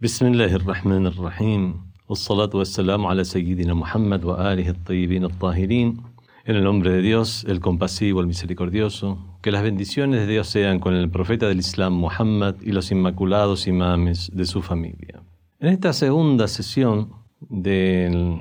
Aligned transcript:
بسم 0.00 0.26
الله 0.26 0.54
الرحمن 0.54 1.06
الرحيم 1.06 1.80
والصلاة 2.08 2.50
والسلام 2.54 3.06
على 3.06 3.24
سيدنا 3.24 3.74
محمد 3.74 4.24
وآله 4.24 4.68
الطيبين 4.68 5.24
الطاهرين 5.24 5.96
En 6.44 6.56
el 6.56 6.64
nombre 6.64 6.90
de 6.90 7.00
Dios, 7.00 7.46
el 7.48 7.60
compasivo, 7.60 8.20
el 8.20 8.26
misericordioso, 8.26 9.38
que 9.40 9.50
las 9.50 9.62
bendiciones 9.62 10.20
de 10.20 10.26
Dios 10.26 10.48
sean 10.48 10.80
con 10.80 10.94
el 10.94 11.08
profeta 11.08 11.48
del 11.48 11.60
Islam 11.60 11.94
Muhammad 11.94 12.56
y 12.60 12.72
los 12.72 12.90
inmaculados 12.90 13.66
imames 13.66 14.30
de 14.34 14.44
su 14.44 14.60
familia. 14.60 15.22
En 15.60 15.68
esta 15.70 15.94
segunda 15.94 16.46
sesión 16.46 17.14
del, 17.40 18.38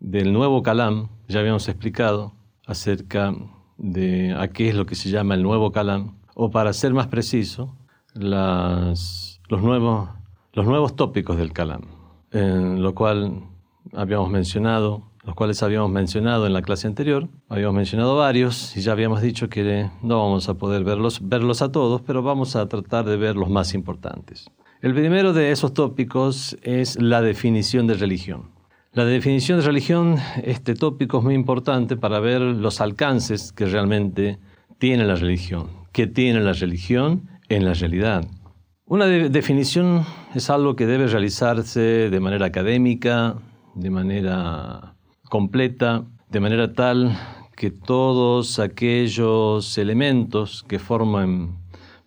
del 0.00 0.32
nuevo 0.32 0.64
Kalam, 0.64 1.08
ya 1.28 1.38
habíamos 1.38 1.68
explicado 1.68 2.34
acerca 2.66 3.32
de 3.78 4.34
a 4.36 4.48
qué 4.48 4.70
es 4.70 4.74
lo 4.74 4.86
que 4.86 4.96
se 4.96 5.08
llama 5.08 5.36
el 5.36 5.44
nuevo 5.44 5.70
Kalam, 5.70 6.18
o 6.34 6.50
para 6.50 6.72
ser 6.72 6.92
más 6.94 7.06
preciso, 7.06 7.76
las, 8.12 9.40
los, 9.48 9.62
nuevos, 9.62 10.10
los 10.55 10.65
nuevos 10.65 10.95
tópicos 10.95 11.37
del 11.37 11.53
Kalam, 11.53 11.81
en 12.31 12.81
lo 12.81 12.95
cual 12.95 13.43
habíamos 13.93 14.29
mencionado 14.29 15.03
los 15.25 15.33
cuales 15.33 15.63
habíamos 15.63 15.89
mencionado 15.89 16.45
en 16.45 16.53
la 16.53 16.61
clase 16.61 16.87
anterior. 16.87 17.27
Habíamos 17.49 17.75
mencionado 17.75 18.15
varios 18.15 18.77
y 18.77 18.81
ya 18.81 18.91
habíamos 18.91 19.21
dicho 19.21 19.49
que 19.49 19.89
no 20.03 20.19
vamos 20.19 20.47
a 20.49 20.53
poder 20.53 20.83
verlos, 20.83 21.19
verlos 21.27 21.61
a 21.61 21.71
todos, 21.71 22.01
pero 22.01 22.21
vamos 22.21 22.55
a 22.55 22.67
tratar 22.67 23.05
de 23.05 23.17
ver 23.17 23.35
los 23.35 23.49
más 23.49 23.73
importantes. 23.73 24.51
El 24.81 24.93
primero 24.93 25.33
de 25.33 25.51
esos 25.51 25.73
tópicos 25.73 26.55
es 26.61 27.01
la 27.01 27.21
definición 27.21 27.87
de 27.87 27.95
religión. 27.95 28.51
La 28.93 29.03
definición 29.03 29.59
de 29.59 29.65
religión, 29.65 30.17
este 30.43 30.75
tópico 30.75 31.17
es 31.17 31.23
muy 31.23 31.33
importante 31.33 31.97
para 31.97 32.19
ver 32.19 32.41
los 32.41 32.79
alcances 32.79 33.51
que 33.51 33.65
realmente 33.65 34.37
tiene 34.77 35.05
la 35.05 35.15
religión, 35.15 35.69
que 35.91 36.05
tiene 36.05 36.39
la 36.39 36.53
religión 36.53 37.27
en 37.49 37.65
la 37.65 37.73
realidad. 37.73 38.27
Una 38.87 39.07
definición 39.07 40.05
es 40.35 40.51
algo 40.51 40.75
que 40.75 40.85
debe 40.85 41.07
realizarse 41.07 42.11
de 42.11 42.19
manera 42.19 42.45
académica, 42.45 43.35
de 43.73 43.89
manera 43.89 44.95
completa, 45.27 46.05
de 46.29 46.39
manera 46.39 46.71
tal 46.71 47.17
que 47.55 47.71
todos 47.71 48.59
aquellos 48.59 49.79
elementos 49.79 50.63
que 50.67 50.77
forman 50.77 51.57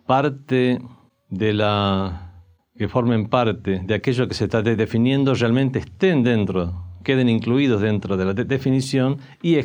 parte 0.07 0.81
de 1.29 1.53
la 1.53 2.45
que 2.77 2.87
formen 2.87 3.29
parte 3.29 3.81
de 3.85 3.95
aquello 3.95 4.29
que 4.29 4.35
se 4.35 4.45
está 4.45 4.63
definiendo 4.63 5.35
realmente 5.35 5.81
estén 5.81 6.23
dentro, 6.23 6.85
queden 7.03 7.29
incluidos 7.29 7.81
dentro 7.81 8.17
de 8.17 8.25
la 8.25 8.35
definición 8.35 9.19
y, 9.43 9.59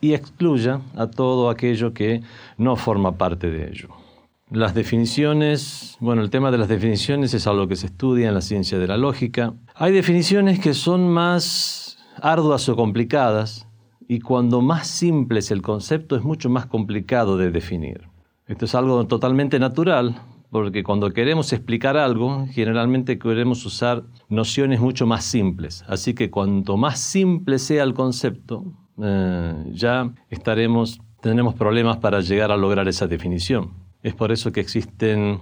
y 0.00 0.14
excluya 0.14 0.80
a 0.96 1.06
todo 1.06 1.50
aquello 1.50 1.92
que 1.92 2.22
no 2.56 2.76
forma 2.76 3.18
parte 3.18 3.50
de 3.50 3.68
ello. 3.68 4.05
Las 4.50 4.74
definiciones, 4.74 5.96
bueno, 5.98 6.22
el 6.22 6.30
tema 6.30 6.52
de 6.52 6.58
las 6.58 6.68
definiciones 6.68 7.34
es 7.34 7.48
algo 7.48 7.66
que 7.66 7.74
se 7.74 7.86
estudia 7.86 8.28
en 8.28 8.34
la 8.34 8.40
ciencia 8.40 8.78
de 8.78 8.86
la 8.86 8.96
lógica. 8.96 9.54
Hay 9.74 9.92
definiciones 9.92 10.60
que 10.60 10.72
son 10.72 11.08
más 11.08 11.98
arduas 12.22 12.68
o 12.68 12.76
complicadas, 12.76 13.66
y 14.06 14.20
cuando 14.20 14.60
más 14.60 14.86
simple 14.86 15.40
es 15.40 15.50
el 15.50 15.62
concepto 15.62 16.14
es 16.14 16.22
mucho 16.22 16.48
más 16.48 16.66
complicado 16.66 17.36
de 17.36 17.50
definir. 17.50 18.08
Esto 18.46 18.66
es 18.66 18.74
algo 18.76 19.04
totalmente 19.08 19.58
natural, 19.58 20.14
porque 20.50 20.84
cuando 20.84 21.12
queremos 21.12 21.52
explicar 21.52 21.96
algo, 21.96 22.46
generalmente 22.52 23.18
queremos 23.18 23.66
usar 23.66 24.04
nociones 24.28 24.80
mucho 24.80 25.08
más 25.08 25.24
simples. 25.24 25.84
Así 25.88 26.14
que 26.14 26.30
cuanto 26.30 26.76
más 26.76 27.00
simple 27.00 27.58
sea 27.58 27.82
el 27.82 27.94
concepto, 27.94 28.64
eh, 29.02 29.54
ya 29.72 30.14
estaremos, 30.30 31.00
tenemos 31.20 31.54
problemas 31.54 31.96
para 31.96 32.20
llegar 32.20 32.52
a 32.52 32.56
lograr 32.56 32.86
esa 32.86 33.08
definición. 33.08 33.85
Es 34.02 34.14
por 34.14 34.32
eso 34.32 34.52
que 34.52 34.60
existen 34.60 35.40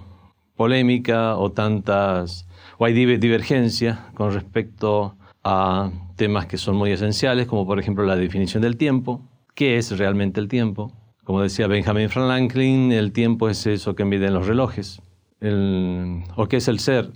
polémica 0.55 1.37
o 1.37 1.51
tantas, 1.51 2.47
o 2.77 2.85
hay 2.85 2.93
divergencia 2.93 4.09
con 4.15 4.33
respecto 4.33 5.15
a 5.43 5.91
temas 6.15 6.47
que 6.47 6.57
son 6.57 6.75
muy 6.75 6.91
esenciales, 6.91 7.47
como 7.47 7.65
por 7.65 7.79
ejemplo 7.79 8.05
la 8.05 8.15
definición 8.15 8.63
del 8.63 8.77
tiempo. 8.77 9.21
¿Qué 9.53 9.77
es 9.77 9.97
realmente 9.97 10.39
el 10.39 10.47
tiempo? 10.47 10.91
Como 11.23 11.41
decía 11.41 11.67
Benjamin 11.67 12.09
Franklin, 12.09 12.91
el 12.91 13.11
tiempo 13.11 13.49
es 13.49 13.65
eso 13.67 13.95
que 13.95 14.05
miden 14.05 14.33
los 14.33 14.47
relojes. 14.47 15.01
¿O 15.41 16.47
qué 16.47 16.57
es 16.57 16.67
el 16.67 16.79
ser? 16.79 17.11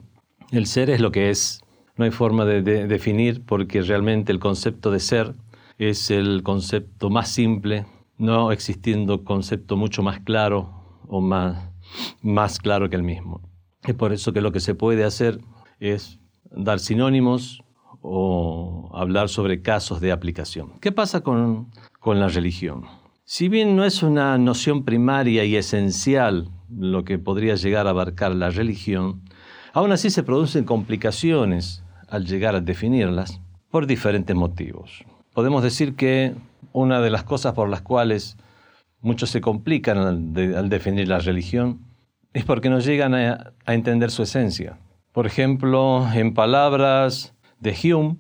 El 0.52 0.66
ser 0.66 0.90
es 0.90 1.00
lo 1.00 1.12
que 1.12 1.30
es. 1.30 1.62
No 1.96 2.06
hay 2.06 2.12
forma 2.12 2.46
de, 2.46 2.62
definir 2.88 3.44
porque 3.46 3.82
realmente 3.82 4.32
el 4.32 4.40
concepto 4.40 4.92
de 4.92 5.00
ser 5.00 5.34
es 5.78 6.12
el 6.12 6.44
concepto 6.44 7.10
más 7.10 7.30
simple, 7.30 7.86
no 8.18 8.52
existiendo 8.52 9.24
concepto 9.24 9.78
mucho 9.78 10.02
más 10.02 10.20
claro 10.20 10.79
o 11.10 11.20
más, 11.20 11.70
más 12.22 12.60
claro 12.60 12.90
que 12.90 12.96
el 12.96 13.04
mismo. 13.04 13.42
Es 13.84 13.96
por 13.96 14.14
eso 14.14 14.32
que 14.32 14.42
lo 14.42 14.52
que 14.52 14.60
se 14.60 14.76
puede 14.76 15.04
hacer 15.04 15.40
es 15.80 16.20
dar 16.52 16.80
sinónimos 16.80 17.64
o 18.02 18.92
hablar 18.94 19.28
sobre 19.28 19.62
casos 19.62 20.00
de 20.00 20.12
aplicación. 20.12 20.80
¿Qué 20.80 20.92
pasa 20.92 21.22
con, 21.22 21.72
con 22.00 22.20
la 22.20 22.30
religión? 22.30 22.86
Si 23.26 23.50
bien 23.50 23.76
no 23.76 23.84
es 23.84 24.02
una 24.04 24.38
noción 24.38 24.86
primaria 24.86 25.44
y 25.44 25.56
esencial 25.56 26.50
lo 26.70 27.04
que 27.04 27.20
podría 27.20 27.56
llegar 27.56 27.88
a 27.88 27.92
abarcar 27.92 28.36
la 28.36 28.50
religión, 28.52 29.22
aún 29.74 29.92
así 29.92 30.10
se 30.10 30.24
producen 30.24 30.64
complicaciones 30.64 31.84
al 32.08 32.26
llegar 32.26 32.56
a 32.56 32.62
definirlas 32.62 33.42
por 33.70 33.86
diferentes 33.86 34.36
motivos. 34.36 35.04
Podemos 35.34 35.64
decir 35.64 35.96
que 35.96 36.36
una 36.74 37.02
de 37.02 37.10
las 37.10 37.24
cosas 37.24 37.54
por 37.54 37.70
las 37.70 37.82
cuales 37.82 38.38
muchos 39.02 39.30
se 39.30 39.42
complican 39.42 39.98
al, 39.98 40.70
definir 40.70 41.08
la 41.08 41.20
religión 41.20 41.82
es 42.34 42.46
porque 42.46 42.70
no 42.70 42.80
llegan 42.80 43.16
a 43.16 43.54
entender 43.66 44.12
su 44.12 44.24
esencia. 44.24 44.78
Por 45.12 45.26
ejemplo, 45.26 46.08
en 46.14 46.34
palabras 46.34 47.34
de 47.60 47.76
Hume, 47.84 48.18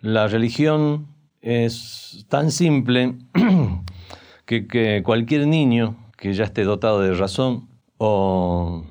la 0.00 0.26
religión 0.26 1.06
es 1.42 2.26
tan 2.28 2.50
simple 2.50 3.14
que, 4.46 5.02
cualquier 5.04 5.46
niño 5.46 5.96
que 6.16 6.32
ya 6.34 6.44
esté 6.44 6.64
dotado 6.64 7.00
de 7.00 7.14
razón 7.14 7.68
o, 7.98 8.84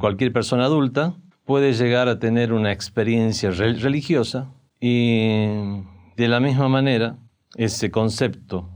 cualquier 0.00 0.32
persona 0.32 0.64
adulta 0.64 1.14
puede 1.44 1.72
llegar 1.72 2.08
a 2.08 2.18
tener 2.18 2.52
una 2.52 2.72
experiencia 2.72 3.50
religiosa 3.50 4.52
y 4.80 5.46
de 6.16 6.28
la 6.28 6.40
misma 6.40 6.68
manera 6.68 7.16
ese 7.56 7.90
concepto, 7.90 8.68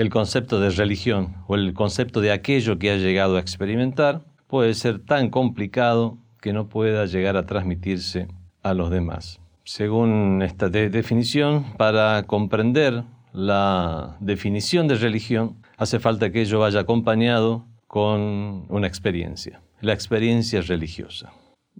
el 0.00 0.10
concepto 0.10 0.60
de 0.60 0.70
religión 0.70 1.36
o 1.46 1.54
el 1.54 1.74
concepto 1.74 2.20
de 2.20 2.32
aquello 2.32 2.78
que 2.78 2.90
ha 2.90 2.96
llegado 2.96 3.36
a 3.36 3.40
experimentar 3.40 4.22
puede 4.46 4.74
ser 4.74 4.98
tan 4.98 5.30
complicado 5.30 6.18
que 6.40 6.52
no 6.52 6.68
pueda 6.68 7.06
llegar 7.06 7.36
a 7.36 7.46
transmitirse 7.46 8.28
a 8.62 8.74
los 8.74 8.90
demás 8.90 9.40
según 9.70 10.42
esta 10.42 10.68
definición, 10.68 11.64
para 11.76 12.24
comprender 12.24 13.04
la 13.32 14.16
definición 14.18 14.88
de 14.88 14.96
religión, 14.96 15.62
hace 15.76 16.00
falta 16.00 16.32
que 16.32 16.40
ello 16.40 16.58
vaya 16.58 16.80
acompañado 16.80 17.66
con 17.86 18.66
una 18.68 18.88
experiencia, 18.88 19.62
la 19.80 19.92
experiencia 19.92 20.60
religiosa. 20.62 21.32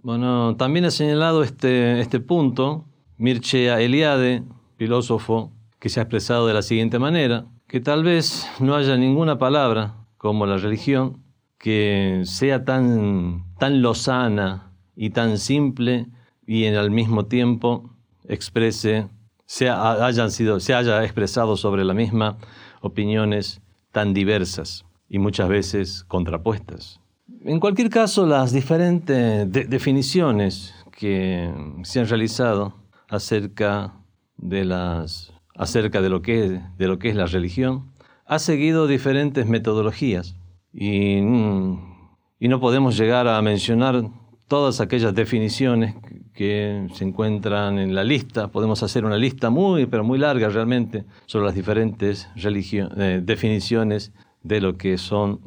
Bueno, 0.02 0.54
también 0.56 0.84
ha 0.84 0.92
señalado 0.92 1.42
este, 1.42 2.00
este 2.00 2.20
punto 2.20 2.84
Mircea 3.16 3.80
Eliade, 3.80 4.44
filósofo, 4.76 5.50
que 5.80 5.88
se 5.88 5.98
ha 5.98 6.04
expresado 6.04 6.46
de 6.46 6.54
la 6.54 6.62
siguiente 6.62 7.00
manera, 7.00 7.46
que 7.70 7.78
tal 7.78 8.02
vez 8.02 8.48
no 8.58 8.74
haya 8.74 8.96
ninguna 8.96 9.38
palabra 9.38 9.94
como 10.18 10.44
la 10.44 10.56
religión 10.56 11.22
que 11.56 12.22
sea 12.24 12.64
tan, 12.64 13.44
tan 13.60 13.80
lozana 13.80 14.72
y 14.96 15.10
tan 15.10 15.38
simple 15.38 16.08
y 16.44 16.64
en 16.64 16.74
al 16.74 16.90
mismo 16.90 17.26
tiempo 17.26 17.94
exprese, 18.26 19.06
se, 19.46 19.68
hayan 19.68 20.32
sido, 20.32 20.58
se 20.58 20.74
haya 20.74 21.04
expresado 21.04 21.56
sobre 21.56 21.84
la 21.84 21.94
misma 21.94 22.38
opiniones 22.80 23.62
tan 23.92 24.14
diversas 24.14 24.84
y 25.08 25.20
muchas 25.20 25.48
veces 25.48 26.02
contrapuestas. 26.02 27.00
En 27.44 27.60
cualquier 27.60 27.88
caso, 27.88 28.26
las 28.26 28.52
diferentes 28.52 29.48
definiciones 29.70 30.74
que 30.90 31.54
se 31.84 32.00
han 32.00 32.08
realizado 32.08 32.74
acerca 33.08 33.94
de, 34.38 34.64
las, 34.64 35.32
acerca 35.60 36.00
de, 36.00 36.08
lo 36.08 36.22
que, 36.22 36.58
de 36.78 36.88
lo 36.88 36.98
que 36.98 37.10
es 37.10 37.14
la 37.14 37.26
religión 37.26 37.92
ha 38.24 38.38
seguido 38.38 38.86
diferentes 38.86 39.46
metodologías 39.46 40.34
y, 40.72 41.18
y 41.18 42.48
no 42.48 42.60
podemos 42.60 42.96
llegar 42.96 43.28
a 43.28 43.42
mencionar 43.42 44.08
todas 44.48 44.80
aquellas 44.80 45.14
definiciones 45.14 45.94
que 46.32 46.88
se 46.94 47.04
encuentran 47.04 47.78
en 47.78 47.94
la 47.94 48.04
lista. 48.04 48.48
Podemos 48.48 48.82
hacer 48.82 49.04
una 49.04 49.18
lista 49.18 49.50
muy, 49.50 49.84
pero 49.84 50.02
muy 50.02 50.18
larga 50.18 50.48
realmente 50.48 51.04
sobre 51.26 51.44
las 51.44 51.54
diferentes 51.54 52.30
eh, 52.36 53.20
definiciones 53.22 54.12
de 54.42 54.62
lo 54.62 54.78
que 54.78 54.96
son, 54.96 55.40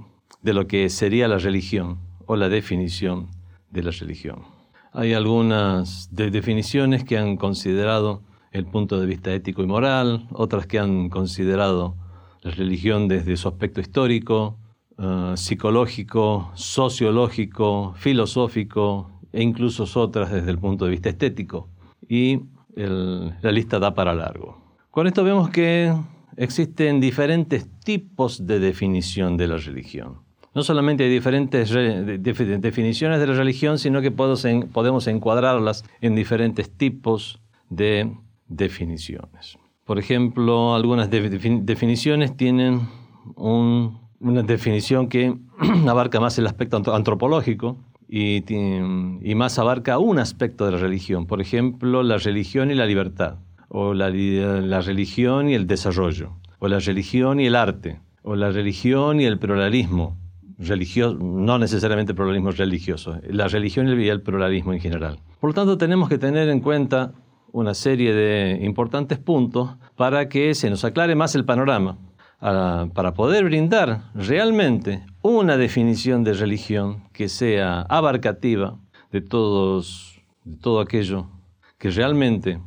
de 0.44 0.54
lo 0.54 0.68
que 0.68 0.89
sería 0.92 1.27
la 1.27 1.39
religión 1.39 1.98
o 2.27 2.36
la 2.36 2.50
definición 2.50 3.30
de 3.71 3.81
la 3.81 3.92
religión. 3.92 4.44
Hay 4.92 5.13
algunas 5.13 6.09
definiciones 6.12 7.04
que 7.04 7.18
han 7.18 7.36
considerado 7.38 8.21
el 8.53 8.65
punto 8.65 9.00
de 9.00 9.07
vista 9.07 9.33
ético 9.33 9.63
y 9.63 9.67
moral, 9.67 10.27
otras 10.31 10.67
que 10.67 10.79
han 10.79 11.09
considerado 11.09 11.95
la 12.41 12.51
religión 12.51 13.07
desde 13.07 13.35
su 13.35 13.47
aspecto 13.47 13.81
histórico, 13.81 14.57
eh, 14.97 15.33
psicológico, 15.35 16.51
sociológico, 16.53 17.94
filosófico 17.97 19.09
e 19.31 19.41
incluso 19.41 19.85
otras 20.00 20.31
desde 20.31 20.51
el 20.51 20.59
punto 20.59 20.85
de 20.85 20.91
vista 20.91 21.09
estético. 21.09 21.69
Y 22.07 22.41
la 22.75 23.51
lista 23.51 23.79
da 23.79 23.94
para 23.94 24.15
largo. 24.15 24.57
Con 24.89 25.07
esto 25.07 25.23
vemos 25.23 25.49
que 25.49 25.94
existen 26.38 26.99
diferentes 26.99 27.67
tipos 27.83 28.45
de 28.45 28.59
definición 28.59 29.38
de 29.38 29.47
la 29.47 29.57
religión. 29.57 30.19
No 30.56 30.63
solamente 30.63 31.03
hay 31.03 31.09
diferentes 31.09 31.71
definiciones 31.71 33.19
de 33.19 33.27
la 33.27 33.33
religión, 33.33 33.79
sino 33.79 34.01
que 34.01 34.11
podemos 34.11 35.07
encuadrarlas 35.07 35.83
en 36.01 36.15
diferentes 36.15 36.69
tipos 36.69 37.41
de 37.69 38.11
definiciones. 38.55 39.57
Por 39.85 40.00
ejemplo, 40.00 40.75
algunas 40.75 41.09
definiciones 41.09 42.38
tienen 42.38 42.88
una 43.35 44.44
definición 44.44 45.09
que 45.09 45.35
abarca 45.88 46.19
más 46.19 46.38
el 46.38 46.47
aspecto 46.47 46.81
antropológico 46.94 47.77
y, 48.07 48.44
y, 48.50 49.35
más 49.35 49.59
abarca 49.59 49.97
un 49.97 50.19
aspecto 50.19 50.65
de 50.65 50.71
la 50.73 50.77
religión. 50.77 51.25
Por 51.25 51.41
ejemplo, 51.41 52.03
la 52.03 52.17
religión 52.17 52.71
y 52.71 52.75
la 52.75 52.85
libertad, 52.85 53.38
o 53.69 53.94
la, 53.94 54.09
la 54.09 54.81
religión 54.81 55.49
y 55.49 55.56
el 55.56 55.67
desarrollo, 55.67 56.33
o 56.59 56.67
la 56.67 56.79
religión 56.79 57.39
y 57.39 57.47
el 57.47 57.56
arte, 57.56 57.99
o 58.21 58.35
la 58.35 58.51
religión 58.51 59.19
y 59.19 59.25
el 59.25 59.39
pluralismo, 59.39 60.17
religioso, 60.59 61.17
no 61.17 61.57
necesariamente 61.57 62.13
pluralismo 62.13 62.51
religioso, 62.51 63.19
la 63.27 63.47
religión 63.47 63.88
y 63.99 64.07
el 64.07 64.21
pluralismo 64.21 64.73
en 64.73 64.79
general. 64.79 65.19
Por 65.39 65.49
lo 65.49 65.53
tanto, 65.53 65.77
tenemos 65.77 66.07
que 66.07 66.17
tener 66.17 66.49
en 66.49 66.61
cuenta 66.61 67.13
una 67.53 67.73
serie 67.73 68.13
de 68.13 68.59
importantes 68.65 69.19
puntos 69.19 69.77
para 69.95 70.27
que 70.27 70.53
se 70.55 70.69
nos 70.69 70.83
aclare 70.83 71.15
más 71.15 71.35
el 71.35 71.45
panorama, 71.45 71.97
para 72.41 73.13
poder 73.13 73.45
brindar 73.45 74.11
realmente 74.13 75.05
una 75.21 75.55
definición 75.55 76.25
de 76.25 76.33
religión 76.33 77.03
que 77.13 77.29
sea 77.29 77.83
abarcativa 77.83 78.77
de, 79.11 79.21
todos, 79.21 80.19
de 80.44 80.57
todo 80.57 80.81
aquello 80.81 81.27
que 81.77 81.89
realmente 81.91 82.59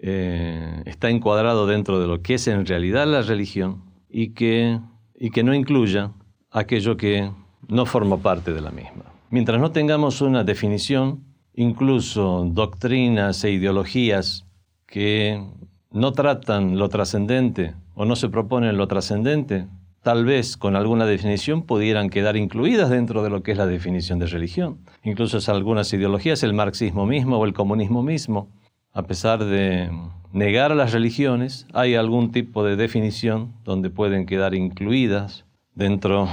eh, 0.00 0.82
está 0.84 1.08
encuadrado 1.08 1.66
dentro 1.66 1.98
de 1.98 2.06
lo 2.06 2.22
que 2.22 2.34
es 2.34 2.46
en 2.46 2.66
realidad 2.66 3.06
la 3.06 3.22
religión 3.22 3.82
y 4.08 4.28
que, 4.34 4.78
y 5.18 5.30
que 5.30 5.42
no 5.42 5.54
incluya 5.54 6.12
aquello 6.52 6.96
que 6.96 7.32
no 7.68 7.86
forma 7.86 8.18
parte 8.18 8.52
de 8.52 8.60
la 8.60 8.70
misma. 8.70 9.04
Mientras 9.30 9.60
no 9.60 9.72
tengamos 9.72 10.20
una 10.20 10.44
definición, 10.44 11.24
incluso 11.56 12.46
doctrinas 12.46 13.42
e 13.42 13.50
ideologías 13.50 14.44
que 14.86 15.42
no 15.90 16.12
tratan 16.12 16.78
lo 16.78 16.88
trascendente 16.88 17.74
o 17.94 18.04
no 18.04 18.14
se 18.14 18.28
proponen 18.28 18.76
lo 18.76 18.86
trascendente, 18.86 19.66
tal 20.02 20.24
vez 20.24 20.56
con 20.56 20.76
alguna 20.76 21.06
definición 21.06 21.62
pudieran 21.62 22.10
quedar 22.10 22.36
incluidas 22.36 22.90
dentro 22.90 23.22
de 23.22 23.30
lo 23.30 23.42
que 23.42 23.52
es 23.52 23.58
la 23.58 23.66
definición 23.66 24.18
de 24.18 24.26
religión. 24.26 24.78
Incluso 25.02 25.38
algunas 25.50 25.92
ideologías, 25.92 26.42
el 26.42 26.52
marxismo 26.52 27.06
mismo 27.06 27.38
o 27.38 27.44
el 27.46 27.54
comunismo 27.54 28.02
mismo, 28.02 28.48
a 28.92 29.02
pesar 29.02 29.44
de 29.44 29.90
negar 30.32 30.76
las 30.76 30.92
religiones, 30.92 31.66
hay 31.72 31.94
algún 31.94 32.30
tipo 32.30 32.62
de 32.62 32.76
definición 32.76 33.54
donde 33.64 33.88
pueden 33.88 34.26
quedar 34.26 34.54
incluidas 34.54 35.46
dentro 35.74 36.28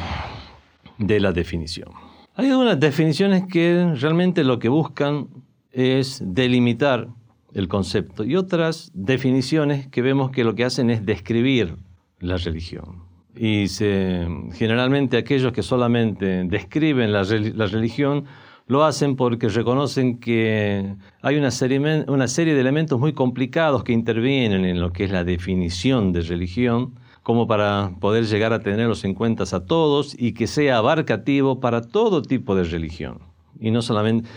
de 0.97 1.19
la 1.19 1.31
definición. 1.31 2.02
Hay 2.35 2.50
algunas 2.50 2.80
definiciones 2.80 3.44
que 3.45 3.94
realmente 3.95 4.44
lo 4.44 4.57
que 4.57 4.68
buscan 4.68 5.27
es 5.71 6.19
delimitar 6.25 7.07
el 7.53 7.68
concepto 7.68 8.24
y 8.24 8.35
otras 8.35 8.89
definiciones 8.95 9.88
que 9.88 10.01
vemos 10.01 10.31
que 10.31 10.44
lo 10.44 10.56
que 10.56 10.65
hacen 10.65 10.89
es 10.89 11.06
describir 11.06 11.75
la 12.19 12.38
religión. 12.38 13.03
Y 13.35 13.68
generalmente 13.68 15.18
aquellos 15.18 15.51
que 15.53 15.62
solamente 15.62 16.44
describen 16.45 17.12
la, 17.12 17.24
religión 17.24 18.25
lo 18.65 18.83
hacen 18.83 19.15
porque 19.15 19.50
reconocen 19.50 20.19
que 20.19 20.95
hay 21.21 21.38
una 21.38 21.51
serie, 21.51 22.06
una 22.07 22.27
serie 22.27 22.56
de 22.56 22.62
elementos 22.62 23.00
muy 23.00 23.13
complicados 23.13 23.83
que 23.83 23.94
intervienen 23.94 24.65
en 24.65 24.80
lo 24.80 24.91
que 24.91 25.03
es 25.03 25.12
la 25.12 25.24
definición 25.24 26.13
de 26.13 26.21
religión 26.21 26.95
como 27.23 27.47
para 27.47 27.95
poder 27.99 28.25
llegar 28.25 28.53
a 28.53 28.59
tenerlos 28.59 29.05
en 29.05 29.13
cuenta 29.13 29.43
a 29.51 29.65
todos 29.65 30.15
y 30.19 30.33
que 30.33 30.45
sea 30.45 30.77
abarcativo 30.77 31.59
para 31.59 31.81
todo 31.81 32.21
tipo 32.21 32.55
de 32.55 32.65
religión. 32.65 33.19
Y 33.59 33.71
no 33.71 33.81
solamente 33.81 34.29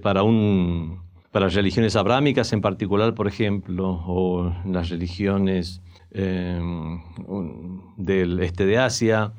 para, 0.00 0.22
un, 0.22 1.02
para 1.32 1.48
religiones 1.48 1.96
abrámicas 1.96 2.52
en 2.52 2.60
particular, 2.60 3.14
por 3.14 3.26
ejemplo, 3.26 4.02
o 4.06 4.52
las 4.64 4.88
religiones 4.88 5.82
eh, 6.12 6.60
del 7.96 8.40
este 8.40 8.66
de 8.66 8.78
Asia, 8.78 9.32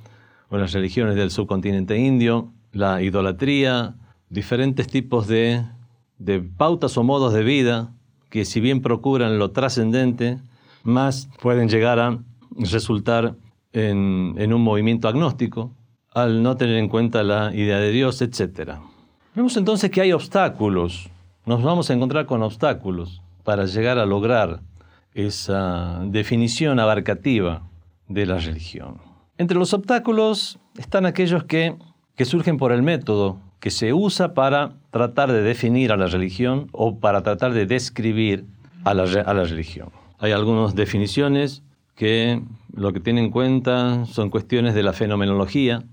o 0.49 0.57
las 0.57 0.73
religiones 0.73 1.15
del 1.15 1.31
subcontinente 1.31 1.97
indio, 1.97 2.51
la 2.73 3.01
idolatría, 3.01 3.95
diferentes 4.29 4.87
tipos 4.87 5.27
de, 5.27 5.63
de 6.17 6.41
pautas 6.41 6.97
o 6.97 7.03
modos 7.03 7.33
de 7.33 7.43
vida 7.43 7.91
que 8.29 8.45
si 8.45 8.59
bien 8.59 8.81
procuran 8.81 9.39
lo 9.39 9.51
trascendente, 9.51 10.37
más 10.83 11.29
pueden 11.41 11.67
llegar 11.67 11.99
a 11.99 12.19
resultar 12.59 13.35
en, 13.73 14.53
un 14.53 14.61
movimiento 14.61 15.07
agnóstico 15.07 15.71
al 16.13 16.41
no 16.41 16.57
tener 16.57 16.77
en 16.77 16.89
cuenta 16.89 17.23
la 17.23 17.53
idea 17.53 17.79
de 17.79 17.91
Dios, 17.91 18.21
etc. 18.21 18.73
Vemos 19.35 19.56
entonces 19.57 19.91
que 19.91 20.01
hay 20.01 20.11
obstáculos, 20.11 21.09
nos 21.45 21.61
vamos 21.61 21.89
a 21.89 21.94
encontrar 21.94 22.25
con 22.25 22.41
obstáculos 22.41 23.21
para 23.44 23.65
llegar 23.65 24.00
a 24.00 24.06
lograr 24.06 24.61
esa 25.13 26.01
definición 26.06 26.79
abarcativa 26.79 27.63
de 28.07 28.25
la 28.25 28.38
religión. 28.38 28.97
Entre 29.38 29.57
los 29.57 29.73
obstáculos 29.73 30.59
están 30.77 31.06
aquellos 31.06 31.44
que, 31.44 31.75
surgen 32.25 32.57
por 32.57 32.73
el 32.73 32.81
método 32.81 33.39
que 33.59 33.71
se 33.71 33.94
usa 33.94 34.33
para 34.33 34.73
tratar 34.91 35.31
de 35.31 35.41
definir 35.41 35.91
a 35.94 35.97
la 35.97 36.07
religión 36.07 36.67
o 36.73 37.00
para 37.00 37.23
tratar 37.23 37.53
de 37.53 37.65
describir 37.65 38.45
a 38.83 38.94
la, 38.94 39.03
a 39.03 39.33
la 39.33 39.44
religión. 39.45 39.89
Hay 40.17 40.33
algunas 40.33 40.75
definiciones 40.75 41.63
que 41.99 42.41
lo 42.73 42.93
que 42.93 43.01
tiene 43.01 43.19
en 43.19 43.29
cuenta 43.29 44.05
son 44.05 44.29
cuestiones 44.29 44.73
de 44.73 44.83
la 44.83 44.93
fenomenología, 44.93 45.83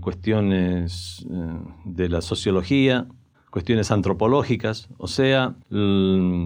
cuestiones 0.00 1.26
eh, 1.28 1.58
de 1.84 2.08
la 2.08 2.20
sociología, 2.20 3.08
cuestiones 3.50 3.90
antropológicas, 3.90 4.88
o 4.96 5.08
sea, 5.08 5.56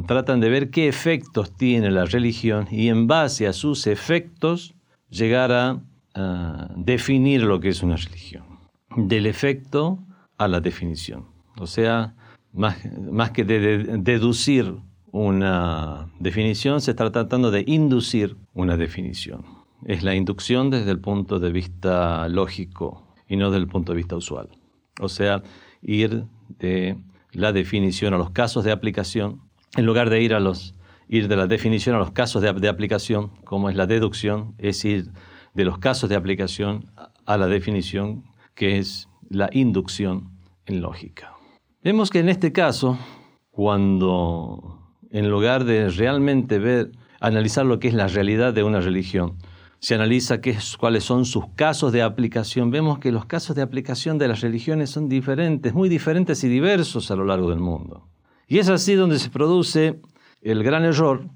tratan 0.06 0.40
de 0.40 0.48
ver 0.48 0.70
qué 0.70 0.88
efectos 0.88 1.54
tiene 1.54 1.90
la 1.90 2.06
religión 2.06 2.66
y 2.70 2.88
en 2.88 3.06
base 3.06 3.46
a 3.46 3.52
sus 3.52 3.86
efectos 3.86 4.74
llegar 5.10 5.52
a, 5.52 5.82
definir 6.74 7.42
lo 7.42 7.60
que 7.60 7.68
es 7.68 7.82
una 7.82 7.94
religión. 7.94 8.42
Del 8.96 9.26
efecto 9.26 10.00
a 10.36 10.48
la 10.48 10.60
definición. 10.60 11.26
O 11.58 11.66
sea, 11.66 12.14
más, 12.52 12.76
más 13.12 13.30
que 13.30 13.44
de 13.44 13.98
deducir 13.98 14.74
una 15.12 16.10
definición, 16.18 16.80
se 16.80 16.92
está 16.92 17.10
tratando 17.10 17.50
de 17.50 17.64
inducir 17.66 18.36
una 18.54 18.76
definición. 18.76 19.44
Es 19.84 20.02
la 20.02 20.14
inducción 20.14 20.70
desde 20.70 20.90
el 20.90 21.00
punto 21.00 21.38
de 21.38 21.52
vista 21.52 22.28
lógico 22.28 23.02
y 23.28 23.36
no 23.36 23.50
desde 23.50 23.62
el 23.62 23.68
punto 23.68 23.92
de 23.92 23.96
vista 23.96 24.16
usual. 24.16 24.48
O 25.00 25.08
sea, 25.08 25.42
ir 25.82 26.24
de 26.58 26.96
la 27.32 27.52
definición 27.52 28.14
a 28.14 28.18
los 28.18 28.30
casos 28.30 28.64
de 28.64 28.72
aplicación, 28.72 29.42
en 29.76 29.86
lugar 29.86 30.10
de 30.10 30.22
ir, 30.22 30.34
a 30.34 30.40
los, 30.40 30.74
ir 31.08 31.28
de 31.28 31.36
la 31.36 31.46
definición 31.46 31.94
a 31.94 31.98
los 31.98 32.10
casos 32.10 32.42
de, 32.42 32.52
de 32.52 32.68
aplicación, 32.68 33.30
como 33.44 33.70
es 33.70 33.76
la 33.76 33.86
deducción, 33.86 34.54
es 34.58 34.84
ir 34.84 35.10
de 35.54 35.64
los 35.64 35.78
casos 35.78 36.08
de 36.10 36.16
aplicación 36.16 36.90
a 37.26 37.36
la 37.36 37.46
definición, 37.46 38.24
que 38.54 38.78
es 38.78 39.08
la 39.28 39.48
inducción 39.52 40.30
en 40.66 40.80
lógica. 40.80 41.34
Vemos 41.82 42.10
que 42.10 42.18
en 42.18 42.28
este 42.28 42.52
caso, 42.52 42.98
cuando 43.50 44.77
en 45.10 45.30
lugar 45.30 45.64
de 45.64 45.88
realmente 45.88 46.58
ver, 46.58 46.92
analizar 47.20 47.66
lo 47.66 47.78
que 47.78 47.88
es 47.88 47.94
la 47.94 48.08
realidad 48.08 48.52
de 48.52 48.62
una 48.62 48.80
religión. 48.80 49.36
Se 49.80 49.94
analiza 49.94 50.40
qué 50.40 50.56
cuáles 50.78 51.04
son 51.04 51.24
sus 51.24 51.44
casos 51.54 51.92
de 51.92 52.02
aplicación. 52.02 52.70
Vemos 52.70 52.98
que 52.98 53.12
los 53.12 53.26
casos 53.26 53.54
de 53.54 53.62
aplicación 53.62 54.18
de 54.18 54.28
las 54.28 54.40
religiones 54.40 54.90
son 54.90 55.08
diferentes, 55.08 55.72
muy 55.72 55.88
diferentes 55.88 56.42
y 56.42 56.48
diversos 56.48 57.10
a 57.10 57.16
lo 57.16 57.24
largo 57.24 57.50
del 57.50 57.60
mundo. 57.60 58.08
Y 58.48 58.58
es 58.58 58.68
así 58.68 58.94
donde 58.94 59.18
se 59.18 59.30
produce 59.30 60.00
el 60.42 60.64
gran 60.64 60.84
error 60.84 61.28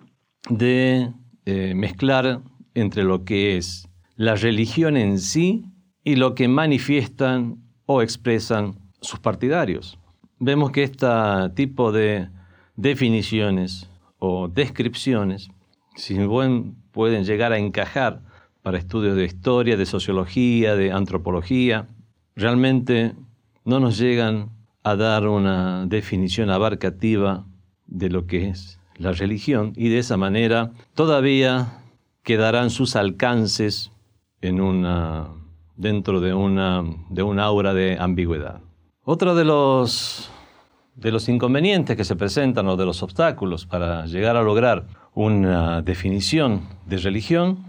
de 0.48 1.12
eh, 1.44 1.74
mezclar 1.76 2.40
entre 2.74 3.04
lo 3.04 3.24
que 3.24 3.56
es 3.56 3.88
la 4.16 4.34
religión 4.34 4.96
en 4.96 5.18
sí 5.18 5.64
y 6.04 6.16
lo 6.16 6.34
que 6.34 6.48
manifiestan 6.48 7.62
o 7.86 8.02
expresan 8.02 8.78
sus 9.00 9.20
partidarios. 9.20 9.98
Vemos 10.38 10.72
que 10.72 10.82
este 10.82 11.06
tipo 11.54 11.92
de 11.92 12.28
definiciones 12.76 13.88
o 14.18 14.48
descripciones, 14.48 15.50
si 15.96 16.14
bien 16.14 16.76
pueden 16.92 17.24
llegar 17.24 17.52
a 17.52 17.58
encajar 17.58 18.22
para 18.62 18.78
estudios 18.78 19.16
de 19.16 19.24
historia, 19.24 19.76
de 19.76 19.86
sociología, 19.86 20.76
de 20.76 20.92
antropología, 20.92 21.88
realmente 22.36 23.14
no 23.64 23.80
nos 23.80 23.98
llegan 23.98 24.50
a 24.84 24.96
dar 24.96 25.26
una 25.26 25.86
definición 25.86 26.50
abarcativa 26.50 27.44
de 27.86 28.10
lo 28.10 28.26
que 28.26 28.48
es 28.48 28.78
la 28.96 29.12
religión 29.12 29.72
y 29.76 29.88
de 29.88 29.98
esa 29.98 30.16
manera 30.16 30.72
todavía 30.94 31.82
quedarán 32.22 32.70
sus 32.70 32.96
alcances 32.96 33.90
en 34.40 34.60
una, 34.60 35.28
dentro 35.76 36.20
de 36.20 36.34
una, 36.34 36.84
de 37.10 37.22
una 37.22 37.44
aura 37.44 37.74
de 37.74 37.96
ambigüedad. 37.98 38.60
Otro 39.04 39.34
de 39.34 39.44
los 39.44 40.30
de 40.94 41.10
los 41.10 41.28
inconvenientes 41.28 41.96
que 41.96 42.04
se 42.04 42.16
presentan 42.16 42.66
o 42.68 42.76
de 42.76 42.84
los 42.84 43.02
obstáculos 43.02 43.66
para 43.66 44.06
llegar 44.06 44.36
a 44.36 44.42
lograr 44.42 44.86
una 45.14 45.82
definición 45.82 46.62
de 46.86 46.98
religión 46.98 47.64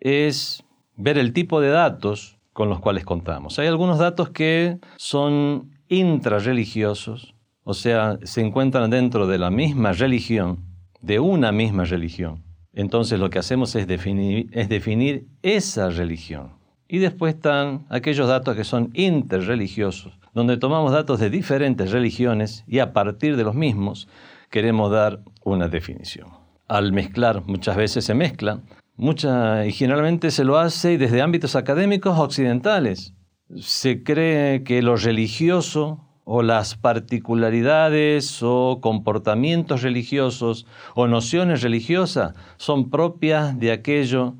es 0.00 0.64
ver 0.96 1.18
el 1.18 1.32
tipo 1.32 1.60
de 1.60 1.70
datos 1.70 2.38
con 2.52 2.68
los 2.68 2.80
cuales 2.80 3.04
contamos. 3.04 3.58
Hay 3.58 3.66
algunos 3.66 3.98
datos 3.98 4.30
que 4.30 4.78
son 4.96 5.70
intrarreligiosos, 5.88 7.34
o 7.64 7.74
sea, 7.74 8.18
se 8.22 8.40
encuentran 8.40 8.90
dentro 8.90 9.26
de 9.26 9.38
la 9.38 9.50
misma 9.50 9.92
religión, 9.92 10.64
de 11.00 11.20
una 11.20 11.52
misma 11.52 11.84
religión. 11.84 12.44
Entonces 12.72 13.18
lo 13.18 13.30
que 13.30 13.38
hacemos 13.38 13.74
es 13.76 13.86
definir, 13.86 14.48
es 14.52 14.68
definir 14.68 15.26
esa 15.42 15.90
religión. 15.90 16.63
Y 16.88 16.98
después 16.98 17.34
están 17.34 17.86
aquellos 17.88 18.28
datos 18.28 18.56
que 18.56 18.64
son 18.64 18.90
interreligiosos, 18.94 20.18
donde 20.34 20.56
tomamos 20.56 20.92
datos 20.92 21.18
de 21.20 21.30
diferentes 21.30 21.90
religiones 21.90 22.64
y 22.66 22.80
a 22.80 22.92
partir 22.92 23.36
de 23.36 23.44
los 23.44 23.54
mismos 23.54 24.08
queremos 24.50 24.90
dar 24.90 25.20
una 25.42 25.68
definición. 25.68 26.28
Al 26.68 26.92
mezclar, 26.92 27.42
muchas 27.46 27.76
veces 27.76 28.04
se 28.04 28.14
mezclan, 28.14 28.62
mucha, 28.96 29.66
y 29.66 29.72
generalmente 29.72 30.30
se 30.30 30.44
lo 30.44 30.58
hace 30.58 30.98
desde 30.98 31.22
ámbitos 31.22 31.56
académicos 31.56 32.18
occidentales. 32.18 33.14
Se 33.56 34.02
cree 34.02 34.62
que 34.62 34.82
lo 34.82 34.96
religioso 34.96 36.00
o 36.24 36.42
las 36.42 36.76
particularidades 36.76 38.42
o 38.42 38.78
comportamientos 38.80 39.82
religiosos 39.82 40.66
o 40.94 41.06
nociones 41.06 41.62
religiosas 41.62 42.34
son 42.56 42.90
propias 42.90 43.58
de 43.58 43.72
aquello 43.72 44.34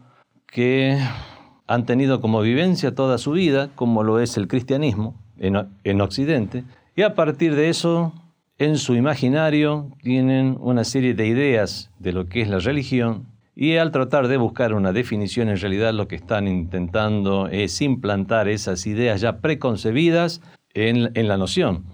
que 0.47 0.99
han 1.67 1.87
tenido 1.87 2.21
como 2.21 2.41
vivencia 2.41 2.95
toda 2.95 3.19
su 3.19 3.33
vida, 3.33 3.71
como 3.75 4.03
lo 4.03 4.21
es 4.21 4.37
el 4.37 4.49
cristianismo 4.49 5.15
en, 5.39 5.69
en 5.85 6.01
Occidente, 6.01 6.65
y 6.97 7.03
a 7.03 7.15
partir 7.15 7.55
de 7.55 7.69
eso, 7.69 8.13
en 8.59 8.79
su 8.79 8.95
imaginario, 8.95 9.91
tienen 10.03 10.57
una 10.61 10.85
serie 10.85 11.15
de 11.15 11.27
ideas 11.27 11.91
de 11.99 12.13
lo 12.13 12.27
que 12.27 12.43
es 12.43 12.49
la 12.49 12.59
religión, 12.59 13.27
y 13.57 13.77
al 13.77 13.93
tratar 13.93 14.29
de 14.29 14.37
buscar 14.37 14.75
una 14.75 14.93
definición, 14.93 15.49
en 15.49 15.59
realidad 15.59 15.95
lo 15.95 16.09
que 16.09 16.17
están 16.17 16.49
intentando 16.49 17.49
es 17.49 17.81
implantar 17.81 18.49
esas 18.49 18.87
ideas 18.87 19.21
ya 19.21 19.39
preconcebidas 19.39 20.41
en 20.75 21.29
la 21.29 21.37
noción. 21.37 21.85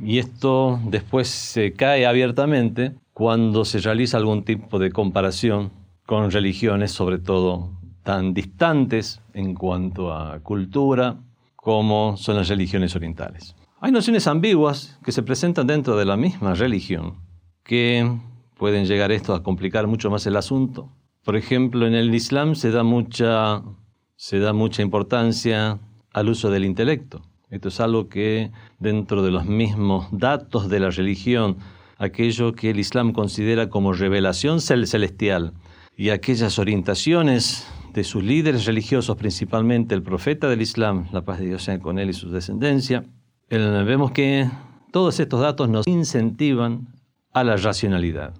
Y 0.00 0.18
esto 0.18 0.78
después 0.84 1.26
se 1.28 1.72
cae 1.72 2.06
abiertamente 2.06 2.92
cuando 3.12 3.64
se 3.64 3.80
realiza 3.80 4.16
algún 4.16 4.44
tipo 4.44 4.78
de 4.78 4.92
comparación 4.92 5.72
con 6.06 6.30
religiones, 6.30 6.92
sobre 6.92 7.18
todo 7.18 7.70
tan 8.08 8.32
distantes 8.32 9.20
en 9.34 9.54
cuanto 9.54 10.14
a 10.14 10.40
cultura 10.40 11.18
como 11.54 12.16
son 12.16 12.36
las 12.36 12.48
religiones 12.48 12.96
orientales. 12.96 13.54
Hay 13.80 13.92
nociones 13.92 14.26
ambiguas 14.26 14.98
que 15.04 15.12
se 15.12 15.22
presentan 15.22 15.66
dentro 15.66 15.94
de 15.94 16.06
la 16.06 16.16
misma 16.16 16.54
religión 16.54 17.16
que 17.64 18.10
pueden 18.56 18.86
llegar 18.86 19.12
esto 19.12 19.34
a 19.34 19.42
complicar 19.42 19.86
mucho 19.88 20.08
más 20.08 20.26
el 20.26 20.36
asunto. 20.36 20.88
Por 21.22 21.36
ejemplo, 21.36 21.86
en 21.86 21.94
el 21.94 22.14
Islam 22.14 22.54
se 22.54 22.70
da 22.70 22.82
mucha, 22.82 23.62
se 24.16 24.38
da 24.38 24.54
mucha 24.54 24.80
importancia 24.80 25.78
al 26.14 26.30
uso 26.30 26.50
del 26.50 26.64
intelecto. 26.64 27.20
Esto 27.50 27.68
es 27.68 27.78
algo 27.78 28.08
que 28.08 28.50
dentro 28.78 29.22
de 29.22 29.32
los 29.32 29.44
mismos 29.44 30.06
datos 30.12 30.70
de 30.70 30.80
la 30.80 30.88
religión, 30.88 31.58
aquello 31.98 32.54
que 32.54 32.70
el 32.70 32.78
Islam 32.78 33.12
considera 33.12 33.68
como 33.68 33.92
revelación 33.92 34.62
celestial 34.62 35.52
y 35.94 36.08
aquellas 36.08 36.58
orientaciones 36.58 37.66
de 37.92 38.04
sus 38.04 38.22
líderes 38.22 38.66
religiosos, 38.66 39.16
principalmente 39.16 39.94
el 39.94 40.02
profeta 40.02 40.48
del 40.48 40.62
Islam, 40.62 41.06
la 41.12 41.22
paz 41.22 41.38
de 41.38 41.46
Dios 41.46 41.62
sea 41.64 41.78
con 41.80 41.98
él 41.98 42.10
y 42.10 42.12
su 42.12 42.30
descendencia, 42.30 43.04
vemos 43.50 44.12
que 44.12 44.48
todos 44.92 45.20
estos 45.20 45.40
datos 45.40 45.68
nos 45.68 45.86
incentivan 45.86 46.88
a 47.32 47.44
la 47.44 47.56
racionalidad. 47.56 48.34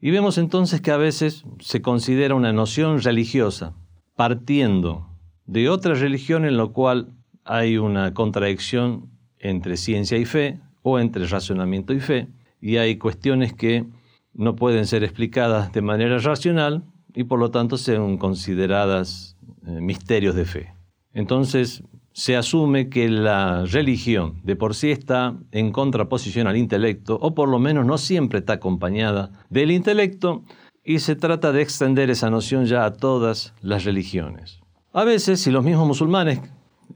Y 0.00 0.10
vemos 0.10 0.38
entonces 0.38 0.80
que 0.80 0.90
a 0.90 0.96
veces 0.96 1.44
se 1.60 1.80
considera 1.80 2.34
una 2.34 2.52
noción 2.52 3.00
religiosa 3.00 3.74
partiendo 4.16 5.08
de 5.46 5.68
otra 5.68 5.94
religión 5.94 6.44
en 6.44 6.56
la 6.56 6.66
cual 6.66 7.14
hay 7.44 7.78
una 7.78 8.14
contradicción 8.14 9.10
entre 9.38 9.76
ciencia 9.76 10.18
y 10.18 10.24
fe 10.24 10.60
o 10.82 10.98
entre 10.98 11.26
razonamiento 11.26 11.92
y 11.92 12.00
fe, 12.00 12.28
y 12.60 12.76
hay 12.76 12.96
cuestiones 12.96 13.52
que 13.52 13.84
no 14.34 14.56
pueden 14.56 14.86
ser 14.86 15.04
explicadas 15.04 15.72
de 15.72 15.82
manera 15.82 16.18
racional 16.18 16.84
y 17.14 17.24
por 17.24 17.38
lo 17.38 17.50
tanto 17.50 17.76
son 17.76 18.18
consideradas 18.18 19.36
eh, 19.66 19.80
misterios 19.80 20.34
de 20.34 20.44
fe. 20.44 20.74
Entonces 21.12 21.82
se 22.12 22.36
asume 22.36 22.88
que 22.88 23.08
la 23.08 23.64
religión 23.64 24.40
de 24.44 24.56
por 24.56 24.74
sí 24.74 24.90
está 24.90 25.34
en 25.50 25.72
contraposición 25.72 26.46
al 26.46 26.56
intelecto, 26.56 27.18
o 27.20 27.34
por 27.34 27.48
lo 27.48 27.58
menos 27.58 27.86
no 27.86 27.98
siempre 27.98 28.40
está 28.40 28.54
acompañada 28.54 29.30
del 29.48 29.70
intelecto, 29.70 30.44
y 30.84 30.98
se 30.98 31.16
trata 31.16 31.52
de 31.52 31.62
extender 31.62 32.10
esa 32.10 32.28
noción 32.28 32.66
ya 32.66 32.84
a 32.84 32.92
todas 32.92 33.54
las 33.60 33.84
religiones. 33.84 34.60
A 34.92 35.04
veces, 35.04 35.40
si 35.40 35.50
los 35.50 35.64
mismos 35.64 35.86
musulmanes 35.86 36.40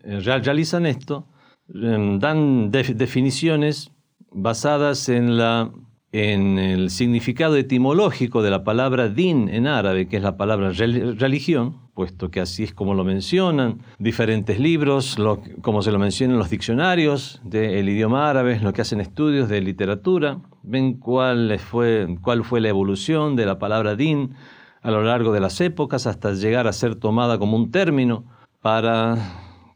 eh, 0.03 0.21
realizan 0.21 0.87
esto, 0.87 1.27
em, 1.73 2.19
dan 2.19 2.71
definiciones 2.71 3.93
basadas 4.31 5.09
en, 5.09 5.37
la, 5.37 5.71
en 6.17 6.59
el 6.59 6.89
significado 6.89 7.57
etimológico 7.57 8.41
de 8.41 8.49
la 8.49 8.65
palabra 8.65 9.11
din 9.11 9.51
en 9.51 9.67
árabe, 9.67 10.09
que 10.09 10.17
es 10.17 10.23
la 10.23 10.39
palabra 10.39 10.71
religión, 10.71 11.77
puesto 11.93 12.31
que 12.31 12.41
así 12.41 12.65
es 12.65 12.73
como 12.73 12.95
lo 12.95 13.05
mencionan 13.05 13.83
diferentes 13.99 14.59
libros, 14.59 15.19
como 15.61 15.83
se 15.83 15.93
lo 15.93 15.99
mencionan 15.99 16.39
los 16.39 16.49
diccionarios 16.49 17.43
del 17.45 17.87
idioma 17.91 18.31
árabe, 18.31 18.59
lo 18.61 18.73
que 18.73 18.81
hacen 18.81 19.03
estudios 19.03 19.51
de 19.51 19.61
literatura, 19.61 20.39
ven 20.63 20.95
cuál 20.95 21.59
fue, 21.59 22.17
cuál 22.23 22.45
fue 22.45 22.63
la 22.63 22.71
evolución 22.71 23.37
de 23.37 23.45
la 23.45 23.59
palabra 23.59 23.95
din 23.95 24.31
a 24.81 24.91
lo 24.91 25.03
largo 25.03 25.33
de 25.33 25.41
las 25.41 25.61
épocas 25.61 26.07
hasta 26.07 26.33
llegar 26.33 26.67
a 26.67 26.73
ser 26.73 26.95
tomada 26.95 27.39
como 27.39 27.59
un 27.59 27.71
término 27.71 28.25
para 28.63 29.19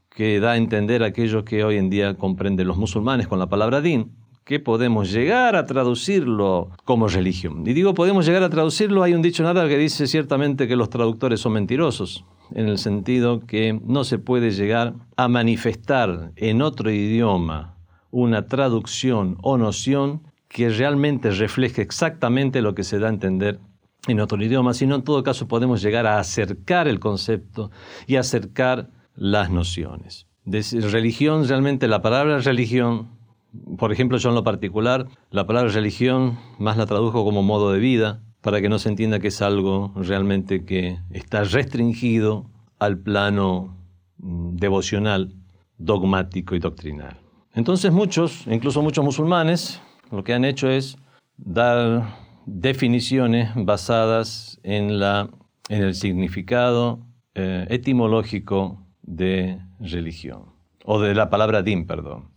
que 0.09 0.41
da 0.41 0.53
a 0.53 0.57
entender 0.57 1.03
aquello 1.03 1.45
que 1.45 1.65
hoy 1.65 1.77
en 1.77 1.91
día 1.91 2.15
comprenden 2.15 2.67
los 2.67 2.79
musulmanes 2.79 3.29
con 3.29 3.39
la 3.39 3.51
palabra 3.51 3.83
din, 3.83 4.13
podemos 4.59 5.13
llegar 5.13 5.55
a 5.55 5.67
traducirlo 5.67 6.71
como 6.85 7.09
religión. 7.09 7.63
Y 7.67 7.73
digo 7.73 7.95
podemos 7.95 8.27
llegar 8.27 8.43
a 8.43 8.51
traducirlo, 8.51 9.03
hay 9.03 9.15
un 9.15 9.23
dicho 9.23 9.43
en 9.43 9.49
árabe 9.49 9.69
que 9.69 9.79
dice 9.79 10.07
ciertamente 10.07 10.67
que 10.67 10.77
los 10.77 10.91
traductores 10.91 11.41
son 11.41 11.53
mentirosos, 11.53 12.25
en 12.55 12.69
el 12.69 12.79
sentido 12.79 13.41
que 13.47 13.79
no 13.85 14.05
se 14.05 14.19
puede 14.19 14.51
llegar 14.51 14.95
a 15.17 15.29
manifestar 15.29 16.33
en 16.37 16.63
otro 16.63 16.91
idioma 16.91 17.77
una 18.11 18.47
traducción 18.47 19.39
o 19.43 19.57
noción 19.57 20.23
que 20.49 20.69
realmente 20.69 21.31
refleje 21.31 21.81
exactamente 21.81 22.61
lo 22.61 22.75
que 22.75 22.83
se 22.83 22.99
da 22.99 23.07
a 23.07 23.11
entender 23.11 23.61
en 24.09 24.21
otro 24.21 24.43
idioma, 24.43 24.75
sino 24.75 24.97
en 24.97 25.03
todo 25.03 25.23
caso 25.23 25.47
podemos 25.47 25.83
llegar 25.83 26.07
a 26.07 26.19
acercar 26.19 26.89
el 26.89 26.99
concepto 26.99 27.71
y 28.07 28.17
acercar 28.17 28.91
las 29.15 29.51
nociones. 29.51 30.27
De 30.45 30.63
religión, 30.91 31.47
realmente 31.47 31.87
la 31.87 32.03
palabra 32.03 32.39
religión, 32.39 33.20
por 33.77 33.93
ejemplo, 33.93 34.19
yo 34.19 34.29
en 34.29 34.35
lo 34.35 34.45
particular, 34.45 35.07
la 35.31 35.47
palabra 35.47 35.71
religión 35.71 36.39
más 36.59 36.77
la 36.77 36.87
tradujo 36.87 37.25
como 37.25 37.43
modo 37.43 37.73
de 37.73 37.81
vida, 37.81 38.23
para 38.41 38.61
que 38.61 38.69
no 38.69 38.79
se 38.79 38.89
entienda 38.89 39.19
que 39.19 39.29
es 39.29 39.43
algo 39.43 39.93
realmente 39.97 40.65
que 40.65 40.99
está 41.11 41.45
restringido 41.45 42.47
al 42.79 42.99
plano 42.99 43.77
mm, 44.19 44.57
devocional, 44.57 45.35
dogmático 45.79 46.55
y 46.55 46.59
doctrinal. 46.59 47.19
Entonces 47.55 47.93
muchos, 47.93 48.47
incluso 48.47 48.83
muchos 48.83 49.05
musulmanes, 49.05 49.83
lo 50.11 50.25
que 50.25 50.35
han 50.35 50.45
hecho 50.45 50.71
es 50.71 50.97
dar 51.37 52.17
definiciones 52.47 53.51
basadas 53.55 54.61
en, 54.63 54.99
la, 54.99 55.29
en 55.69 55.83
el 55.83 55.95
significado 55.95 57.01
eh, 57.35 57.67
etimológico 57.69 58.87
de 59.03 59.61
religión, 59.79 60.47
o 60.85 61.01
de 61.01 61.15
la 61.15 61.31
palabra 61.31 61.63
din, 61.63 61.87
perdón, 61.87 62.30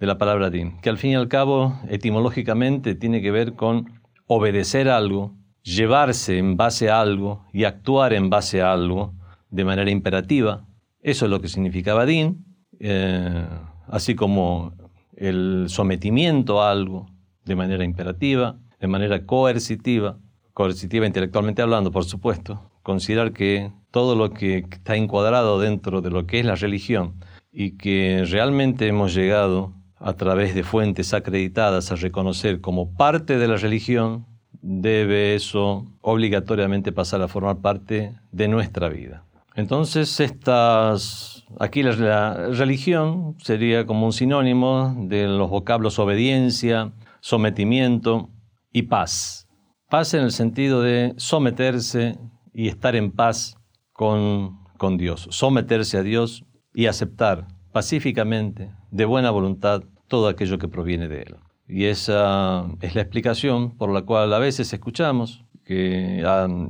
de 0.00 0.06
la 0.06 0.16
palabra 0.16 0.48
din, 0.48 0.80
que 0.80 0.88
al 0.88 0.96
fin 0.96 1.12
y 1.12 1.14
al 1.14 1.28
cabo 1.28 1.78
etimológicamente 1.88 2.94
tiene 2.94 3.20
que 3.20 3.30
ver 3.30 3.52
con 3.52 4.00
obedecer 4.26 4.88
algo, 4.88 5.34
llevarse 5.62 6.38
en 6.38 6.56
base 6.56 6.88
a 6.88 7.02
algo 7.02 7.44
y 7.52 7.64
actuar 7.64 8.14
en 8.14 8.30
base 8.30 8.62
a 8.62 8.72
algo 8.72 9.12
de 9.50 9.64
manera 9.64 9.90
imperativa. 9.90 10.66
Eso 11.02 11.26
es 11.26 11.30
lo 11.30 11.42
que 11.42 11.48
significaba 11.48 12.06
din, 12.06 12.46
eh, 12.78 13.44
así 13.88 14.14
como 14.14 14.72
el 15.16 15.66
sometimiento 15.68 16.62
a 16.62 16.70
algo 16.70 17.06
de 17.44 17.56
manera 17.56 17.84
imperativa, 17.84 18.58
de 18.80 18.86
manera 18.86 19.26
coercitiva, 19.26 20.18
coercitiva 20.54 21.06
intelectualmente 21.06 21.60
hablando, 21.60 21.90
por 21.90 22.04
supuesto, 22.04 22.70
considerar 22.82 23.32
que 23.32 23.70
todo 23.90 24.16
lo 24.16 24.30
que 24.30 24.64
está 24.70 24.96
encuadrado 24.96 25.60
dentro 25.60 26.00
de 26.00 26.10
lo 26.10 26.26
que 26.26 26.40
es 26.40 26.46
la 26.46 26.54
religión 26.54 27.22
y 27.52 27.72
que 27.72 28.24
realmente 28.26 28.86
hemos 28.86 29.14
llegado 29.14 29.74
a 30.00 30.14
través 30.14 30.54
de 30.54 30.64
fuentes 30.64 31.12
acreditadas 31.12 31.92
a 31.92 31.96
reconocer 31.96 32.60
como 32.60 32.94
parte 32.94 33.38
de 33.38 33.46
la 33.46 33.56
religión, 33.56 34.26
debe 34.62 35.34
eso 35.34 35.86
obligatoriamente 36.00 36.90
pasar 36.90 37.22
a 37.22 37.28
formar 37.28 37.58
parte 37.60 38.14
de 38.32 38.48
nuestra 38.48 38.88
vida. 38.88 39.24
Entonces, 39.56 40.20
estas, 40.20 41.44
aquí 41.58 41.82
la, 41.82 42.48
religión 42.52 43.36
sería 43.38 43.84
como 43.84 44.06
un 44.06 44.12
sinónimo 44.12 44.94
de 44.96 45.26
los 45.26 45.50
vocablos 45.50 45.98
obediencia, 45.98 46.92
sometimiento 47.20 48.30
y 48.72 48.82
paz. 48.82 49.48
Paz 49.88 50.14
en 50.14 50.22
el 50.22 50.32
sentido 50.32 50.82
de 50.82 51.14
someterse 51.16 52.16
y 52.54 52.68
estar 52.68 52.96
en 52.96 53.10
paz 53.10 53.56
con, 53.92 54.60
con 54.78 54.96
Dios, 54.96 55.26
someterse 55.30 55.98
a 55.98 56.02
Dios 56.02 56.44
y 56.72 56.86
aceptar 56.86 57.48
pacíficamente, 57.72 58.70
de 58.90 59.04
buena 59.04 59.30
voluntad, 59.30 59.82
todo 60.10 60.28
aquello 60.28 60.58
que 60.58 60.68
proviene 60.68 61.08
de 61.08 61.22
Él. 61.22 61.36
Y 61.68 61.84
esa 61.84 62.66
es 62.82 62.96
la 62.96 63.00
explicación 63.00 63.70
por 63.70 63.90
la 63.92 64.02
cual 64.02 64.34
a 64.34 64.40
veces 64.40 64.72
escuchamos 64.72 65.44
que 65.64 66.22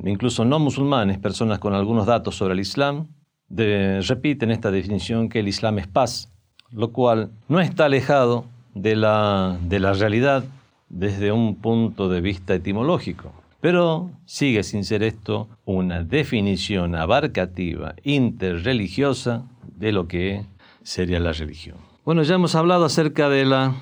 incluso 0.05 0.45
no 0.45 0.59
musulmanes, 0.59 1.19
personas 1.19 1.59
con 1.59 1.73
algunos 1.73 2.07
datos 2.07 2.37
sobre 2.37 2.53
el 2.53 2.61
Islam, 2.61 3.09
repiten 3.49 4.51
esta 4.51 4.71
definición 4.71 5.31
que 5.31 5.41
el 5.41 5.49
Islam 5.49 5.79
es 5.79 5.87
paz, 5.87 6.31
lo 6.71 6.93
cual 6.93 7.31
no 7.49 7.61
está 7.61 7.87
alejado 7.87 8.45
de 8.75 8.95
la, 8.95 9.59
de 9.63 9.81
la 9.81 9.95
realidad 9.95 10.45
desde 10.91 11.33
un 11.33 11.57
punto 11.57 12.11
de 12.11 12.21
vista 12.21 12.55
etimológico. 12.55 13.33
Pero 13.63 14.11
sigue 14.27 14.63
sin 14.63 14.85
ser 14.85 15.03
esto 15.03 15.49
una 15.65 16.05
definición 16.05 16.95
abarcativa, 16.95 17.95
interreligiosa, 18.05 19.45
de 19.77 19.93
lo 19.93 20.09
que 20.09 20.45
sería 20.83 21.21
la 21.21 21.33
religión. 21.33 21.90
Bueno, 22.11 22.25
ya 22.25 22.35
hemos 22.35 22.57
hablado 22.57 22.85
acerca 22.87 23.29
de, 23.29 23.45
la, 23.45 23.77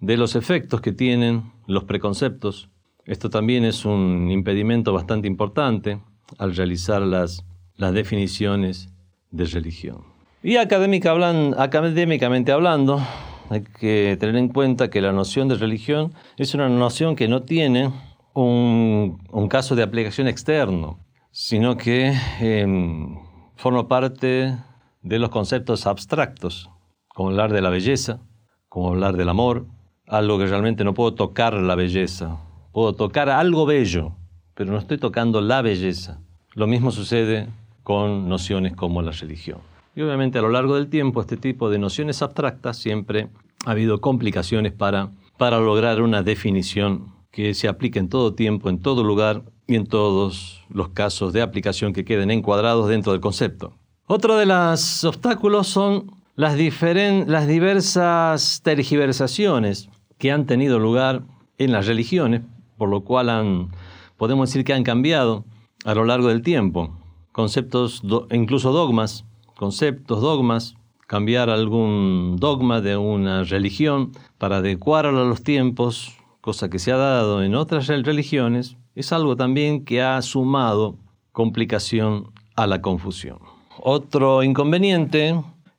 de 0.00 0.16
los 0.16 0.36
efectos 0.36 0.80
que 0.80 0.92
tienen 0.92 1.52
los 1.66 1.84
preconceptos. 1.84 2.70
Esto 3.04 3.28
también 3.28 3.66
es 3.66 3.84
un 3.84 4.30
impedimento 4.30 4.94
bastante 4.94 5.28
importante 5.28 6.00
al 6.38 6.56
realizar 6.56 7.02
las, 7.02 7.44
las 7.76 7.92
definiciones 7.92 8.88
de 9.32 9.44
religión. 9.44 9.98
Y 10.42 10.56
académicamente 10.56 12.52
hablando, 12.52 13.02
hay 13.50 13.64
que 13.78 14.16
tener 14.18 14.36
en 14.36 14.48
cuenta 14.48 14.88
que 14.88 15.02
la 15.02 15.12
noción 15.12 15.48
de 15.48 15.56
religión 15.56 16.14
es 16.38 16.54
una 16.54 16.70
noción 16.70 17.14
que 17.14 17.28
no 17.28 17.42
tiene 17.42 17.92
un, 18.32 19.18
caso 19.50 19.76
de 19.76 19.82
aplicación 19.82 20.26
externo, 20.26 21.00
sino 21.32 21.76
que 21.76 22.14
em, 22.40 23.18
forma 23.56 23.88
parte 23.88 24.56
de 25.02 25.18
los 25.18 25.28
conceptos 25.28 25.86
abstractos, 25.86 26.70
como 27.14 27.30
hablar 27.30 27.52
de 27.52 27.62
la 27.62 27.70
belleza, 27.70 28.20
como 28.68 28.88
hablar 28.88 29.16
del 29.16 29.30
amor, 29.30 29.66
algo 30.06 30.36
que 30.36 30.46
realmente 30.46 30.84
no 30.84 30.92
puedo 30.92 31.14
tocar 31.14 31.54
la 31.54 31.76
belleza, 31.76 32.38
puedo 32.72 32.92
tocar 32.92 33.30
algo 33.30 33.64
bello, 33.64 34.16
pero 34.54 34.72
no 34.72 34.78
estoy 34.78 34.98
tocando 34.98 35.40
la 35.40 35.62
belleza. 35.62 36.20
Lo 36.54 36.66
mismo 36.66 36.90
sucede 36.90 37.48
con 37.84 38.28
nociones 38.28 38.74
como 38.74 39.00
la 39.00 39.12
religión. 39.12 39.58
Y 39.94 40.02
obviamente 40.02 40.38
a 40.38 40.42
lo 40.42 40.48
largo 40.48 40.74
del 40.74 40.88
tiempo 40.88 41.20
este 41.20 41.36
tipo 41.36 41.70
de 41.70 41.78
nociones 41.78 42.20
abstractas 42.20 42.76
siempre 42.76 43.28
ha 43.64 43.70
habido 43.70 44.00
complicaciones 44.00 44.72
para, 44.72 45.12
para 45.38 45.60
lograr 45.60 46.02
una 46.02 46.22
definición 46.22 47.14
que 47.30 47.54
se 47.54 47.68
aplique 47.68 48.00
en 48.00 48.08
todo 48.08 48.34
tiempo, 48.34 48.68
en 48.68 48.80
todo 48.80 49.04
lugar 49.04 49.44
y 49.68 49.76
en 49.76 49.86
todos 49.86 50.64
los 50.68 50.88
casos 50.88 51.32
de 51.32 51.42
aplicación 51.42 51.92
que 51.92 52.04
queden 52.04 52.32
encuadrados 52.32 52.88
dentro 52.88 53.12
del 53.12 53.20
concepto. 53.20 53.72
Otro 54.06 54.36
de 54.36 54.46
los 54.46 55.04
obstáculos 55.04 55.68
son 55.68 56.23
las, 56.36 56.56
las 56.56 57.46
diversas 57.46 58.60
tergiversaciones 58.62 59.88
que 60.18 60.32
han 60.32 60.46
tenido 60.46 60.78
lugar 60.78 61.22
en 61.58 61.72
las 61.72 61.86
religiones, 61.86 62.42
por 62.76 62.88
lo 62.88 63.02
cual 63.02 63.30
han, 63.30 63.68
podemos 64.16 64.48
decir 64.48 64.64
que 64.64 64.72
han 64.72 64.84
cambiado 64.84 65.44
a 65.84 65.94
lo 65.94 66.04
largo 66.04 66.28
del 66.28 66.42
tiempo 66.42 66.90
conceptos, 67.34 68.00
incluso 68.30 68.70
dogmas, 68.70 69.24
conceptos, 69.56 70.22
dogmas, 70.22 70.76
cambiar 71.08 71.50
algún 71.50 72.36
dogma 72.38 72.80
de 72.80 72.96
una 72.96 73.42
religión 73.42 74.12
para 74.38 74.58
adecuarlo 74.58 75.20
a 75.20 75.24
los 75.24 75.42
tiempos, 75.42 76.16
cosa 76.40 76.70
que 76.70 76.78
se 76.78 76.92
ha 76.92 76.96
dado 76.96 77.42
en 77.42 77.56
otras 77.56 77.88
religiones, 77.88 78.76
es 78.94 79.12
algo 79.12 79.34
también 79.34 79.84
que 79.84 80.00
ha 80.00 80.22
sumado 80.22 80.96
complicación 81.32 82.30
a 82.54 82.68
la 82.68 82.80
confusión. 82.80 83.38
Otro 83.80 84.44
inconveniente 84.44 85.34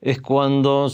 es 0.06 0.22
cuando 0.22 0.88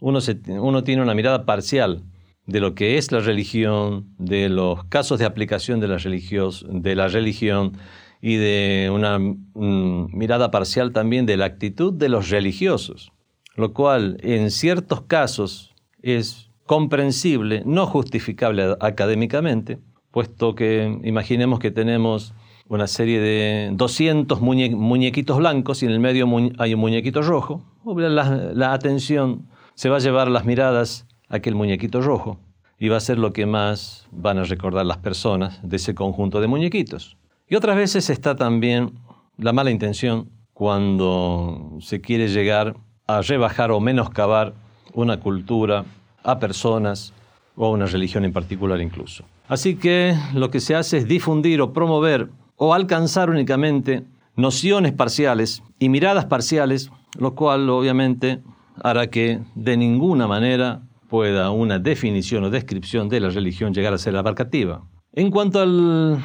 uno, 0.00 0.18
uno 0.48 0.84
tiene 0.84 1.02
una 1.02 1.14
mirada 1.14 1.46
parcial 1.46 2.02
de 2.46 2.58
lo 2.58 2.74
que 2.74 2.98
es 2.98 3.12
la 3.12 3.20
religión, 3.20 4.12
de 4.18 4.48
los 4.48 4.82
casos 4.86 5.20
de 5.20 5.24
aplicación 5.24 5.78
de 5.78 5.86
la, 5.86 5.98
de 5.98 6.96
la 6.96 7.06
religión 7.06 7.74
y 8.20 8.34
de 8.36 8.90
una 8.92 9.20
mirada 9.54 10.50
parcial 10.50 10.92
también 10.92 11.26
de 11.26 11.36
la 11.36 11.44
actitud 11.44 11.92
de 11.92 12.08
los 12.08 12.28
religiosos, 12.28 13.12
lo 13.54 13.72
cual 13.72 14.18
en 14.20 14.50
ciertos 14.50 15.02
casos 15.02 15.72
es 16.02 16.50
comprensible, 16.66 17.62
no 17.64 17.86
justificable 17.86 18.74
académicamente, 18.80 19.78
puesto 20.10 20.56
que 20.56 20.98
imaginemos 21.04 21.60
que 21.60 21.70
tenemos 21.70 22.34
una 22.70 22.86
serie 22.86 23.18
de 23.18 23.70
200 23.72 24.40
muñequitos 24.40 25.38
blancos 25.38 25.82
y 25.82 25.86
en 25.86 25.92
el 25.92 25.98
medio 25.98 26.28
hay 26.58 26.74
un 26.74 26.80
muñequito 26.80 27.20
rojo, 27.20 27.64
la, 27.84 28.52
la 28.54 28.72
atención 28.72 29.48
se 29.74 29.88
va 29.88 29.96
a 29.96 29.98
llevar 29.98 30.28
las 30.28 30.44
miradas 30.44 31.04
a 31.28 31.36
aquel 31.36 31.56
muñequito 31.56 32.00
rojo 32.00 32.38
y 32.78 32.88
va 32.88 32.96
a 32.96 33.00
ser 33.00 33.18
lo 33.18 33.32
que 33.32 33.44
más 33.44 34.06
van 34.12 34.38
a 34.38 34.44
recordar 34.44 34.86
las 34.86 34.98
personas 34.98 35.58
de 35.68 35.76
ese 35.76 35.96
conjunto 35.96 36.40
de 36.40 36.46
muñequitos. 36.46 37.16
Y 37.48 37.56
otras 37.56 37.76
veces 37.76 38.08
está 38.08 38.36
también 38.36 38.92
la 39.36 39.52
mala 39.52 39.72
intención 39.72 40.30
cuando 40.52 41.76
se 41.80 42.00
quiere 42.00 42.28
llegar 42.28 42.76
a 43.08 43.20
rebajar 43.22 43.72
o 43.72 43.80
menoscabar 43.80 44.54
una 44.92 45.18
cultura, 45.18 45.84
a 46.22 46.38
personas 46.38 47.12
o 47.56 47.66
a 47.66 47.70
una 47.70 47.86
religión 47.86 48.24
en 48.24 48.32
particular 48.32 48.80
incluso. 48.80 49.24
Así 49.48 49.74
que 49.74 50.14
lo 50.34 50.52
que 50.52 50.60
se 50.60 50.76
hace 50.76 50.98
es 50.98 51.08
difundir 51.08 51.60
o 51.60 51.72
promover 51.72 52.28
o 52.62 52.74
alcanzar 52.74 53.30
únicamente 53.30 54.04
nociones 54.36 54.92
parciales 54.92 55.62
y 55.78 55.88
miradas 55.88 56.26
parciales, 56.26 56.90
lo 57.18 57.34
cual 57.34 57.70
obviamente 57.70 58.42
hará 58.82 59.06
que 59.06 59.40
de 59.54 59.78
ninguna 59.78 60.26
manera 60.26 60.82
pueda 61.08 61.50
una 61.50 61.78
definición 61.78 62.44
o 62.44 62.50
descripción 62.50 63.08
de 63.08 63.20
la 63.20 63.30
religión 63.30 63.72
llegar 63.72 63.94
a 63.94 63.98
ser 63.98 64.14
abarcativa. 64.14 64.82
En 65.14 65.30
cuanto 65.30 65.60
al 65.60 66.22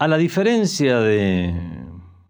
a 0.00 0.08
la 0.08 0.16
diferencia 0.16 0.98
de 1.00 1.54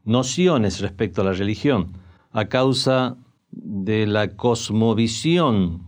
nociones 0.05 0.81
respecto 0.81 1.23
a 1.23 1.25
la 1.25 1.33
religión, 1.33 1.93
a 2.33 2.47
causa 2.47 3.17
de 3.51 4.09
la 4.09 4.35
cosmovisión 4.37 5.87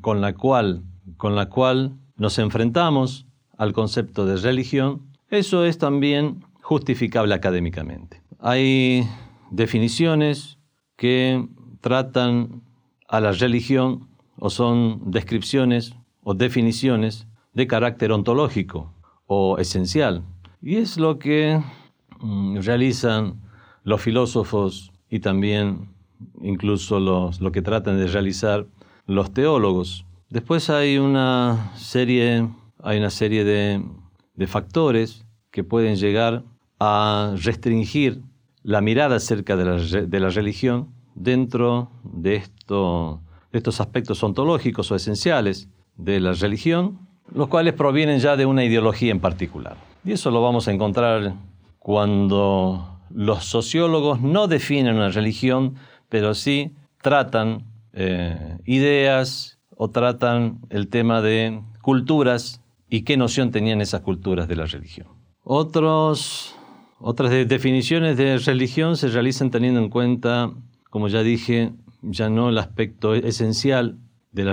con, 0.00 0.20
la 0.20 0.34
cual, 0.34 0.82
con 1.16 1.36
la 1.36 1.48
cual 1.48 1.96
nos 2.16 2.40
enfrentamos 2.40 3.26
al 3.56 3.72
concepto 3.72 4.26
de 4.26 4.38
religión, 4.38 5.02
eso 5.30 5.64
es 5.64 5.78
también 5.78 6.44
justificable 6.64 7.34
académicamente. 7.34 8.22
Hay 8.40 9.06
definiciones 9.50 10.58
que 10.96 11.46
tratan 11.80 12.62
a 13.06 13.20
la 13.20 13.32
religión 13.32 14.08
o 14.38 14.48
son 14.48 15.10
descripciones 15.10 15.94
o 16.22 16.32
definiciones 16.32 17.28
de 17.52 17.66
carácter 17.66 18.12
ontológico 18.12 18.94
o 19.26 19.58
esencial, 19.58 20.24
y 20.60 20.76
es 20.76 20.96
lo 20.96 21.18
que 21.18 21.62
mm, 22.20 22.60
realizan 22.60 23.42
los 23.82 24.00
filósofos 24.00 24.90
y 25.10 25.20
también 25.20 25.90
incluso 26.40 26.98
los, 26.98 27.42
lo 27.42 27.52
que 27.52 27.60
tratan 27.60 27.98
de 27.98 28.06
realizar 28.06 28.66
los 29.06 29.32
teólogos. 29.34 30.06
Después 30.30 30.70
hay 30.70 30.96
una 30.96 31.70
serie, 31.76 32.48
hay 32.82 32.98
una 32.98 33.10
serie 33.10 33.44
de, 33.44 34.46
factores 34.46 35.26
que 35.50 35.64
pueden 35.64 35.96
llegar 35.96 36.44
a 36.78 37.34
restringir 37.42 38.20
la 38.62 38.80
mirada 38.80 39.16
acerca 39.16 39.56
de 39.56 39.64
la, 39.64 39.76
de 39.76 40.20
la 40.20 40.28
religión 40.30 40.88
dentro 41.14 41.90
de, 42.02 42.36
esto, 42.36 43.20
de 43.52 43.58
estos 43.58 43.80
aspectos 43.80 44.22
ontológicos 44.22 44.90
o 44.90 44.96
esenciales 44.96 45.68
de 45.96 46.20
la 46.20 46.32
religión, 46.32 46.98
los 47.32 47.48
cuales 47.48 47.74
provienen 47.74 48.20
ya 48.20 48.36
de 48.36 48.46
una 48.46 48.64
ideología 48.64 49.12
en 49.12 49.20
particular. 49.20 49.76
Y 50.04 50.12
eso 50.12 50.30
lo 50.30 50.42
vamos 50.42 50.68
a 50.68 50.72
encontrar 50.72 51.34
cuando 51.78 52.98
los 53.10 53.44
sociólogos 53.44 54.20
no 54.20 54.48
definen 54.48 54.96
una 54.96 55.10
religión, 55.10 55.76
pero 56.08 56.34
sí 56.34 56.72
tratan 57.00 57.64
eh, 57.92 58.58
ideas 58.64 59.58
o 59.76 59.90
tratan 59.90 60.60
el 60.70 60.88
tema 60.88 61.20
de 61.20 61.60
culturas 61.80 62.60
y 62.88 63.02
qué 63.02 63.16
noción 63.16 63.50
tenían 63.50 63.80
esas 63.80 64.00
culturas 64.00 64.48
de 64.48 64.56
la 64.56 64.66
religión. 64.66 65.08
Otros, 65.42 66.54
otras 66.98 67.30
definiciones 67.48 68.16
de 68.16 68.38
religión 68.38 68.96
se 68.96 69.08
realizan 69.08 69.50
teniendo 69.50 69.80
en 69.80 69.88
cuenta, 69.88 70.52
como 70.90 71.08
ya 71.08 71.22
dije, 71.22 71.72
ya 72.02 72.28
no 72.28 72.48
el 72.48 72.58
aspecto 72.58 73.14
esencial 73.14 73.98
de, 74.32 74.44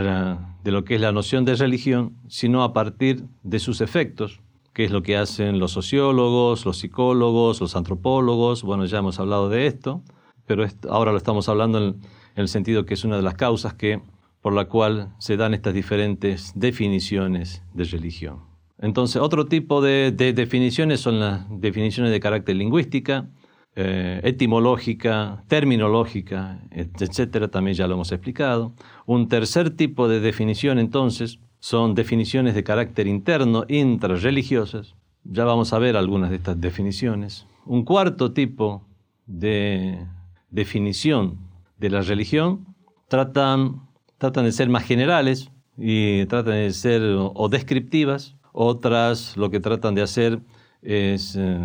de 0.64 0.72
lo 0.72 0.84
que 0.84 0.96
es 0.96 1.02
la 1.02 1.12
noción 1.12 1.46
de 1.46 1.56
religión, 1.56 2.16
sino 2.28 2.64
a 2.64 2.74
partir 2.74 3.26
de 3.44 3.60
sus 3.60 3.82
efectos, 3.82 4.40
qué 4.74 4.86
es 4.86 4.92
lo 4.92 5.04
que 5.04 5.18
hacen 5.18 5.60
los 5.60 5.72
sociólogos, 5.72 6.66
los 6.66 6.78
psicólogos, 6.78 7.60
los 7.62 7.76
antropólogos. 7.76 8.64
Bueno, 8.64 8.86
ya 8.86 9.00
hemos 9.00 9.20
hablado 9.20 9.50
de 9.50 9.68
esto, 9.68 10.02
pero 10.46 10.66
ahora 10.90 11.12
lo 11.12 11.18
estamos 11.18 11.50
hablando 11.50 11.78
en, 11.78 12.02
el 12.36 12.48
sentido 12.48 12.86
que 12.86 12.94
es 12.94 13.04
una 13.04 13.18
de 13.18 13.24
las 13.24 13.36
causas 13.36 13.74
que, 13.74 14.02
por 14.42 14.54
la 14.54 14.66
cual 14.66 15.14
se 15.20 15.36
dan 15.36 15.54
estas 15.54 15.74
diferentes 15.74 16.54
definiciones 16.56 17.62
de 17.74 17.84
religión. 17.84 18.51
Entonces, 18.82 19.22
otro 19.22 19.46
tipo 19.46 19.80
de, 19.82 20.12
definiciones 20.12 21.00
son 21.00 21.20
las 21.20 21.46
definiciones 21.62 22.12
de 22.12 22.20
carácter 22.20 22.56
lingüística, 22.56 23.30
eh, 23.76 24.20
etimológica, 24.24 25.44
terminológica, 25.48 26.60
etcétera, 26.72 27.48
también 27.48 27.76
ya 27.76 27.88
lo 27.88 27.94
hemos 27.94 28.12
explicado. 28.12 28.74
Un 29.06 29.28
tercer 29.30 29.70
tipo 29.70 30.08
de 30.08 30.20
definición, 30.20 30.80
entonces, 30.80 31.40
son 31.60 31.94
definiciones 31.94 32.56
de 32.56 32.64
carácter 32.64 33.06
interno, 33.06 33.66
intrarreligiosas. 33.68 34.96
Ya 35.24 35.46
vamos 35.46 35.74
a 35.74 35.80
ver 35.80 35.96
algunas 35.96 36.32
de 36.32 36.38
estas 36.38 36.60
definiciones. 36.60 37.46
Un 37.68 37.86
cuarto 37.86 38.34
tipo 38.34 38.84
de 39.28 40.08
definición 40.50 41.38
de 41.78 41.92
la 41.92 42.02
religión 42.02 42.66
tratan, 43.08 43.84
tratan 44.18 44.46
de 44.46 44.52
ser 44.52 44.70
más 44.70 44.84
generales 44.84 45.52
y 45.78 46.26
tratan 46.26 46.56
de 46.56 46.72
ser 46.72 47.04
o 47.04 47.48
descriptivas 47.48 48.36
otras 48.54 49.38
lo 49.38 49.50
que 49.50 49.60
tratan 49.60 49.96
de 49.96 50.02
hacer 50.02 50.40
es 50.82 51.36
eh, 51.38 51.60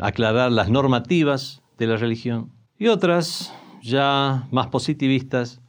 aclarar 0.00 0.52
las 0.52 0.68
normativas 0.70 1.62
de 1.78 1.86
la 1.86 1.96
religión. 1.96 2.50
Y 2.78 2.88
otras, 2.88 3.54
ya 3.82 4.48
más 4.50 4.68
positivistas, 4.68 5.60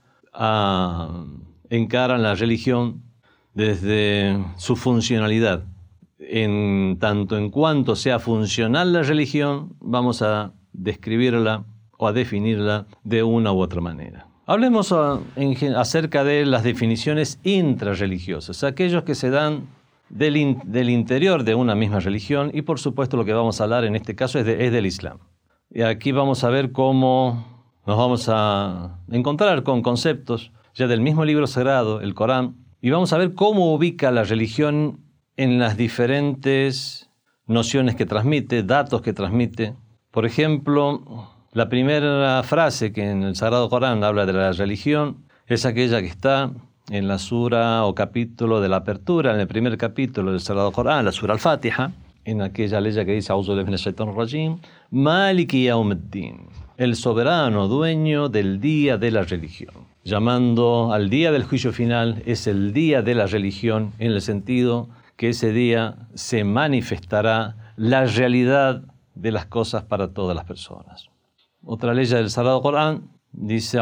encaran 1.70 2.24
la 2.24 2.36
religión 2.36 3.04
desde 3.54 4.44
su 4.58 4.76
funcionalidad. 4.76 5.66
En 6.20 6.98
tanto 7.00 7.38
en 7.38 7.50
cuanto 7.50 7.96
sea 7.96 8.18
funcional 8.18 8.94
la 8.94 9.04
religión, 9.04 9.76
vamos 9.80 10.22
a 10.22 10.54
describirla 10.72 11.66
o 11.98 12.08
a 12.08 12.14
definirla 12.14 12.88
de 13.04 13.24
una 13.24 13.52
u 13.52 13.60
otra 13.60 13.82
manera. 13.82 14.28
Hablemos 14.46 14.92
ah, 14.92 15.20
acerca 15.78 16.24
de 16.24 16.46
las 16.46 16.64
definiciones 16.64 17.40
intrarreligiosas, 17.44 18.64
aquellos 18.64 19.04
que 19.04 19.16
se 19.16 19.30
dan 19.30 19.68
del, 20.14 20.90
interior 20.90 21.44
de 21.44 21.56
una 21.56 21.76
misma 21.76 22.00
religión 22.00 22.52
y 22.54 22.62
por 22.62 22.80
supuesto 22.80 23.18
lo 23.18 23.26
que 23.26 23.34
vamos 23.34 23.60
a 23.60 23.64
hablar 23.64 23.84
en 23.84 23.96
este 23.96 24.16
caso 24.16 24.40
es, 24.40 24.48
es 24.48 24.72
del 24.72 24.86
Islam. 24.86 25.20
Y 25.72 25.82
aquí 25.82 26.12
vamos 26.12 26.44
a 26.44 26.50
ver 26.50 26.72
cómo 26.72 27.46
nos 27.86 27.98
vamos 27.98 28.30
a 28.30 29.00
encontrar 29.10 29.64
con 29.64 29.82
conceptos 29.82 30.52
ya 30.76 30.88
del 30.88 31.02
mismo 31.02 31.26
libro 31.26 31.48
sagrado, 31.48 32.02
el 32.02 32.14
Corán, 32.14 32.56
y 32.82 32.90
vamos 32.90 33.14
a 33.14 33.18
ver 33.18 33.34
cómo 33.34 33.74
ubica 33.74 34.12
la 34.12 34.24
religión 34.24 35.00
en 35.36 35.58
las 35.58 35.78
diferentes 35.78 37.10
nociones 37.48 37.96
que 37.96 38.06
transmite, 38.06 38.64
datos 38.64 39.02
que 39.02 39.14
transmite. 39.14 39.76
Por 40.12 40.26
ejemplo, 40.26 41.28
la 41.54 41.70
primera 41.70 42.44
frase 42.44 42.94
que 42.94 43.10
en 43.10 43.24
el 43.24 43.36
Sagrado 43.36 43.70
Corán 43.70 44.04
habla 44.04 44.26
de 44.26 44.34
la 44.34 44.52
religión 44.52 45.26
es 45.48 45.66
aquella 45.66 46.02
que 46.02 46.08
está 46.08 46.52
en 46.90 47.08
la 47.08 47.18
sura 47.18 47.86
o 47.86 47.96
capítulo 47.96 48.62
de 48.62 48.70
la 48.70 48.78
apertura, 48.78 49.34
en 49.34 49.40
el 49.40 49.48
primer 49.48 49.78
capítulo 49.78 50.32
del 50.32 50.42
Sagrado 50.42 50.72
Corán, 50.72 51.06
la 51.06 51.12
sura 51.12 51.34
al-Fatiha, 51.34 51.92
en 52.26 52.42
aquella 52.42 52.82
ley 52.82 52.94
que 52.94 53.14
dice 53.14 53.34
rajim, 54.16 54.58
Maliki 54.92 55.66
Yawmuddin, 55.66 56.48
el 56.78 56.96
soberano 56.96 57.68
dueño 57.68 58.30
del 58.30 58.60
día 58.60 58.98
de 58.98 59.12
la 59.12 59.24
religión. 59.24 59.74
Llamando 60.04 60.92
al 60.92 61.10
día 61.10 61.32
del 61.32 61.46
juicio 61.46 61.72
final, 61.72 62.22
es 62.26 62.48
el 62.48 62.74
día 62.74 63.02
de 63.02 63.16
la 63.16 63.26
religión 63.26 63.94
en 64.00 64.12
el 64.12 64.22
sentido 64.22 64.90
que 65.16 65.30
ese 65.30 65.54
día 65.54 65.96
se 66.14 66.44
manifestará 66.44 67.74
la 67.78 68.06
realidad 68.06 68.84
de 69.16 69.32
las 69.32 69.46
cosas 69.46 69.84
para 69.84 70.10
todas 70.10 70.36
las 70.36 70.46
personas. 70.46 71.10
Otra 71.64 71.94
ley 71.94 72.06
del 72.06 72.30
Sagrado 72.30 72.62
Corán 72.62 73.13
Dice, 73.36 73.80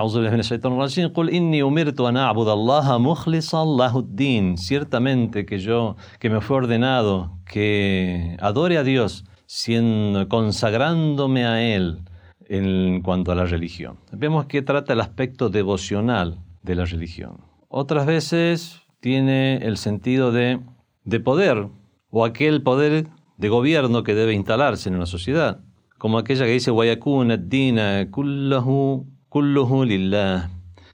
Ciertamente 4.58 5.46
que 5.46 5.60
yo, 5.60 5.98
que 6.20 6.30
me 6.30 6.40
fue 6.40 6.58
ordenado 6.58 7.38
que 7.46 8.38
adore 8.40 8.78
a 8.78 8.84
Dios, 8.84 9.26
siendo, 9.46 10.30
consagrándome 10.30 11.46
a 11.46 11.62
Él 11.62 12.00
en 12.48 13.02
cuanto 13.02 13.34
a 13.34 13.36
la 13.36 13.44
religión. 13.44 13.98
Vemos 14.14 14.46
que 14.46 14.62
trata 14.62 14.94
el 14.94 15.02
aspecto 15.02 15.50
devocional 15.50 16.40
de 16.64 16.76
la 16.76 16.86
religión. 16.86 17.42
Otras 17.68 18.06
veces 18.06 18.82
tiene 19.02 19.58
el 19.58 19.76
sentido 19.76 20.32
de, 20.32 20.62
de 21.04 21.20
poder, 21.20 21.68
o 22.10 22.24
aquel 22.24 22.64
poder 22.64 23.08
de 23.38 23.50
gobierno 23.50 24.04
que 24.04 24.16
debe 24.16 24.34
instalarse 24.34 24.88
en 24.88 24.96
una 24.96 25.06
sociedad, 25.06 25.60
como 25.98 26.18
aquella 26.18 26.46
que 26.46 26.52
dice, 26.52 26.72
lillah, 26.72 28.10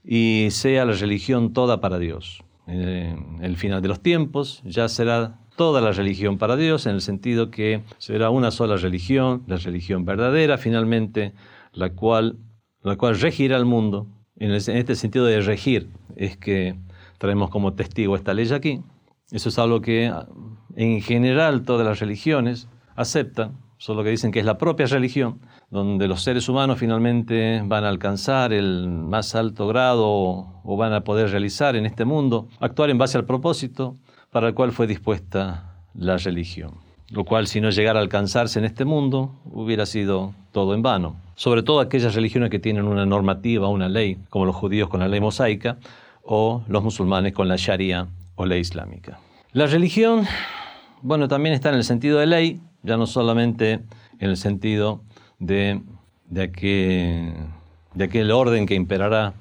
y 0.04 0.48
sea 0.50 0.84
la 0.84 0.92
religión 0.92 1.52
toda 1.52 1.80
para 1.80 1.98
Dios. 1.98 2.42
En 2.66 3.42
el 3.42 3.56
final 3.56 3.82
de 3.82 3.88
los 3.88 4.00
tiempos 4.00 4.62
ya 4.64 4.88
será 4.88 5.40
toda 5.56 5.80
la 5.80 5.90
religión 5.90 6.38
para 6.38 6.56
Dios, 6.56 6.86
en 6.86 6.94
el 6.94 7.00
sentido 7.00 7.50
que 7.50 7.82
será 7.98 8.30
una 8.30 8.52
sola 8.52 8.76
religión, 8.76 9.42
la 9.48 9.56
religión 9.56 10.04
verdadera, 10.04 10.56
finalmente, 10.56 11.32
la 11.72 11.90
cual, 11.90 12.36
la 12.82 12.96
cual 12.96 13.18
regirá 13.18 13.56
el 13.56 13.64
mundo. 13.64 14.06
En, 14.36 14.52
este 14.52 14.94
sentido 14.94 15.26
de 15.26 15.40
regir 15.40 15.88
es 16.14 16.36
que 16.36 16.76
traemos 17.18 17.50
como 17.50 17.72
testigo 17.72 18.14
esta 18.14 18.34
ley 18.34 18.48
aquí. 18.52 18.82
Eso 19.32 19.48
es 19.48 19.58
algo 19.58 19.80
que 19.80 20.12
en 20.76 21.02
general 21.02 21.64
todas 21.64 21.84
las 21.84 21.98
religiones 21.98 22.68
aceptan, 22.94 23.58
solo 23.78 24.04
que 24.04 24.10
dicen 24.10 24.30
que 24.30 24.38
es 24.38 24.46
la 24.46 24.58
propia 24.58 24.86
religión, 24.86 25.40
donde 25.70 26.08
los 26.08 26.22
seres 26.22 26.48
humanos 26.48 26.78
finalmente 26.78 27.62
van 27.64 27.84
a 27.84 27.88
alcanzar 27.88 28.52
el 28.52 28.88
más 28.88 29.34
alto 29.34 29.66
grado 29.66 30.06
o 30.06 30.76
van 30.76 30.94
a 30.94 31.04
poder 31.04 31.30
realizar 31.30 31.76
en 31.76 31.84
este 31.84 32.04
mundo, 32.04 32.48
actuar 32.58 32.90
en 32.90 32.98
base 32.98 33.18
al 33.18 33.26
propósito 33.26 33.96
para 34.30 34.48
el 34.48 34.54
cual 34.54 34.72
fue 34.72 34.86
dispuesta 34.86 35.74
la 35.94 36.16
religión. 36.16 36.72
Lo 37.10 37.24
cual 37.24 37.46
si 37.46 37.60
no 37.60 37.70
llegara 37.70 37.98
a 37.98 38.02
alcanzarse 38.02 38.58
en 38.58 38.66
este 38.66 38.84
mundo 38.84 39.34
hubiera 39.46 39.86
sido 39.86 40.34
todo 40.52 40.74
en 40.74 40.82
vano. 40.82 41.16
Sobre 41.36 41.62
todo 41.62 41.80
aquellas 41.80 42.14
religiones 42.14 42.50
que 42.50 42.58
tienen 42.58 42.84
una 42.84 43.06
normativa, 43.06 43.68
una 43.68 43.88
ley, 43.88 44.18
como 44.28 44.44
los 44.44 44.56
judíos 44.56 44.88
con 44.88 45.00
la 45.00 45.08
ley 45.08 45.20
mosaica 45.20 45.78
o 46.22 46.62
los 46.68 46.82
musulmanes 46.82 47.32
con 47.32 47.48
la 47.48 47.56
sharia 47.56 48.08
o 48.34 48.44
ley 48.44 48.60
islámica. 48.60 49.18
La 49.52 49.66
religión, 49.66 50.26
bueno, 51.00 51.28
también 51.28 51.54
está 51.54 51.70
en 51.70 51.76
el 51.76 51.84
sentido 51.84 52.18
de 52.18 52.26
ley, 52.26 52.60
ya 52.82 52.96
no 52.96 53.06
solamente 53.06 53.80
en 54.18 54.30
el 54.30 54.36
sentido 54.36 55.02
de, 55.38 55.80
de, 56.26 56.42
aquel, 56.42 57.32
de 57.94 58.04
aquel 58.04 58.30
orden 58.30 58.66
que 58.66 58.74
imperará 58.74 59.34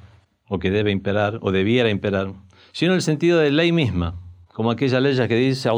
o 0.48 0.60
que 0.60 0.72
debe 0.72 0.92
imperar 0.92 1.40
o 1.42 1.52
debiera 1.52 1.90
imperar, 1.90 2.34
sino 2.72 2.92
en 2.92 2.98
el 2.98 3.02
sentido 3.02 3.40
de 3.40 3.52
ley 3.52 3.72
misma, 3.72 4.16
como 4.54 4.72
aquella 4.72 5.00
ley 5.00 5.16
que 5.28 5.36
dice, 5.36 5.70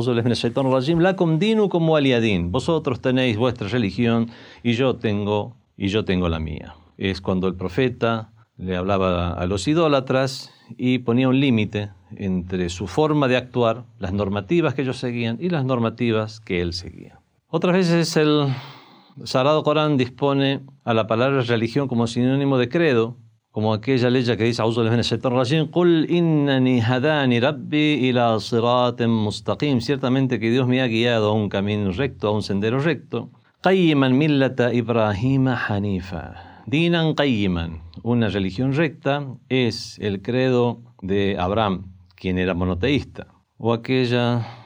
la 1.00 1.16
condino 1.18 1.68
como 1.68 1.98
aliadín, 1.98 2.52
vosotros 2.52 3.02
tenéis 3.02 3.38
vuestra 3.38 3.68
religión 3.68 4.30
y 4.64 4.74
yo 4.74 4.96
tengo, 4.96 5.58
y 5.76 5.90
yo 5.90 6.06
tengo 6.06 6.30
la 6.30 6.40
mía. 6.40 6.76
Es 6.98 7.20
cuando 7.20 7.48
el 7.48 7.56
profeta 7.56 8.32
le 8.58 8.78
hablaba 8.78 9.34
a 9.34 9.46
los 9.48 9.68
idólatras 9.68 10.54
y 10.78 11.00
ponía 11.00 11.28
un 11.28 11.40
límite 11.40 11.90
entre 12.16 12.70
su 12.70 12.88
forma 12.88 13.28
de 13.28 13.38
actuar, 13.38 13.84
las 14.00 14.14
normativas 14.14 14.74
que 14.74 14.84
ellos 14.84 14.98
seguían 14.98 15.38
y 15.42 15.50
las 15.50 15.66
normativas 15.66 16.40
que 16.40 16.62
él 16.62 16.74
seguía. 16.74 17.20
Otras 17.50 17.74
veces 17.74 18.16
el 18.16 18.48
Sagrado 19.24 19.64
Corán 19.64 19.98
dispone 19.98 20.62
a 20.84 20.94
la 20.94 21.08
palabra 21.08 21.42
religión 21.42 21.88
como 21.88 22.08
sinónimo 22.08 22.58
de 22.58 22.70
credo, 22.70 23.18
como 23.52 23.74
aquella 23.74 24.10
ley 24.10 24.24
que 24.24 24.44
dice 24.44 24.62
ciertamente 29.82 30.40
que 30.40 30.52
Dios 30.52 30.68
me 30.68 30.82
ha 30.82 30.88
guiado 30.88 31.32
a 31.32 31.34
un 31.34 31.50
camino 31.50 31.92
recto, 31.92 32.28
a 32.28 32.32
un 32.32 32.44
sendero 32.44 32.80
recto. 32.80 33.30
hanifa. 35.68 36.64
Dinan 36.66 37.16
Una 38.04 38.30
religión 38.30 38.74
recta 38.74 39.26
es 39.50 39.98
el 40.00 40.22
credo 40.22 40.82
de 41.02 41.36
Abraham, 41.40 41.92
quien 42.16 42.38
era 42.38 42.54
monoteísta. 42.54 43.28
O 43.58 43.74
aquella 43.74 44.59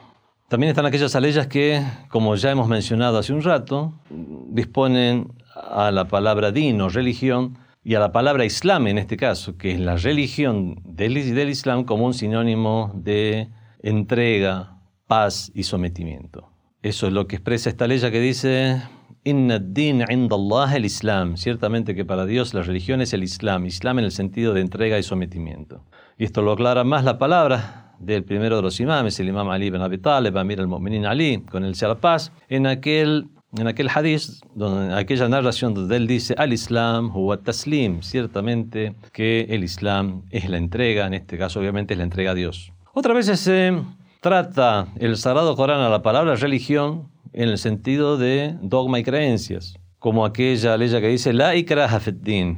también 0.53 0.69
están 0.69 0.85
aquellas 0.85 1.15
leyes 1.15 1.47
que, 1.47 1.83
como 2.09 2.35
ya 2.35 2.51
hemos 2.51 2.67
mencionado 2.67 3.17
hace 3.17 3.33
un 3.33 3.41
rato, 3.41 3.91
disponen 4.11 5.33
a 5.55 5.89
la 5.89 6.07
palabra 6.07 6.51
din 6.51 6.79
o 6.79 6.89
religión 6.89 7.57
y 7.83 7.95
a 7.95 7.99
la 7.99 8.11
palabra 8.11 8.45
islam 8.45 8.85
en 8.85 8.99
este 8.99 9.17
caso, 9.17 9.57
que 9.57 9.71
es 9.71 9.79
la 9.79 9.95
religión 9.95 10.79
del, 10.85 11.17
islam 11.17 11.85
como 11.85 12.05
un 12.05 12.13
sinónimo 12.13 12.91
de 12.93 13.49
entrega, 13.81 14.77
paz 15.07 15.51
y 15.55 15.63
sometimiento. 15.63 16.51
Eso 16.83 17.07
es 17.07 17.13
lo 17.13 17.25
que 17.25 17.37
expresa 17.37 17.71
esta 17.71 17.87
ley 17.87 17.99
que 17.99 18.19
dice 18.19 18.79
Inna 19.23 19.57
din 19.57 20.03
Allah 20.03 20.75
el 20.75 20.85
Islam. 20.85 21.35
Ciertamente 21.35 21.95
que 21.95 22.05
para 22.05 22.27
Dios 22.27 22.53
la 22.53 22.61
religión 22.61 23.01
es 23.01 23.11
el 23.13 23.23
Islam, 23.23 23.65
Islam 23.65 23.97
en 23.97 24.05
el 24.05 24.11
sentido 24.11 24.53
de 24.53 24.61
entrega 24.61 24.99
y 24.99 25.03
sometimiento. 25.03 25.83
Y 26.15 26.25
esto 26.25 26.43
lo 26.43 26.51
aclara 26.51 26.83
más 26.83 27.03
la 27.05 27.17
palabra 27.17 27.82
del 27.99 28.23
primero 28.23 28.57
de 28.57 28.61
los 28.61 28.79
imames, 28.79 29.19
el 29.19 29.29
imam 29.29 29.49
Ali 29.49 29.67
ibn 29.67 29.81
Abi 29.81 29.97
Talib, 29.97 30.37
Amir 30.37 30.59
al-Mu'minin 30.59 31.05
Ali, 31.05 31.43
con 31.49 31.63
el 31.63 31.75
Sea 31.75 31.95
Paz, 31.95 32.31
en 32.49 32.67
aquel, 32.67 33.27
en 33.57 33.67
aquel 33.67 33.89
hadith, 33.93 34.43
donde, 34.55 34.93
aquella 34.95 35.29
narración 35.29 35.73
donde 35.73 35.95
él 35.95 36.07
dice, 36.07 36.35
al-Islam 36.37 37.15
huwa 37.15 37.37
taslim, 37.37 38.01
ciertamente 38.01 38.95
que 39.11 39.41
el 39.49 39.63
Islam 39.63 40.23
es 40.29 40.49
la 40.49 40.57
entrega, 40.57 41.07
en 41.07 41.13
este 41.13 41.37
caso 41.37 41.59
obviamente 41.59 41.93
es 41.93 41.97
la 41.97 42.03
entrega 42.03 42.31
a 42.31 42.35
Dios. 42.35 42.71
Otra 42.93 43.13
vez 43.13 43.25
se 43.25 43.73
trata 44.21 44.87
el 44.99 45.17
Sagrado 45.17 45.55
Corán 45.55 45.81
a 45.81 45.89
la 45.89 46.01
palabra 46.01 46.35
religión 46.35 47.09
en 47.33 47.49
el 47.49 47.57
sentido 47.57 48.17
de 48.17 48.55
dogma 48.61 48.99
y 48.99 49.03
creencias, 49.03 49.75
como 49.99 50.25
aquella 50.25 50.77
ley 50.77 50.89
que 50.89 51.07
dice 51.07 51.33
la 51.33 51.55
ikraha 51.55 51.99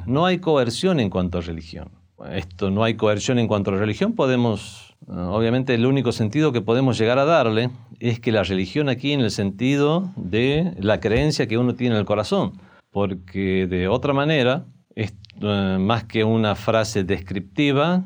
no 0.06 0.26
hay 0.26 0.40
coerción 0.40 1.00
en 1.00 1.10
cuanto 1.10 1.38
a 1.38 1.42
religión. 1.42 1.90
Esto 2.32 2.72
no 2.72 2.84
hay 2.84 2.96
coerción 2.96 3.40
en 3.40 3.48
cuanto 3.48 3.72
a 3.72 3.78
religión, 3.78 4.14
podemos, 4.14 4.85
obviamente 5.08 5.74
el 5.74 5.86
único 5.86 6.12
sentido 6.12 6.52
que 6.52 6.62
podemos 6.62 6.98
llegar 6.98 7.20
a 7.20 7.26
darle 7.26 7.70
es 8.00 8.20
que 8.20 8.32
la 8.32 8.44
religión 8.44 8.90
aquí 8.90 9.14
en 9.14 9.22
el 9.22 9.32
sentido 9.32 10.12
de 10.16 10.74
la 10.80 11.00
creencia 11.00 11.48
que 11.48 11.58
uno 11.58 11.76
tiene 11.76 11.96
en 11.96 12.00
el 12.00 12.06
corazón, 12.06 12.54
porque 12.92 13.68
de 13.68 13.88
otra 13.88 14.14
manera, 14.14 14.66
eh, 14.96 15.10
más 15.80 16.06
que 16.06 16.24
una 16.24 16.56
frase 16.56 17.04
descriptiva, 17.04 18.04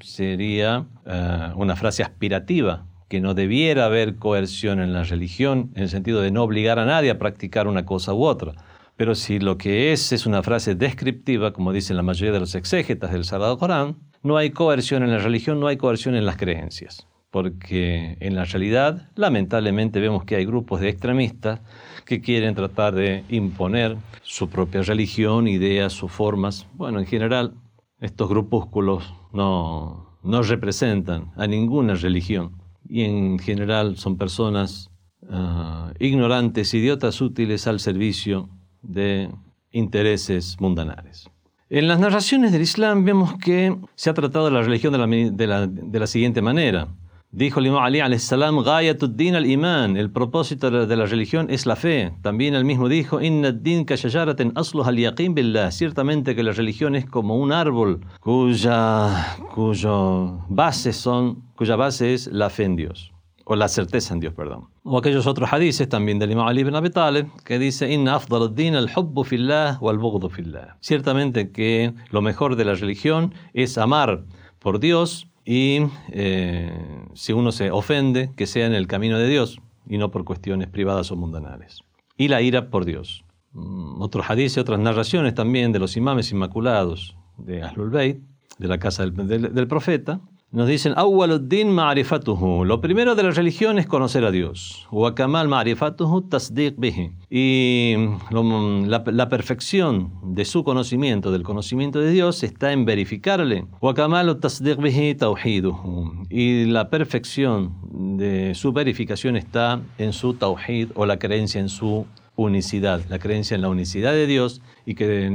sería 0.00 0.86
eh, 1.06 1.52
una 1.56 1.76
frase 1.76 2.02
aspirativa, 2.02 2.86
que 3.08 3.20
no 3.20 3.34
debiera 3.34 3.86
haber 3.86 4.16
coerción 4.16 4.80
en 4.80 4.92
la 4.92 5.02
religión, 5.02 5.70
en 5.74 5.84
el 5.84 5.88
sentido 5.88 6.20
de 6.20 6.30
no 6.30 6.42
obligar 6.42 6.78
a 6.78 6.84
nadie 6.84 7.10
a 7.10 7.18
practicar 7.18 7.66
una 7.66 7.86
cosa 7.86 8.12
u 8.12 8.24
otra. 8.24 8.52
Pero 8.96 9.14
si 9.14 9.38
lo 9.38 9.56
que 9.56 9.92
es 9.92 10.12
es 10.12 10.26
una 10.26 10.42
frase 10.42 10.74
descriptiva, 10.74 11.52
como 11.52 11.72
dicen 11.72 11.96
la 11.96 12.02
mayoría 12.02 12.32
de 12.32 12.40
los 12.40 12.54
exégetas 12.54 13.12
del 13.12 13.24
Sagrado 13.24 13.56
Corán, 13.56 13.96
no 14.22 14.36
hay 14.36 14.50
coerción 14.50 15.02
en 15.02 15.10
la 15.10 15.18
religión, 15.18 15.60
no 15.60 15.66
hay 15.66 15.76
coerción 15.76 16.14
en 16.14 16.26
las 16.26 16.36
creencias. 16.36 17.06
Porque 17.30 18.16
en 18.20 18.34
la 18.34 18.44
realidad, 18.44 19.10
lamentablemente, 19.14 20.00
vemos 20.00 20.24
que 20.24 20.36
hay 20.36 20.46
grupos 20.46 20.80
de 20.80 20.88
extremistas 20.88 21.60
que 22.06 22.22
quieren 22.22 22.54
tratar 22.54 22.94
de 22.94 23.24
imponer 23.28 23.98
su 24.22 24.48
propia 24.48 24.82
religión, 24.82 25.46
ideas 25.46 26.02
o 26.02 26.08
formas. 26.08 26.66
Bueno, 26.74 27.00
en 27.00 27.06
general, 27.06 27.52
estos 28.00 28.30
grupúsculos 28.30 29.14
no, 29.32 30.18
no 30.22 30.42
representan 30.42 31.32
a 31.36 31.46
ninguna 31.46 31.94
religión 31.94 32.62
y 32.88 33.02
en 33.02 33.38
general 33.38 33.96
son 33.96 34.16
personas 34.16 34.90
ah, 35.28 35.92
ignorantes, 35.98 36.72
idiotas 36.74 37.20
útiles 37.20 37.66
al 37.66 37.80
servicio 37.80 38.48
de 38.82 39.30
intereses 39.70 40.56
mundanales. 40.60 41.30
En 41.70 41.86
las 41.86 42.00
narraciones 42.00 42.50
del 42.50 42.62
Islam 42.62 43.04
vemos 43.04 43.34
que 43.36 43.76
se 43.94 44.08
ha 44.08 44.14
tratado 44.14 44.50
la 44.50 44.62
religión 44.62 44.92
de 45.36 45.46
la, 45.46 45.66
de 45.66 45.98
la 45.98 46.06
siguiente 46.06 46.40
manera. 46.40 46.88
Dijo 47.30 47.60
el 47.60 47.66
imam 47.66 47.82
Ali 47.82 48.18
salam, 48.18 48.62
Gayatuddin 48.62 49.34
al-Iman, 49.34 49.98
el 49.98 50.10
propósito 50.10 50.70
de 50.70 50.96
la 50.96 51.04
religión 51.04 51.48
es 51.50 51.66
la 51.66 51.76
fe. 51.76 52.14
También 52.22 52.54
él 52.54 52.64
mismo 52.64 52.88
dijo, 52.88 53.20
Inna 53.20 53.52
din 53.52 53.84
al 53.86 55.34
billah. 55.34 55.70
Ciertamente 55.70 56.34
que 56.34 56.42
la 56.42 56.52
religión 56.52 56.96
es 56.96 57.04
como 57.04 57.36
un 57.36 57.52
árbol 57.52 58.00
cuya, 58.20 59.36
cuyo 59.54 60.38
base 60.48 60.94
son, 60.94 61.42
cuya 61.54 61.76
base 61.76 62.14
es 62.14 62.28
la 62.28 62.48
fe 62.48 62.64
en 62.64 62.76
Dios, 62.76 63.12
o 63.50 63.56
la 63.56 63.68
certeza 63.68 64.12
en 64.12 64.20
Dios, 64.20 64.34
perdón. 64.34 64.68
O 64.84 64.98
aquellos 64.98 65.26
otros 65.26 65.50
hadices 65.50 65.88
también 65.88 66.18
del 66.18 66.32
imam 66.32 66.46
Ali 66.46 66.60
ibn 66.60 66.74
Abi 66.74 66.90
Talib, 66.90 67.28
que 67.46 67.58
dice, 67.58 67.90
Inna 67.90 68.16
afdal 68.16 68.54
din 68.54 68.74
al-hubbu 68.74 69.24
fillah 69.24 69.78
wal 69.80 69.98
fillah. 70.30 70.76
Ciertamente 70.80 71.50
que 71.50 71.94
lo 72.10 72.20
mejor 72.20 72.56
de 72.56 72.66
la 72.66 72.74
religión 72.74 73.32
es 73.54 73.78
amar 73.78 74.24
por 74.58 74.80
Dios 74.80 75.28
y 75.46 75.80
eh, 76.10 76.70
si 77.14 77.32
uno 77.32 77.50
se 77.50 77.70
ofende, 77.70 78.30
que 78.36 78.46
sea 78.46 78.66
en 78.66 78.74
el 78.74 78.86
camino 78.86 79.16
de 79.18 79.26
Dios 79.26 79.62
y 79.88 79.96
no 79.96 80.10
por 80.10 80.26
cuestiones 80.26 80.68
privadas 80.68 81.10
o 81.10 81.16
mundanales. 81.16 81.80
Y 82.18 82.28
la 82.28 82.42
ira 82.42 82.68
por 82.68 82.84
Dios. 82.84 83.24
Mm, 83.52 84.02
otros 84.02 84.28
hadiths 84.28 84.58
y 84.58 84.60
otras 84.60 84.78
narraciones 84.78 85.34
también 85.34 85.72
de 85.72 85.78
los 85.78 85.96
imames 85.96 86.30
inmaculados 86.32 87.16
de 87.38 87.62
Ahlul 87.62 87.88
Bayt, 87.88 88.18
de 88.58 88.68
la 88.68 88.76
casa 88.78 89.06
del 89.06 89.68
profeta, 89.68 90.20
nos 90.50 90.66
dicen, 90.66 90.94
Awwaluddin 90.96 91.68
ma'rifatuhu. 91.68 92.64
Lo 92.64 92.80
primero 92.80 93.14
de 93.14 93.22
la 93.22 93.30
religión 93.32 93.78
es 93.78 93.86
conocer 93.86 94.24
a 94.24 94.30
Dios. 94.30 94.86
Wa 94.90 95.14
kamal 95.14 95.46
ma'rifatuhu 95.46 96.22
tasdiq 96.22 96.74
bihi. 96.78 97.12
Y 97.28 97.96
la, 98.30 99.28
perfección 99.28 100.10
de 100.22 100.46
su 100.46 100.64
conocimiento, 100.64 101.30
del 101.32 101.42
conocimiento 101.42 102.00
de 102.00 102.10
Dios, 102.10 102.42
está 102.42 102.72
en 102.72 102.86
verificarle. 102.86 103.66
Wa 103.82 103.92
kamal 103.92 104.40
tasdiq 104.40 104.78
bihi 104.78 105.16
tawhiduhu. 105.16 106.24
Y 106.30 106.64
la 106.64 106.88
perfección 106.88 108.16
de 108.16 108.54
su 108.54 108.72
verificación 108.72 109.36
está 109.36 109.82
en 109.98 110.14
su 110.14 110.32
tawhid 110.32 110.92
o 110.94 111.04
la 111.04 111.18
creencia 111.18 111.60
en 111.60 111.68
su 111.68 112.06
unicidad, 112.38 113.02
la 113.08 113.18
creencia 113.18 113.56
en 113.56 113.62
la 113.62 113.68
unicidad 113.68 114.12
de 114.12 114.28
Dios 114.28 114.62
y 114.86 114.94
que 114.94 115.30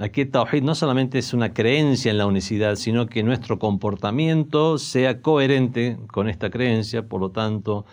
aquí 0.00 0.24
Tawhid 0.24 0.62
no 0.62 0.74
solamente 0.74 1.18
es 1.18 1.34
una 1.34 1.52
creencia 1.52 2.10
en 2.10 2.16
la 2.16 2.26
unicidad, 2.26 2.76
sino 2.76 3.06
que 3.06 3.22
nuestro 3.22 3.58
comportamiento 3.58 4.78
sea 4.78 5.20
coherente 5.20 5.98
con 6.10 6.26
esta 6.26 6.48
creencia, 6.48 7.06
por 7.06 7.20
lo 7.20 7.30
tanto, 7.32 7.84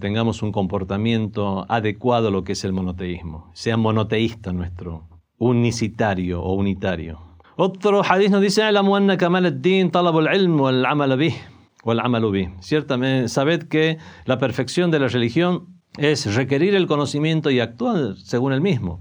tengamos 0.00 0.42
un 0.42 0.50
comportamiento 0.50 1.66
adecuado 1.68 2.28
a 2.28 2.30
lo 2.32 2.42
que 2.42 2.52
es 2.52 2.64
el 2.64 2.72
monoteísmo, 2.72 3.48
sea 3.54 3.76
monoteísta 3.76 4.52
nuestro, 4.52 5.08
unicitario 5.38 6.42
o 6.42 6.54
unitario. 6.54 7.20
Otro 7.54 8.02
hadith 8.02 8.30
nos 8.30 8.40
dice, 8.40 8.62
Ciertamente, 12.60 13.28
sabed 13.28 13.62
que 13.68 13.98
la 14.24 14.38
perfección 14.38 14.90
de 14.90 14.98
la 14.98 15.08
religión 15.08 15.79
es 15.96 16.34
requerir 16.34 16.74
el 16.74 16.86
conocimiento 16.86 17.50
y 17.50 17.60
actuar 17.60 18.16
según 18.16 18.52
el 18.52 18.60
mismo. 18.60 19.00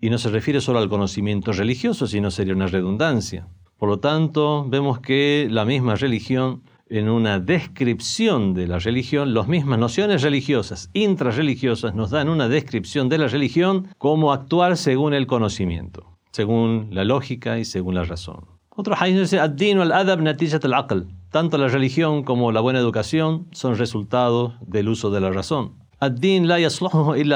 Y 0.00 0.10
no 0.10 0.18
se 0.18 0.30
refiere 0.30 0.60
solo 0.60 0.78
al 0.78 0.88
conocimiento 0.88 1.52
religioso, 1.52 2.06
sino 2.06 2.30
sería 2.30 2.54
una 2.54 2.66
redundancia. 2.66 3.48
Por 3.78 3.88
lo 3.88 3.98
tanto, 3.98 4.66
vemos 4.68 5.00
que 5.00 5.48
la 5.50 5.64
misma 5.64 5.96
religión, 5.96 6.62
en 6.88 7.08
una 7.08 7.38
descripción 7.40 8.54
de 8.54 8.66
la 8.66 8.78
religión, 8.78 9.34
las 9.34 9.48
mismas 9.48 9.78
nociones 9.78 10.22
religiosas, 10.22 10.90
intrarreligiosas, 10.92 11.94
nos 11.94 12.10
dan 12.10 12.28
una 12.28 12.48
descripción 12.48 13.08
de 13.08 13.18
la 13.18 13.28
religión 13.28 13.88
como 13.98 14.32
actuar 14.32 14.76
según 14.76 15.14
el 15.14 15.26
conocimiento, 15.26 16.18
según 16.32 16.88
la 16.92 17.04
lógica 17.04 17.58
y 17.58 17.64
según 17.64 17.94
la 17.94 18.04
razón. 18.04 18.46
Otro 18.76 18.96
dice, 19.06 19.38
al-adab 19.38 20.18
al 20.18 21.06
Tanto 21.30 21.58
la 21.58 21.68
religión 21.68 22.24
como 22.24 22.50
la 22.50 22.60
buena 22.60 22.80
educación 22.80 23.46
son 23.52 23.76
resultados 23.76 24.54
del 24.66 24.88
uso 24.88 25.10
de 25.10 25.20
la 25.20 25.30
razón. 25.30 25.83
Ad-din 26.00 26.48
la 26.48 26.58
illa 26.58 26.68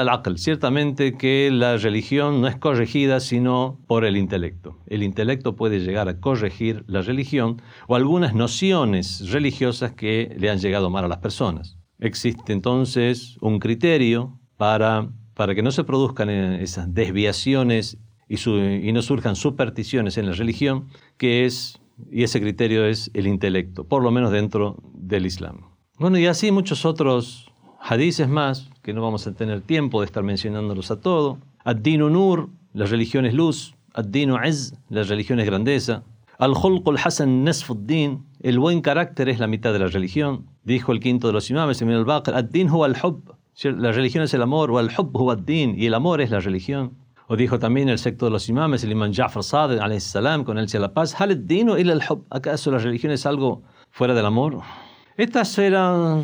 al 0.01 0.37
Ciertamente 0.37 1.17
que 1.17 1.49
la 1.51 1.77
religión 1.77 2.41
no 2.41 2.47
es 2.47 2.57
corregida 2.57 3.19
sino 3.19 3.79
por 3.87 4.05
el 4.05 4.17
intelecto. 4.17 4.77
El 4.87 5.03
intelecto 5.03 5.55
puede 5.55 5.79
llegar 5.79 6.09
a 6.09 6.19
corregir 6.19 6.83
la 6.87 7.01
religión 7.01 7.61
o 7.87 7.95
algunas 7.95 8.33
nociones 8.35 9.31
religiosas 9.31 9.93
que 9.93 10.35
le 10.37 10.49
han 10.49 10.59
llegado 10.59 10.89
mal 10.89 11.05
a 11.05 11.07
las 11.07 11.19
personas. 11.19 11.77
Existe 11.99 12.53
entonces 12.53 13.37
un 13.41 13.59
criterio 13.59 14.39
para, 14.57 15.09
para 15.33 15.55
que 15.55 15.63
no 15.63 15.71
se 15.71 15.83
produzcan 15.83 16.29
eh, 16.29 16.63
esas 16.63 16.93
desviaciones 16.93 17.97
y, 18.27 18.35
y 18.47 18.91
no 18.91 19.01
surjan 19.01 19.35
supersticiones 19.35 20.17
en 20.17 20.27
la 20.27 20.33
religión, 20.33 20.87
que 21.17 21.45
es, 21.45 21.81
y 22.11 22.23
ese 22.23 22.39
criterio 22.39 22.85
es 22.85 23.09
el 23.13 23.27
intelecto, 23.27 23.85
por 23.85 24.03
lo 24.03 24.11
menos 24.11 24.31
dentro 24.31 24.77
del 24.93 25.25
Islam. 25.25 25.61
Bueno, 25.97 26.17
y 26.17 26.27
así 26.27 26.51
muchos 26.51 26.85
otros 26.85 27.51
hadices 27.79 28.27
más, 28.27 28.69
que 28.81 28.93
no 28.93 29.01
vamos 29.01 29.25
a 29.27 29.33
tener 29.33 29.61
tiempo 29.61 30.01
de 30.01 30.05
estar 30.05 30.23
mencionándolos 30.23 30.91
a 30.91 30.99
todos. 30.99 31.37
Ad-Dinu 31.63 32.09
Nur, 32.09 32.49
la 32.73 32.85
religión 32.85 33.25
es 33.25 33.33
luz. 33.33 33.75
Ad-Dinu 33.93 34.37
Az, 34.37 34.75
la 34.89 35.03
religión 35.03 35.39
es 35.39 35.45
grandeza. 35.45 36.03
Al-Khulq 36.37 36.87
al-Hasan 36.87 37.43
Nasfuddin, 37.43 38.25
el 38.41 38.59
buen 38.59 38.81
carácter 38.81 39.27
es 39.27 39.39
la 39.39 39.47
mitad 39.47 39.73
de 39.73 39.79
la 39.79 39.87
religión. 39.87 40.45
Dijo 40.63 40.91
el 40.91 40.99
quinto 40.99 41.27
de 41.27 41.33
los 41.33 41.49
imames, 41.49 41.81
Emil 41.81 41.97
al-Baqir, 41.97 42.33
Ad-Din 42.33 42.69
huwa 42.69 42.87
al-Hub, 42.87 43.35
la 43.63 43.91
religión 43.91 44.23
es 44.23 44.33
el 44.33 44.41
amor, 44.41 44.71
o 44.71 44.77
al-Hub 44.77 45.15
huwa 45.15 45.33
ad-Din, 45.33 45.75
y 45.77 45.87
el 45.87 45.93
amor 45.93 46.21
es 46.21 46.29
la 46.29 46.39
religión. 46.39 46.93
O 47.27 47.35
dijo 47.35 47.59
también 47.59 47.89
el 47.89 47.99
secto 47.99 48.25
de 48.25 48.31
los 48.31 48.47
imames, 48.47 48.83
el 48.83 48.91
imam 48.91 49.11
Ja'far 49.11 49.43
Sadiq, 49.43 49.99
salam, 49.99 50.43
con 50.43 50.57
él 50.57 50.69
sea 50.69 50.79
la 50.79 50.93
paz, 50.93 51.19
al-Hub, 51.19 52.25
¿acaso 52.29 52.71
la 52.71 52.77
religión 52.77 53.11
es 53.11 53.25
algo 53.25 53.61
fuera 53.91 54.13
del 54.13 54.25
amor? 54.25 54.61
Estas 55.17 55.57
eran 55.57 56.23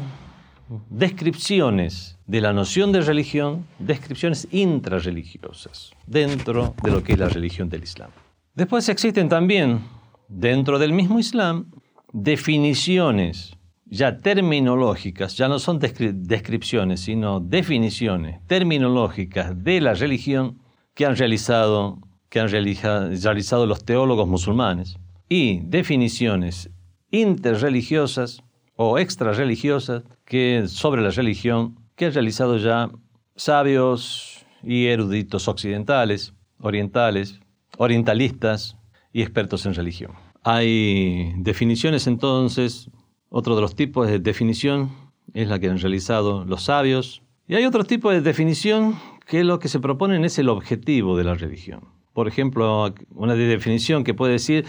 descripciones 0.89 2.17
de 2.25 2.41
la 2.41 2.54
noción 2.54 2.91
de 2.91 3.01
religión, 3.01 3.65
descripciones 3.80 4.47
intrarreligiosas 4.51 5.91
dentro 6.08 6.73
de 6.84 6.91
lo 6.91 7.04
que 7.04 7.13
es 7.13 7.19
la 7.19 7.30
religión 7.30 7.69
del 7.69 7.84
Islam. 7.84 8.10
Después 8.54 8.89
existen 8.89 9.30
también, 9.30 9.82
dentro 10.28 10.80
del 10.80 10.93
mismo 10.93 11.19
Islam, 11.19 11.71
definiciones 12.13 13.56
ya 13.86 14.19
terminológicas, 14.19 15.38
ya 15.38 15.47
no 15.47 15.60
son 15.60 15.80
descripciones, 15.80 17.01
sino 17.01 17.39
definiciones 17.39 18.39
terminológicas 18.47 19.63
de 19.63 19.82
la 19.82 19.93
religión 19.93 20.60
que 20.95 21.06
han 21.06 21.15
realizado, 21.15 21.99
que 22.30 22.39
han 22.39 22.49
realizado 22.49 23.65
los 23.65 23.86
teólogos 23.86 24.28
musulmanes 24.28 24.97
y 25.30 25.60
definiciones 25.62 26.71
interreligiosas 27.12 28.41
o 28.75 28.97
extrarreligiosas 28.99 30.03
que 30.25 30.65
sobre 30.67 31.01
la 31.01 31.09
religión 31.09 31.79
que 31.95 32.05
han 32.05 32.13
realizado 32.13 32.57
ya 32.57 32.89
sabios 33.35 34.45
y 34.63 34.88
eruditos 34.88 35.47
occidentales, 35.47 36.33
orientales, 36.59 37.39
orientalistas 37.77 38.77
y 39.13 39.21
expertos 39.21 39.65
en 39.65 39.73
religión. 39.73 40.11
Hay 40.43 41.33
definiciones 41.38 42.07
entonces 42.07 42.89
Otro 43.29 43.55
de 43.55 43.61
los 43.61 43.75
tipos 43.75 44.07
de 44.07 44.19
definición 44.19 44.91
es 45.33 45.49
la 45.49 45.59
que 45.59 45.67
han 45.67 45.79
realizado 45.79 46.45
los 46.45 46.63
sabios. 46.63 47.21
Y 47.47 47.55
hay 47.55 47.65
otro 47.65 47.83
tipo 47.83 48.09
de 48.11 48.21
definición 48.21 48.95
que 49.27 49.43
lo 49.43 49.59
que 49.59 49.67
se 49.67 49.79
proponen 49.79 50.23
es 50.23 50.39
el 50.39 50.47
objetivo 50.47 51.17
de 51.17 51.25
la 51.25 51.33
religión. 51.33 51.81
Por 52.13 52.27
ejemplo, 52.27 52.93
una 53.13 53.35
definición 53.35 54.03
que 54.05 54.13
puede 54.13 54.33
decir, 54.33 54.65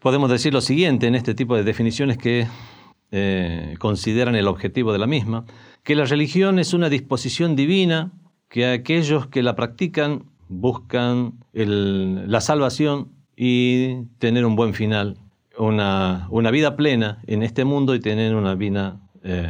podemos 0.00 0.30
decir 0.30 0.54
lo 0.54 0.62
siguiente 0.62 1.06
en 1.08 1.14
este 1.14 1.34
tipo 1.34 1.56
de 1.56 1.64
definiciones 1.64 2.16
que 2.16 2.46
eh, 3.12 3.76
consideran 3.78 4.34
el 4.34 4.48
objetivo 4.48 4.92
de 4.92 4.98
la 4.98 5.06
misma, 5.06 5.44
que 5.82 5.94
la 5.94 6.04
religión 6.04 6.58
es 6.58 6.74
una 6.74 6.88
disposición 6.88 7.54
divina 7.54 8.12
que 8.48 8.66
aquellos 8.66 9.26
que 9.26 9.42
la 9.42 9.54
practican 9.54 10.24
buscan 10.48 11.34
la 11.52 12.40
salvación 12.40 13.12
y 13.36 14.04
tener 14.18 14.46
un 14.46 14.56
buen 14.56 14.74
final, 14.74 15.18
una, 15.58 16.28
vida 16.50 16.76
plena 16.76 17.20
en 17.26 17.42
este 17.42 17.64
mundo 17.64 17.94
y 17.94 18.00
tener 18.00 18.34
una 18.34 18.54
vida, 18.54 19.00
eh, 19.22 19.48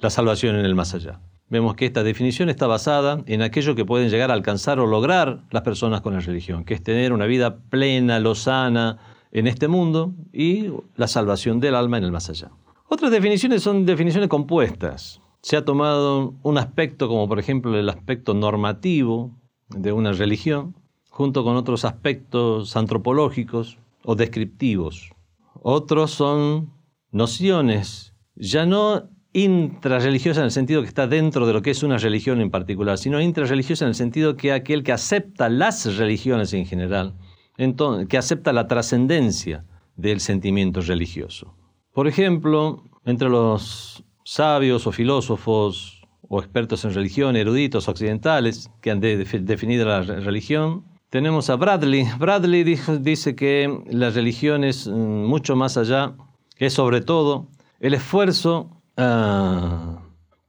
la 0.00 0.10
salvación 0.10 0.56
en 0.56 0.64
el 0.64 0.74
más 0.74 0.94
allá. 0.94 1.20
Vemos 1.48 1.74
que 1.74 1.84
esta 1.84 2.02
definición 2.02 2.48
está 2.48 2.66
basada 2.66 3.22
en 3.26 3.42
aquello 3.42 3.74
que 3.74 3.84
pueden 3.84 4.08
llegar 4.08 4.30
a 4.30 4.34
alcanzar 4.34 4.80
o 4.80 4.86
lograr 4.86 5.42
las 5.50 5.62
personas 5.62 6.00
con 6.00 6.14
la 6.14 6.20
religión, 6.20 6.64
que 6.64 6.74
es 6.74 6.82
tener 6.82 7.12
una 7.12 7.26
vida 7.26 7.58
plena, 7.68 8.18
lozana 8.20 8.98
en 9.32 9.46
este 9.46 9.66
mundo 9.66 10.14
y 10.32 10.68
la 10.96 11.08
salvación 11.08 11.58
del 11.58 11.74
alma 11.74 11.98
en 11.98 12.04
el 12.04 12.12
más 12.12 12.30
allá. 12.30 12.50
Otras 12.88 13.10
definiciones 13.10 13.62
son 13.62 13.86
definiciones 13.86 14.28
compuestas. 14.28 15.20
Se 15.40 15.56
ha 15.56 15.64
tomado 15.64 16.34
un 16.42 16.58
aspecto 16.58 17.08
como 17.08 17.26
por 17.26 17.38
ejemplo 17.38 17.76
el 17.76 17.88
aspecto 17.88 18.34
normativo 18.34 19.32
de 19.70 19.92
una 19.92 20.12
religión, 20.12 20.76
junto 21.08 21.42
con 21.42 21.56
otros 21.56 21.84
aspectos 21.84 22.76
antropológicos 22.76 23.78
o 24.04 24.14
descriptivos. 24.14 25.10
Otros 25.62 26.10
son 26.10 26.70
nociones, 27.10 28.14
ya 28.34 28.66
no 28.66 29.08
intrarreligiosas 29.32 30.40
en 30.40 30.44
el 30.44 30.50
sentido 30.50 30.82
que 30.82 30.88
está 30.88 31.06
dentro 31.06 31.46
de 31.46 31.54
lo 31.54 31.62
que 31.62 31.70
es 31.70 31.82
una 31.82 31.96
religión 31.96 32.40
en 32.40 32.50
particular, 32.50 32.98
sino 32.98 33.20
intrarreligiosa 33.20 33.84
en 33.84 33.90
el 33.90 33.94
sentido 33.94 34.36
que 34.36 34.52
aquel 34.52 34.82
que 34.82 34.92
acepta 34.92 35.48
las 35.48 35.96
religiones 35.96 36.52
en 36.52 36.66
general, 36.66 37.14
que 38.08 38.18
acepta 38.18 38.52
la 38.52 38.66
trascendencia 38.66 39.64
del 39.96 40.20
sentimiento 40.20 40.80
religioso. 40.80 41.54
Por 41.92 42.08
ejemplo, 42.08 42.84
entre 43.04 43.28
los 43.28 44.04
sabios 44.24 44.86
o 44.86 44.92
filósofos 44.92 46.02
o 46.28 46.40
expertos 46.40 46.84
en 46.84 46.94
religión, 46.94 47.36
eruditos 47.36 47.88
occidentales 47.88 48.70
que 48.80 48.90
han 48.90 49.00
definido 49.00 49.84
la 49.84 50.02
religión. 50.02 50.84
Tenemos 51.10 51.50
a 51.50 51.56
Bradley. 51.56 52.06
Bradley 52.18 52.64
dice 52.64 53.34
que 53.34 53.82
la 53.90 54.10
religión 54.10 54.64
es 54.64 54.86
mm, 54.86 54.92
mucho 55.26 55.56
más 55.56 55.76
allá, 55.76 56.14
que 56.56 56.66
es 56.66 56.72
sobre 56.72 57.02
todo 57.02 57.48
el 57.80 57.94
esfuerzo 57.94 58.70
ah, 58.96 60.00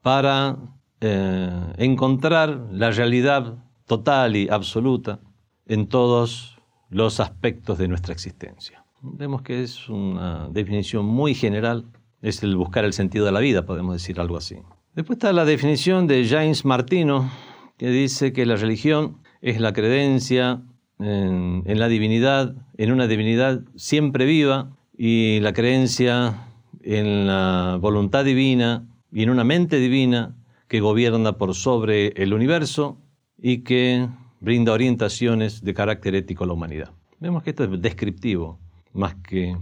para 0.01 0.57
eh, 1.01 1.73
encontrar 1.77 2.67
la 2.71 2.91
realidad 2.91 3.55
total 3.85 4.37
y 4.37 4.47
absoluta 4.47 5.19
en 5.65 5.87
todos 5.87 6.52
los 6.93 7.19
aspectos 7.19 7.77
de 7.77 7.87
nuestra 7.87 8.13
existencia. 8.13 8.85
Vemos 9.01 9.41
que 9.41 9.63
es 9.63 9.89
una 9.89 10.47
definición 10.49 11.05
muy 11.05 11.35
general, 11.35 11.85
es 12.21 12.41
el 12.43 12.55
buscar 12.55 12.85
el 12.85 12.93
sentido 12.93 13.25
de 13.25 13.31
la 13.31 13.39
vida, 13.39 13.65
podemos 13.65 13.93
decir 13.93 14.19
algo 14.19 14.37
así. 14.37 14.57
Después 14.95 15.17
está 15.17 15.33
la 15.33 15.43
definición 15.43 16.07
de 16.07 16.25
James 16.25 16.63
Martino, 16.65 17.29
que 17.77 17.89
dice 17.89 18.31
que 18.31 18.45
la 18.45 18.55
religión 18.55 19.17
es 19.41 19.59
la 19.59 19.73
creencia 19.73 20.61
en, 20.99 21.63
la 21.65 21.87
divinidad, 21.87 22.55
en 22.77 22.91
una 22.91 23.07
divinidad 23.07 23.61
siempre 23.75 24.25
viva, 24.25 24.77
y 24.95 25.39
la 25.41 25.51
creencia 25.53 26.47
en 26.81 27.27
la 27.27 27.77
voluntad 27.81 28.23
divina 28.23 28.87
y 29.11 29.23
en 29.23 29.31
una 29.31 29.43
mente 29.43 29.77
divina 29.77 30.35
que 30.67 30.79
gobierna 30.79 31.33
por 31.33 31.55
sobre 31.55 32.09
el 32.09 32.33
universo 32.33 32.99
y 33.37 33.59
que 33.59 34.07
brinda 34.43 34.73
orientaciones 34.73 35.63
de 35.63 35.73
carácter 35.73 36.15
ético 36.15 36.43
a 36.43 36.47
la 36.47 36.53
humanidad. 36.53 36.91
Vemos 37.19 37.41
que 37.43 37.51
esto 37.51 37.63
es 37.63 37.81
descriptivo 37.81 38.59
más 38.91 39.15
que 39.15 39.55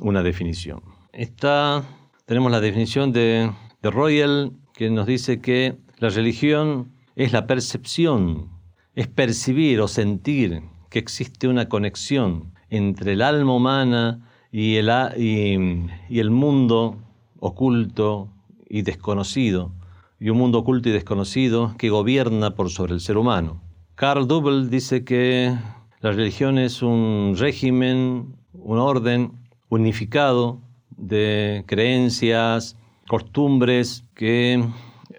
una 0.00 0.22
definición. 0.22 0.82
Está, 1.12 1.82
tenemos 2.26 2.52
la 2.52 2.60
definición 2.60 3.12
de, 3.12 3.50
de 3.82 3.90
Royal 3.90 4.52
que 4.72 4.88
nos 4.88 5.06
dice 5.06 5.40
que 5.40 5.76
la 5.98 6.10
religión 6.10 6.92
es 7.16 7.32
la 7.32 7.48
percepción, 7.48 8.48
es 8.94 9.08
percibir 9.08 9.80
o 9.80 9.88
sentir 9.88 10.62
que 10.88 11.00
existe 11.00 11.48
una 11.48 11.68
conexión 11.68 12.54
entre 12.70 13.14
el 13.14 13.22
alma 13.22 13.54
humana 13.54 14.26
y 14.52 14.76
el, 14.76 14.90
y, 15.16 16.18
el 16.18 16.30
mundo 16.30 16.98
oculto 17.40 18.28
y 18.68 18.82
desconocido, 18.82 19.72
y 20.20 20.30
un 20.30 20.38
mundo 20.38 20.60
oculto 20.60 20.88
y 20.88 20.92
desconocido 20.92 21.74
que 21.78 21.90
gobierna 21.90 22.54
por 22.54 22.70
sobre 22.70 22.94
el 22.94 23.00
ser 23.00 23.16
humano. 23.16 23.60
Carl 24.00 24.26
Dubel 24.26 24.70
dice 24.70 25.04
que 25.04 25.54
la 26.00 26.12
religión 26.12 26.56
es 26.56 26.80
un 26.80 27.34
régimen, 27.36 28.34
un 28.54 28.78
orden 28.78 29.32
unificado 29.68 30.62
de 30.96 31.64
creencias, 31.66 32.78
costumbres 33.06 34.06
que 34.14 34.64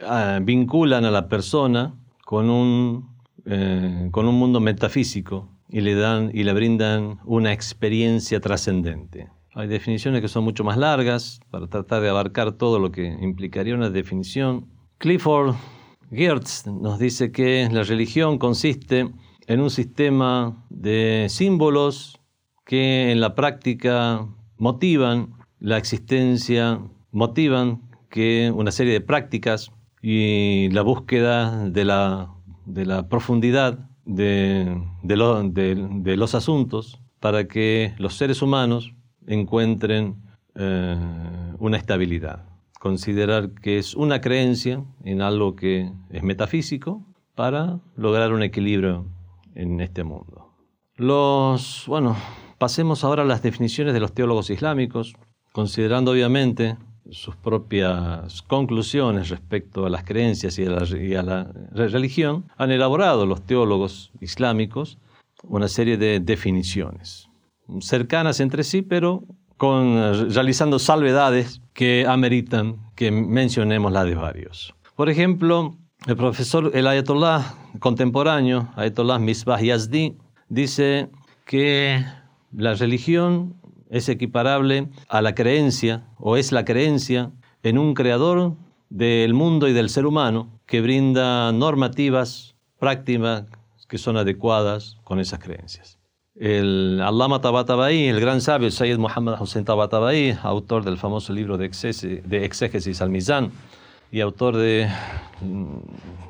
ah, 0.03 0.39
vinculan 0.41 1.05
a 1.05 1.11
la 1.11 1.29
persona 1.29 1.93
con 2.25 2.49
un, 2.49 3.07
eh, 3.45 4.09
con 4.09 4.27
un 4.27 4.39
mundo 4.39 4.59
metafísico 4.59 5.47
y 5.69 5.81
le, 5.81 5.93
dan, 5.93 6.31
y 6.33 6.43
le 6.43 6.51
brindan 6.51 7.19
una 7.23 7.53
experiencia 7.53 8.39
trascendente. 8.39 9.29
Hay 9.53 9.67
definiciones 9.67 10.21
que 10.21 10.27
son 10.27 10.43
mucho 10.43 10.63
más 10.63 10.77
largas 10.77 11.39
para 11.51 11.67
tratar 11.67 12.01
de 12.01 12.09
abarcar 12.09 12.53
todo 12.53 12.79
lo 12.79 12.91
que 12.91 13.05
implicaría 13.05 13.75
una 13.75 13.91
definición. 13.91 14.65
Clifford 14.97 15.53
Geertz 16.11 16.67
nos 16.67 16.99
dice 16.99 17.31
que 17.31 17.69
la 17.71 17.83
religión 17.83 18.37
consiste 18.37 19.09
en 19.47 19.61
un 19.61 19.69
sistema 19.69 20.65
de 20.69 21.27
símbolos 21.29 22.19
que 22.65 23.11
en 23.11 23.21
la 23.21 23.33
práctica 23.33 24.27
motivan 24.57 25.33
la 25.59 25.77
existencia 25.77 26.81
motivan 27.11 27.89
que 28.09 28.51
una 28.53 28.71
serie 28.71 28.91
de 28.91 29.01
prácticas 29.01 29.71
y 30.01 30.69
la 30.71 30.81
búsqueda 30.81 31.69
de 31.69 31.85
la, 31.85 32.33
de 32.65 32.85
la 32.85 33.07
profundidad 33.07 33.89
de, 34.03 34.81
de, 35.03 36.17
los 36.17 36.35
asuntos 36.35 36.99
para 37.21 37.47
que 37.47 37.93
los 37.97 38.15
seres 38.15 38.41
humanos 38.41 38.93
encuentren 39.27 40.21
eh, 40.55 40.97
una 41.59 41.77
estabilidad. 41.77 42.50
Considerar 42.81 43.51
que 43.51 43.77
es 43.77 43.93
una 43.93 44.21
creencia 44.21 44.83
en 45.03 45.21
algo 45.21 45.55
que 45.55 45.91
es 46.09 46.23
metafísico 46.23 47.05
para 47.35 47.79
lograr 47.95 48.33
un 48.33 48.41
equilibrio 48.41 49.05
en 49.53 49.79
este 49.81 50.03
mundo. 50.03 50.51
Los, 50.95 51.83
bueno, 51.85 52.17
pasemos 52.57 53.03
ahora 53.03 53.21
a 53.21 53.25
las 53.25 53.43
definiciones 53.43 53.93
de 53.93 53.99
los 53.99 54.13
teólogos 54.13 54.49
islámicos, 54.49 55.13
considerando 55.51 56.09
obviamente 56.09 56.75
sus 57.11 57.35
propias 57.35 58.41
conclusiones 58.41 59.29
respecto 59.29 59.85
a 59.85 59.89
las 59.91 60.03
creencias 60.03 60.57
y 60.57 60.65
a 60.65 61.21
la, 61.21 61.51
religión, 61.71 62.45
han 62.57 62.71
elaborado 62.71 63.27
los 63.27 63.43
teólogos 63.45 64.11
islámicos 64.21 64.97
una 65.43 65.67
serie 65.67 65.97
de 65.97 66.19
definiciones, 66.19 67.29
cercanas 67.79 68.39
entre 68.39 68.63
sí, 68.63 68.81
pero 68.81 69.23
con, 69.61 70.33
realizando 70.33 70.79
salvedades 70.79 71.61
que 71.73 72.07
ameritan 72.07 72.77
que 72.95 73.11
mencionemos 73.11 73.91
la 73.91 74.03
de 74.05 74.15
varios. 74.15 74.73
Por 74.95 75.07
ejemplo, 75.07 75.77
el 76.07 76.17
profesor, 76.17 76.71
el 76.73 76.87
ayatollah 76.87 77.53
contemporáneo, 77.79 78.69
ayatollah 78.75 79.19
Misbah 79.19 79.61
Yazdi, 79.61 80.17
dice 80.49 81.09
que 81.45 82.03
la 82.51 82.73
religión 82.73 83.53
es 83.91 84.09
equiparable 84.09 84.89
a 85.07 85.21
la 85.21 85.35
creencia 85.35 86.07
o 86.17 86.37
es 86.37 86.51
la 86.51 86.65
creencia 86.65 87.31
en 87.61 87.77
un 87.77 87.93
creador 87.93 88.55
del 88.89 89.35
mundo 89.35 89.67
y 89.67 89.73
del 89.73 89.91
ser 89.91 90.07
humano 90.07 90.59
que 90.65 90.81
brinda 90.81 91.51
normativas 91.51 92.55
prácticas 92.79 93.45
que 93.87 93.99
son 93.99 94.17
adecuadas 94.17 94.97
con 95.03 95.19
esas 95.19 95.37
creencias. 95.37 96.00
El 96.39 97.01
Allama 97.01 97.41
Tabatabai, 97.41 98.07
el 98.07 98.21
gran 98.21 98.39
sabio 98.39 98.71
Sayyid 98.71 98.97
Muhammad 98.97 99.41
Hussein 99.41 99.65
Tabatabai, 99.65 100.37
autor 100.43 100.85
del 100.85 100.97
famoso 100.97 101.33
libro 101.33 101.57
de, 101.57 101.65
Exégesis 101.65 103.01
al 103.01 103.09
Mizan 103.09 103.51
y 104.13 104.21
autor 104.21 104.55
de 104.55 104.89
mm, 105.41 105.75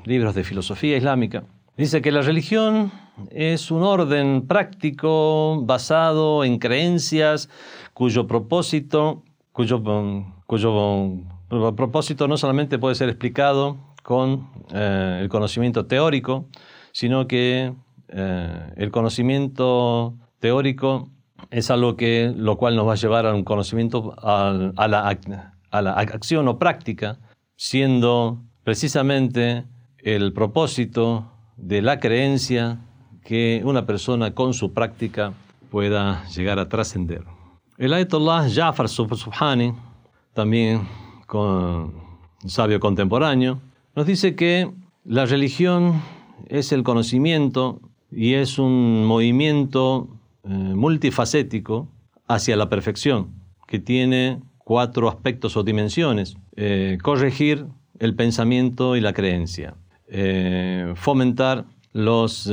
libros 0.06 0.34
de 0.34 0.44
filosofía 0.44 0.98
islámica, 0.98 1.44
dice 1.78 2.02
que 2.02 2.12
la 2.12 2.24
religión 2.24 2.92
es 3.30 3.70
un 3.70 3.84
orden 3.84 4.48
práctico 4.48 5.62
basado 5.66 6.44
en 6.44 6.58
creencias 6.58 7.48
cuyo 7.94 8.26
propósito, 8.26 9.22
cuyo 9.52 9.84
propósito 11.76 12.28
no 12.28 12.38
solamente 12.38 12.80
puede 12.80 12.96
ser 12.96 13.10
explicado 13.10 13.78
con 14.02 14.50
eh, 14.74 15.20
el 15.22 15.30
conocimiento 15.30 15.86
teórico, 15.86 16.48
sino 16.92 17.28
que 17.28 17.74
eh, 18.12 18.74
el 18.76 18.92
conocimiento 18.92 20.16
teórico 20.40 21.10
es 21.50 21.72
algo 21.72 21.96
que, 21.96 22.34
lo 22.36 22.58
cual 22.58 22.76
nos 22.76 22.88
va 22.88 22.94
a 22.94 22.96
llevar 22.96 23.26
a 23.26 23.34
un 23.34 23.44
conocimiento, 23.44 24.14
a, 24.18 24.88
la, 24.88 25.98
acción 26.00 26.48
o 26.48 26.60
práctica, 26.60 27.20
siendo 27.56 28.42
precisamente 28.64 29.66
el 29.98 30.34
propósito 30.34 31.32
de 31.58 31.82
la 31.82 32.00
creencia 32.00 32.80
que 33.24 33.62
una 33.64 33.86
persona 33.86 34.34
con 34.34 34.54
su 34.54 34.74
práctica 34.74 35.34
pueda 35.70 36.26
llegar 36.30 36.60
a 36.60 36.68
trascender. 36.68 37.24
El 37.78 37.94
Ayatollah 37.94 38.50
Jafar 38.50 38.90
Subhani, 38.90 39.74
también 40.34 40.88
con, 41.28 41.94
sabio 42.46 42.80
contemporáneo, 42.80 43.60
nos 43.96 44.06
dice 44.06 44.36
que 44.36 44.72
la 45.04 45.26
religión 45.26 46.02
es 46.48 46.72
el 46.72 46.84
conocimiento 46.84 47.80
y 48.12 48.34
es 48.34 48.60
un 48.60 49.06
movimiento 49.06 50.10
eh, 50.44 50.50
multifacético 50.50 51.88
hacia 52.28 52.56
la 52.56 52.70
perfección, 52.70 53.30
que 53.68 53.80
tiene 53.80 54.42
cuatro 54.58 55.10
aspectos 55.10 55.56
o 55.58 55.64
dimensiones. 55.64 56.38
Eh, 56.56 56.98
corregir 57.02 57.66
el 58.00 58.16
pensamiento 58.16 58.96
y 58.96 59.02
la 59.02 59.14
creencia, 59.14 59.76
eh, 60.08 60.94
fomentar 60.96 61.66
los, 61.94 62.50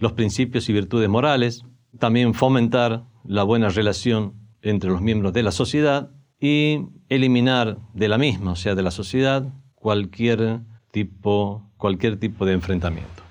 los 0.00 0.12
principios 0.12 0.68
y 0.68 0.72
virtudes 0.72 1.08
morales, 1.08 1.64
también 1.98 2.32
fomentar 2.32 3.04
la 3.24 3.42
buena 3.42 3.68
relación 3.68 4.32
entre 4.62 4.90
los 4.90 5.02
miembros 5.02 5.32
de 5.32 5.42
la 5.42 5.52
sociedad 5.52 6.10
y 6.40 6.86
eliminar 7.08 7.78
de 7.92 8.08
la 8.08 8.18
misma, 8.18 8.52
o 8.52 8.56
sea, 8.56 8.74
de 8.74 8.82
la 8.82 8.90
sociedad, 8.90 9.46
cualquier 9.74 10.60
tipo, 10.90 11.62
cualquier 11.76 12.18
tipo 12.18 12.46
de 12.46 12.54
enfrentamiento. 12.54 13.21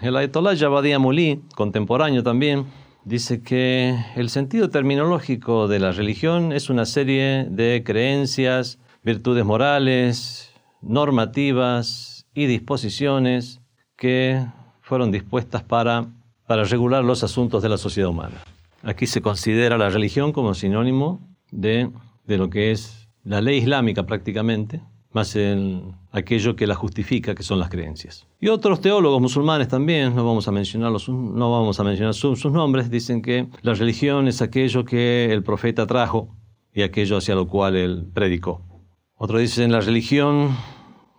El 0.00 0.16
Ayatollah 0.16 0.56
Jabadía 0.56 1.00
Muli, 1.00 1.42
contemporáneo 1.56 2.22
también, 2.22 2.66
dice 3.04 3.42
que 3.42 3.98
el 4.14 4.30
sentido 4.30 4.70
terminológico 4.70 5.66
de 5.66 5.80
la 5.80 5.90
religión 5.90 6.52
es 6.52 6.70
una 6.70 6.84
serie 6.84 7.46
de 7.50 7.82
creencias, 7.84 8.78
virtudes 9.02 9.44
morales, 9.44 10.52
normativas 10.82 12.26
y 12.32 12.46
disposiciones 12.46 13.60
que 13.96 14.46
fueron 14.82 15.10
dispuestas 15.10 15.64
para, 15.64 16.06
para 16.46 16.62
regular 16.62 17.02
los 17.02 17.24
asuntos 17.24 17.60
de 17.64 17.68
la 17.68 17.76
sociedad 17.76 18.10
humana. 18.10 18.44
Aquí 18.84 19.08
se 19.08 19.20
considera 19.20 19.78
la 19.78 19.90
religión 19.90 20.32
como 20.32 20.54
sinónimo 20.54 21.20
de, 21.50 21.90
de 22.24 22.38
lo 22.38 22.50
que 22.50 22.70
es 22.70 23.08
la 23.24 23.40
ley 23.40 23.58
islámica 23.58 24.04
prácticamente, 24.04 24.80
más 25.12 25.34
en 25.36 25.94
aquello 26.12 26.54
que 26.54 26.66
la 26.66 26.74
justifica, 26.74 27.34
que 27.34 27.42
son 27.42 27.58
las 27.58 27.70
creencias. 27.70 28.26
Y 28.40 28.48
otros 28.48 28.80
teólogos 28.80 29.20
musulmanes 29.20 29.68
también, 29.68 30.14
no 30.14 30.24
vamos 30.24 30.48
a, 30.48 30.52
mencionarlos, 30.52 31.08
no 31.08 31.50
vamos 31.50 31.80
a 31.80 31.84
mencionar 31.84 32.14
sus, 32.14 32.44
nombres, 32.46 32.90
dicen 32.90 33.22
que 33.22 33.48
la 33.62 33.74
religión 33.74 34.28
es 34.28 34.42
aquello 34.42 34.84
que 34.84 35.32
el 35.32 35.42
profeta 35.42 35.86
trajo 35.86 36.34
y 36.72 36.82
aquello 36.82 37.16
hacia 37.16 37.34
lo 37.34 37.48
cual 37.48 37.76
él 37.76 38.06
predicó. 38.12 38.62
Otros 39.16 39.40
dicen 39.40 39.72
la 39.72 39.80
religión, 39.80 40.56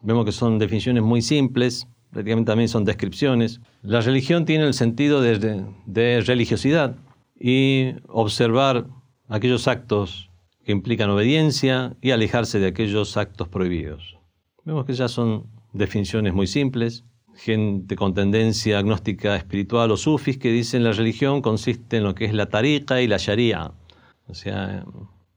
vemos 0.01 0.25
que 0.25 0.31
son 0.31 0.59
definiciones 0.59 1.03
muy 1.03 1.21
simples, 1.21 1.87
prácticamente 2.11 2.49
también 2.49 2.69
son 2.69 2.85
descripciones. 2.85 3.59
La 3.81 4.01
religión 4.01 4.45
tiene 4.45 4.65
el 4.65 4.73
sentido 4.73 5.21
de, 5.21 5.65
de 5.85 6.21
religiosidad 6.21 6.95
y 7.39 7.93
observar 8.07 8.85
aquellos 9.27 9.67
actos 9.67 10.28
que 10.69 10.73
implican 10.73 11.09
obediencia 11.09 11.95
y 11.99 12.11
alejarse 12.11 12.59
de 12.59 12.67
aquellos 12.67 13.17
actos 13.17 13.47
prohibidos. 13.47 14.19
Vemos 14.65 14.85
que 14.85 14.93
ya 14.93 15.07
son 15.07 15.47
definiciones 15.73 16.31
muy 16.31 16.45
simples, 16.45 17.05
gente 17.33 17.95
con 17.95 18.13
tendencia 18.13 18.77
agnóstica 18.77 19.35
espiritual 19.35 19.89
o 19.89 19.97
sufis 19.97 20.37
que 20.37 20.51
dicen 20.51 20.83
la 20.83 20.91
religión 20.91 21.41
consiste 21.41 21.97
en 21.97 22.03
lo 22.03 22.13
que 22.13 22.25
es 22.25 22.35
la 22.35 22.49
tariqa 22.49 23.01
y 23.01 23.07
la 23.07 23.17
sharia. 23.17 23.71
O 24.27 24.35
sea, 24.35 24.85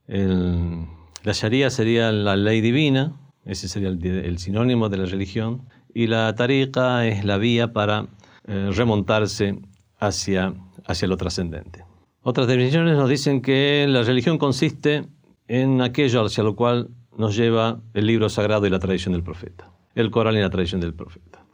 la 0.07 1.33
sharia 1.33 1.71
sería 1.71 2.13
la 2.13 2.37
ley 2.37 2.61
divina, 2.61 3.19
ese 3.47 3.69
sería 3.69 3.89
el, 3.89 4.39
sinónimo 4.39 4.91
de 4.91 4.99
la 4.99 5.07
religión, 5.07 5.63
y 5.95 6.09
la 6.09 6.35
tariqa 6.35 7.07
es 7.07 7.25
la 7.25 7.39
vía 7.39 7.73
para 7.73 8.07
eh, 8.47 8.69
remontarse 8.75 9.59
hacia, 9.99 10.53
hacia 10.85 11.09
lo 11.09 11.17
trascendente. 11.17 11.87
Otras 12.21 12.47
definiciones 12.49 12.99
nos 12.99 13.09
dicen 13.09 13.41
que 13.41 13.87
la 13.89 14.03
religión 14.03 14.37
consiste 14.37 15.07
en 15.53 15.83
aquello 15.83 16.25
hacia 16.25 16.43
lo 16.43 16.57
cual 16.57 16.89
nos 17.19 17.37
lleva 17.37 17.83
el 17.93 18.07
libro 18.07 18.31
sagrado 18.31 18.67
y 18.67 18.71
la 18.71 18.79
tradición 18.79 19.13
del 19.13 19.23
profeta, 19.23 19.71
el 19.95 20.11
Corán 20.11 20.35
y 20.35 20.41
la 20.41 20.49
tradición 20.49 20.81
del 20.81 20.95
profeta. 20.95 21.45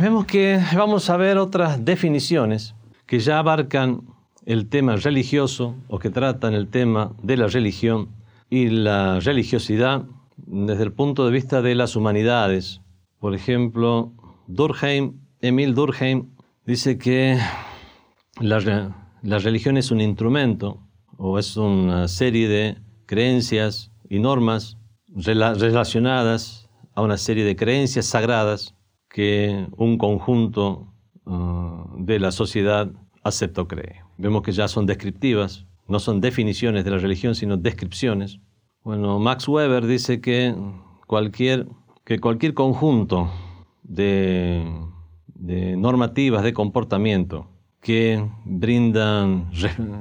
vemos 0.00 0.26
que 0.26 0.60
vamos 0.74 1.08
a 1.08 1.16
ver 1.16 1.38
otras 1.38 1.84
definiciones 1.84 2.74
que 3.06 3.20
ya 3.20 3.38
abarcan 3.38 4.02
el 4.46 4.68
tema 4.68 4.96
religioso 4.96 5.76
o 5.86 6.00
que 6.00 6.10
tratan 6.10 6.54
el 6.54 6.66
tema 6.66 7.12
de 7.22 7.36
la 7.36 7.46
religión 7.46 8.08
y 8.50 8.68
la 8.68 9.20
religiosidad 9.20 10.02
desde 10.36 10.82
el 10.82 10.92
punto 10.92 11.24
de 11.24 11.30
vista 11.30 11.62
de 11.62 11.76
las 11.76 11.94
humanidades. 11.94 12.80
Por 13.20 13.32
ejemplo, 13.32 14.12
Durkheim, 14.48 15.20
Emil 15.40 15.76
Durkheim, 15.76 16.30
dice 16.66 16.98
que 16.98 17.38
la, 18.40 18.58
la 19.22 19.38
religión 19.38 19.76
es 19.76 19.92
un 19.92 20.00
instrumento 20.00 20.80
o 21.16 21.38
es 21.38 21.56
una 21.56 22.08
serie 22.08 22.48
de 22.48 22.87
creencias 23.08 23.90
y 24.08 24.18
normas 24.20 24.76
relacionadas 25.08 26.68
a 26.94 27.00
una 27.00 27.16
serie 27.16 27.44
de 27.44 27.56
creencias 27.56 28.06
sagradas 28.06 28.74
que 29.08 29.66
un 29.76 29.96
conjunto 29.96 30.92
uh, 31.24 31.96
de 31.96 32.20
la 32.20 32.30
sociedad 32.30 32.92
acepta 33.24 33.62
o 33.62 33.66
cree. 33.66 34.02
Vemos 34.18 34.42
que 34.42 34.52
ya 34.52 34.68
son 34.68 34.84
descriptivas, 34.84 35.66
no 35.88 35.98
son 35.98 36.20
definiciones 36.20 36.84
de 36.84 36.90
la 36.90 36.98
religión, 36.98 37.34
sino 37.34 37.56
descripciones. 37.56 38.40
Bueno, 38.84 39.18
Max 39.18 39.48
Weber 39.48 39.86
dice 39.86 40.20
que 40.20 40.54
cualquier, 41.06 41.66
que 42.04 42.20
cualquier 42.20 42.52
conjunto 42.52 43.30
de, 43.82 44.70
de 45.28 45.76
normativas 45.78 46.42
de 46.42 46.52
comportamiento 46.52 47.48
que 47.80 48.22
brindan 48.44 49.50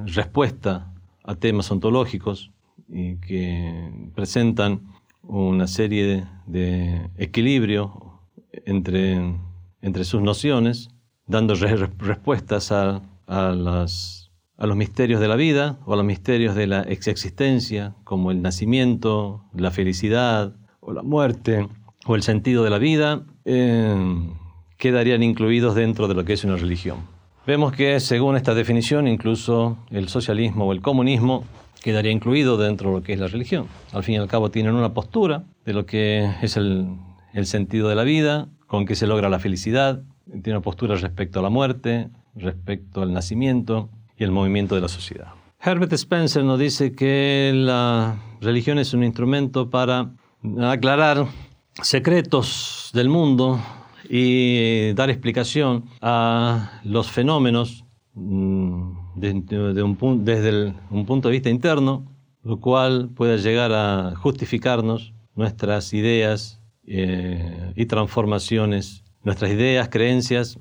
respuesta 0.07 0.93
a 1.23 1.35
temas 1.35 1.71
ontológicos 1.71 2.51
y 2.87 3.17
que 3.17 3.91
presentan 4.15 4.81
una 5.23 5.67
serie 5.67 6.25
de, 6.45 7.09
equilibrio 7.17 8.21
entre, 8.65 9.35
entre 9.81 10.03
sus 10.05 10.21
nociones, 10.21 10.89
dando 11.25 11.55
respuestas 11.55 12.71
a, 12.71 13.01
a, 13.27 13.51
las, 13.51 14.31
a 14.57 14.65
los 14.65 14.77
misterios 14.77 15.19
de 15.19 15.27
la 15.27 15.35
vida 15.35 15.79
o 15.85 15.93
a 15.93 15.97
los 15.97 16.05
misterios 16.05 16.55
de 16.55 16.67
la 16.67 16.81
existencia, 16.81 17.95
como 18.03 18.31
el 18.31 18.41
nacimiento, 18.41 19.43
la 19.53 19.71
felicidad 19.71 20.55
o 20.79 20.93
la 20.93 21.03
muerte 21.03 21.67
o 22.05 22.15
el 22.15 22.23
sentido 22.23 22.63
de 22.63 22.69
la 22.69 22.77
vida, 22.77 23.25
eh, 23.43 23.95
quedarían 24.77 25.23
incluidos 25.23 25.75
dentro 25.75 26.07
de 26.07 26.13
lo 26.13 26.23
que 26.23 26.33
es 26.33 26.43
una 26.43 26.55
religión. 26.55 26.99
Vemos 27.45 27.73
que 27.73 27.99
según 27.99 28.35
esta 28.35 28.53
definición, 28.53 29.07
incluso 29.07 29.77
el 29.89 30.09
socialismo 30.09 30.65
o 30.65 30.73
el 30.73 30.81
comunismo 30.81 31.43
quedaría 31.87 32.11
incluido 32.11 32.57
dentro 32.57 32.89
de 32.89 32.95
lo 32.97 33.01
que 33.01 33.13
es 33.13 33.19
la 33.21 33.27
religión. 33.27 33.67
Al 33.93 34.03
fin 34.03 34.15
y 34.15 34.17
al 34.17 34.27
cabo 34.27 34.51
tienen 34.51 34.75
una 34.75 34.93
postura 34.93 35.45
de 35.63 35.71
lo 35.71 35.85
que 35.85 36.29
es 36.41 36.57
el, 36.57 36.97
sentido 37.43 37.87
de 37.87 37.95
la 37.95 38.03
vida, 38.03 38.49
con 38.65 38.85
que 38.85 38.93
se 38.93 39.07
logra 39.07 39.29
la 39.29 39.39
felicidad, 39.39 40.01
tiene 40.25 40.57
una 40.57 40.61
postura 40.61 40.97
respecto 40.97 41.39
a 41.39 41.43
la 41.43 41.49
muerte, 41.49 42.09
respecto 42.35 43.03
al 43.03 43.13
nacimiento 43.13 43.87
y 44.17 44.25
el 44.25 44.31
movimiento 44.31 44.75
de 44.75 44.81
la 44.81 44.89
sociedad. 44.89 45.27
Herbert 45.61 45.93
Spencer 45.93 46.43
nos 46.43 46.59
dice 46.59 46.91
que 46.91 47.53
la 47.55 48.17
religión 48.41 48.79
es 48.79 48.93
un 48.93 49.05
instrumento 49.05 49.69
para 49.69 50.11
aclarar 50.59 51.25
secretos 51.81 52.91
del 52.93 53.07
mundo 53.07 53.61
y 54.09 54.91
dar 54.91 55.09
explicación 55.09 55.85
a 56.01 56.81
los 56.83 57.09
fenómenos 57.09 57.85
mm, 59.17 60.23
desde 60.23 60.73
un 60.89 61.05
punto 61.05 61.27
de 61.27 61.31
vista 61.31 61.49
interno, 61.49 62.05
lo 62.43 62.59
cual 62.59 63.09
puede 63.13 63.37
llegar 63.37 63.73
a 63.73 64.15
justificarnos 64.15 65.13
nuestras 65.35 65.93
ideas 65.93 66.61
eh, 66.85 67.73
y 67.75 67.85
transformaciones, 67.85 69.03
nuestras 69.23 69.51
ideas, 69.51 69.89
creencias 69.89 70.57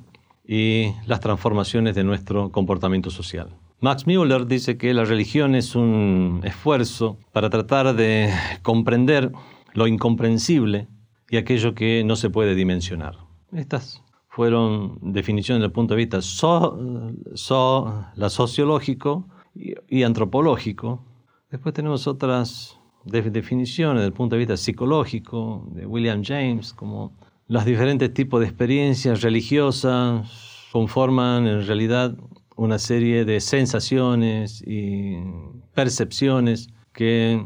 y 0.46 0.92
las 1.06 1.20
transformaciones 1.20 1.94
de 1.94 2.04
nuestro 2.04 2.50
comportamiento 2.50 3.10
social. 3.10 3.50
Max 3.80 4.06
Müller 4.06 4.46
dice 4.46 4.78
que 4.78 4.94
la 4.94 5.04
religión 5.04 5.54
es 5.54 5.76
un 5.76 6.40
esfuerzo 6.44 7.18
para 7.32 7.50
tratar 7.50 7.94
de 7.94 8.32
comprender 8.62 9.32
lo 9.74 9.86
incomprensible 9.86 10.88
y 11.30 11.36
aquello 11.36 11.74
que 11.74 12.02
no 12.04 12.16
se 12.16 12.30
puede 12.30 12.54
dimensionar. 12.54 13.16
Estas 13.52 14.02
fueron 14.36 14.98
definiciones 15.00 15.60
desde 15.60 15.68
el 15.68 15.72
punto 15.72 15.94
de 15.94 16.04
vista 16.04 16.18
la 18.16 18.28
sociológico 18.28 19.26
y, 19.88 20.02
antropológico. 20.02 21.02
Después 21.50 21.74
tenemos 21.74 22.06
otras 22.06 22.78
definiciones 23.06 24.00
desde 24.00 24.08
el 24.08 24.12
punto 24.12 24.36
de 24.36 24.40
vista 24.40 24.58
psicológico 24.58 25.66
de 25.72 25.86
William 25.86 26.22
James, 26.22 26.74
como 26.74 27.16
los 27.48 27.64
diferentes 27.64 28.12
tipos 28.12 28.40
de 28.40 28.46
experiencias 28.46 29.22
religiosas 29.22 30.68
conforman 30.70 31.46
en 31.46 31.66
realidad 31.66 32.14
una 32.56 32.78
serie 32.78 33.24
de 33.24 33.40
sensaciones 33.40 34.62
y 34.66 35.16
percepciones 35.72 36.68
que 36.92 37.42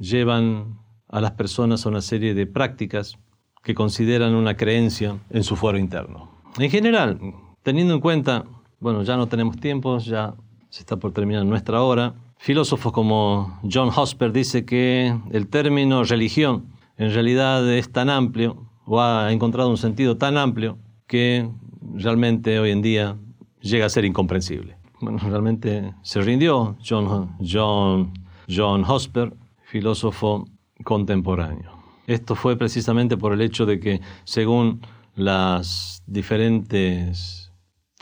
llevan 0.00 0.80
a 1.06 1.20
las 1.20 1.30
personas 1.30 1.86
a 1.86 1.90
una 1.90 2.02
serie 2.02 2.34
de 2.34 2.48
prácticas 2.48 3.16
que 3.62 3.74
consideran 3.74 4.34
una 4.34 4.56
creencia 4.56 5.18
en 5.30 5.44
su 5.44 5.56
fuero 5.56 5.78
interno. 5.78 6.30
En 6.58 6.70
general, 6.70 7.18
teniendo 7.62 7.94
en 7.94 8.00
cuenta, 8.00 8.44
bueno, 8.80 9.02
ya 9.02 9.16
no 9.16 9.26
tenemos 9.26 9.56
tiempo, 9.56 9.98
ya 9.98 10.34
se 10.68 10.80
está 10.80 10.96
por 10.96 11.12
terminar 11.12 11.44
nuestra 11.44 11.82
hora, 11.82 12.14
filósofos 12.38 12.92
como 12.92 13.60
John 13.70 13.90
Hosper 13.94 14.32
dice 14.32 14.64
que 14.64 15.14
el 15.30 15.48
término 15.48 16.04
religión 16.04 16.66
en 16.96 17.12
realidad 17.12 17.68
es 17.72 17.90
tan 17.90 18.10
amplio 18.10 18.68
o 18.86 19.00
ha 19.00 19.32
encontrado 19.32 19.70
un 19.70 19.76
sentido 19.76 20.16
tan 20.16 20.36
amplio 20.36 20.78
que 21.06 21.48
realmente 21.94 22.58
hoy 22.58 22.70
en 22.70 22.82
día 22.82 23.16
llega 23.60 23.86
a 23.86 23.90
ser 23.90 24.04
incomprensible. 24.04 24.76
Bueno, 25.00 25.18
realmente 25.18 25.94
se 26.02 26.20
rindió 26.22 26.76
John, 26.86 27.36
John, 27.40 28.12
John 28.48 28.84
Hosper, 28.84 29.32
filósofo 29.64 30.46
contemporáneo. 30.84 31.77
Esto 32.08 32.34
fue 32.34 32.56
precisamente 32.56 33.18
por 33.18 33.34
el 33.34 33.42
hecho 33.42 33.66
de 33.66 33.78
que 33.80 34.00
según 34.24 34.80
las 35.14 36.02
diferentes 36.06 37.52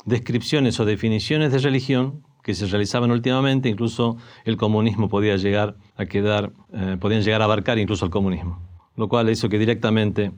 descripciones 0.05 0.79
o 0.79 0.85
definiciones 0.85 1.51
de 1.51 1.59
religión 1.59 2.23
que 2.45 2.55
se 2.55 2.67
realizaban 2.67 3.11
últimamente, 3.11 3.69
incluso 3.69 4.17
el 4.45 4.57
comunismo 4.57 5.09
podía 5.09 5.37
llegar 5.37 5.77
a 5.97 6.07
quedar, 6.07 6.53
eh, 6.73 6.97
podían 7.01 7.23
llegar 7.23 7.43
a 7.43 7.47
abarcar 7.47 7.81
incluso 7.81 8.05
el 8.05 8.13
comunismo, 8.13 8.61
lo 8.95 9.09
cual 9.09 9.29
hizo 9.29 9.49
que 9.49 9.59
directamente 9.59 10.31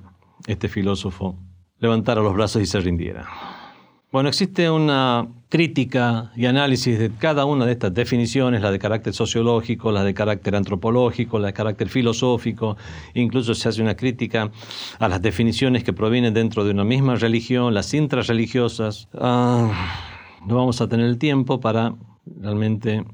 este 0.46 0.70
filósofo 0.70 1.38
levantara 1.78 2.22
los 2.22 2.32
brazos 2.32 2.62
y 2.62 2.66
se 2.66 2.80
rindiera. 2.80 3.28
Bueno, 4.10 4.30
existe 4.30 4.70
una 4.70 5.28
crítica 5.50 6.32
y 6.34 6.46
análisis 6.46 6.98
de 6.98 7.10
cada 7.10 7.44
una 7.44 7.66
de 7.66 7.72
estas 7.72 7.92
definiciones, 7.92 8.62
la 8.62 8.70
de 8.70 8.78
carácter 8.78 9.12
sociológico, 9.12 9.92
la 9.92 10.02
de 10.02 10.14
carácter 10.14 10.56
antropológico, 10.56 11.38
la 11.38 11.48
de 11.48 11.52
carácter 11.52 11.90
filosófico, 11.90 12.78
incluso 13.12 13.54
se 13.54 13.68
hace 13.68 13.82
una 13.82 13.96
crítica 13.96 14.50
a 14.98 15.08
las 15.08 15.20
definiciones 15.20 15.84
que 15.84 15.92
provienen 15.92 16.32
dentro 16.32 16.64
de 16.64 16.70
una 16.70 16.84
misma 16.84 17.16
religión, 17.16 17.74
las 17.74 17.92
intrarreligiosas. 17.92 19.08
Ah, 19.12 19.70
no 20.46 20.56
vamos 20.56 20.80
a 20.80 20.88
tener 20.88 21.04
el 21.04 21.18
tiempo 21.18 21.60
para 21.60 21.94
realmente 22.24 23.04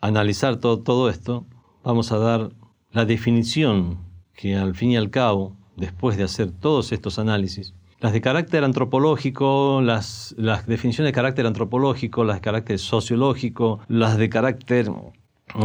analizar 0.00 0.56
todo, 0.56 0.80
todo 0.80 1.08
esto. 1.08 1.46
Vamos 1.84 2.10
a 2.10 2.18
dar 2.18 2.50
la 2.90 3.04
definición 3.04 3.98
que 4.34 4.56
al 4.56 4.74
fin 4.74 4.90
y 4.90 4.96
al 4.96 5.10
cabo, 5.10 5.56
después 5.76 6.16
de 6.16 6.24
hacer 6.24 6.50
todos 6.50 6.90
estos 6.90 7.20
análisis, 7.20 7.74
las 8.02 8.12
de 8.12 8.20
carácter 8.20 8.64
antropológico, 8.64 9.80
las, 9.80 10.34
definiciones 10.66 11.10
de 11.10 11.12
carácter 11.12 11.46
antropológico, 11.46 12.24
las 12.24 12.38
de 12.38 12.40
carácter 12.40 12.78
sociológico, 12.80 13.78
las 13.86 14.18
de 14.18 14.28
carácter, 14.28 14.90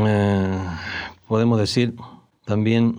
eh, 0.06 0.60
podemos 1.28 1.60
decir, 1.60 1.96
también 2.46 2.96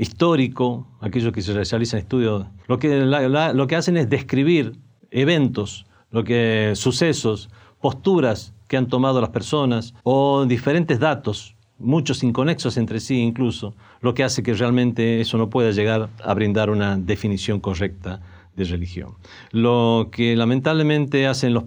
histórico, 0.00 0.88
aquello 1.00 1.30
que 1.30 1.42
se 1.42 1.52
realiza 1.52 1.96
en 1.96 2.02
estudios, 2.02 2.46
lo 2.66 2.80
que, 2.80 3.06
lo 3.06 3.66
que 3.68 3.76
hacen 3.76 3.96
es 3.96 4.10
describir 4.10 4.76
eventos, 5.12 5.86
lo 6.10 6.24
que, 6.24 6.72
sucesos, 6.74 7.48
posturas 7.80 8.52
que 8.66 8.76
han 8.76 8.88
tomado 8.88 9.20
las 9.20 9.30
personas 9.30 9.94
o 10.02 10.44
diferentes 10.44 10.98
datos 10.98 11.54
muchos 11.78 12.22
inconexos 12.22 12.76
entre 12.76 13.00
sí 13.00 13.18
incluso, 13.18 13.74
lo 14.00 14.14
que 14.14 14.24
hace 14.24 14.42
que 14.42 14.54
realmente 14.54 15.20
eso 15.20 15.38
no 15.38 15.50
pueda 15.50 15.70
llegar 15.70 16.08
a 16.22 16.34
brindar 16.34 16.70
una 16.70 16.96
definición 16.96 17.60
correcta 17.60 18.20
de 18.58 18.64
religión. 18.64 19.14
Lo 19.52 20.08
que 20.10 20.36
lamentablemente 20.36 21.26
hacen 21.26 21.54
los, 21.54 21.64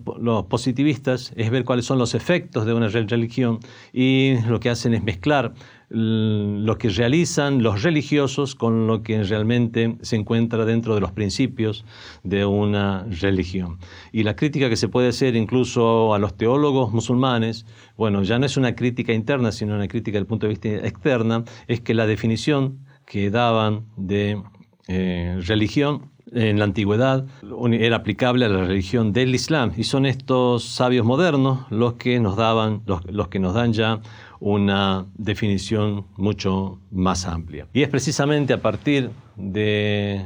positivistas 0.47 1.31
es 1.35 1.49
ver 1.49 1.63
cuáles 1.63 1.85
son 1.85 1.97
los 1.97 2.13
efectos 2.13 2.65
de 2.65 2.73
una 2.73 2.89
religión 2.89 3.59
y 3.93 4.35
lo 4.47 4.59
que 4.59 4.69
hacen 4.69 4.93
es 4.93 5.01
mezclar 5.01 5.53
lo 5.93 6.77
que 6.77 6.89
realizan 6.89 7.61
los 7.61 7.83
religiosos 7.83 8.55
con 8.55 8.87
lo 8.87 9.03
que 9.03 9.23
realmente 9.23 9.97
se 10.01 10.15
encuentra 10.15 10.63
dentro 10.63 10.95
de 10.95 11.01
los 11.01 11.11
principios 11.11 11.83
de 12.23 12.45
una 12.45 13.05
religión. 13.21 13.77
Y 14.13 14.23
la 14.23 14.37
crítica 14.37 14.69
que 14.69 14.77
se 14.77 14.87
puede 14.87 15.09
hacer 15.09 15.35
incluso 15.35 16.13
a 16.13 16.19
los 16.19 16.37
teólogos 16.37 16.93
musulmanes, 16.93 17.65
bueno, 17.97 18.23
ya 18.23 18.39
no 18.39 18.45
es 18.45 18.55
una 18.55 18.73
crítica 18.73 19.11
interna, 19.11 19.51
sino 19.51 19.75
una 19.75 19.89
crítica 19.89 20.17
del 20.17 20.27
punto 20.27 20.47
de 20.47 20.51
vista 20.51 20.69
externa, 20.69 21.43
es 21.67 21.81
que 21.81 21.93
la 21.93 22.07
definición 22.07 22.79
que 23.05 23.29
daban 23.29 23.85
de 23.97 24.41
eh, 24.87 25.41
religión 25.45 26.11
en 26.31 26.59
la 26.59 26.65
antigüedad 26.65 27.25
era 27.73 27.97
aplicable 27.97 28.45
a 28.45 28.49
la 28.49 28.63
religión 28.63 29.11
del 29.11 29.35
Islam 29.35 29.73
y 29.75 29.83
son 29.83 30.05
estos 30.05 30.63
sabios 30.63 31.05
modernos 31.05 31.69
los 31.69 31.93
que 31.93 32.19
nos 32.19 32.37
daban 32.37 32.83
los 32.85 33.27
que 33.27 33.39
nos 33.39 33.53
dan 33.53 33.73
ya 33.73 33.99
una 34.41 35.05
definición 35.15 36.05
mucho 36.17 36.79
más 36.91 37.25
amplia. 37.25 37.67
Y 37.73 37.83
es 37.83 37.89
precisamente 37.89 38.53
a 38.53 38.61
partir 38.61 39.11
de 39.37 40.21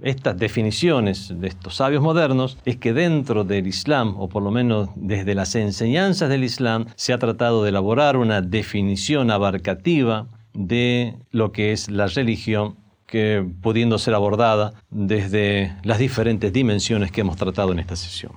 estas 0.00 0.38
definiciones 0.38 1.32
de 1.34 1.48
estos 1.48 1.76
sabios 1.76 2.02
modernos 2.02 2.58
es 2.64 2.76
que 2.76 2.92
dentro 2.92 3.44
del 3.44 3.66
Islam, 3.66 4.14
o 4.18 4.28
por 4.28 4.42
lo 4.42 4.50
menos 4.50 4.88
desde 4.94 5.34
las 5.34 5.54
enseñanzas 5.56 6.28
del 6.28 6.44
Islam, 6.44 6.86
se 6.94 7.12
ha 7.12 7.18
tratado 7.18 7.62
de 7.64 7.70
elaborar 7.70 8.16
una 8.16 8.40
definición 8.40 9.30
abarcativa 9.30 10.28
de 10.54 11.16
lo 11.30 11.50
que 11.50 11.72
es 11.72 11.90
la 11.90 12.06
religión 12.06 12.76
que 13.06 13.44
pudiendo 13.62 13.98
ser 13.98 14.14
abordada 14.14 14.74
desde 14.90 15.74
las 15.82 15.98
diferentes 15.98 16.52
dimensiones 16.52 17.10
que 17.10 17.22
hemos 17.22 17.36
tratado 17.36 17.72
en 17.72 17.78
esta 17.78 17.96
sesión. 17.96 18.32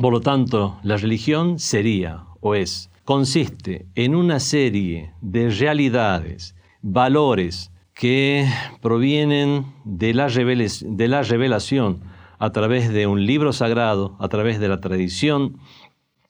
Por 0.00 0.12
lo 0.12 0.20
tanto, 0.20 0.78
la 0.82 0.96
religión 0.96 1.58
sería 1.58 2.24
o 2.40 2.54
es 2.54 2.89
consiste 3.10 3.88
en 3.96 4.14
una 4.14 4.38
serie 4.38 5.10
de 5.20 5.50
realidades, 5.50 6.54
valores 6.80 7.72
que 7.92 8.46
provienen 8.80 9.66
de 9.84 10.14
la, 10.14 10.28
revelación 10.28 12.04
a 12.38 12.52
través 12.52 12.92
de 12.92 13.08
un 13.08 13.26
libro 13.26 13.52
sagrado, 13.52 14.14
a 14.20 14.28
través 14.28 14.60
de 14.60 14.68
la 14.68 14.80
tradición 14.80 15.58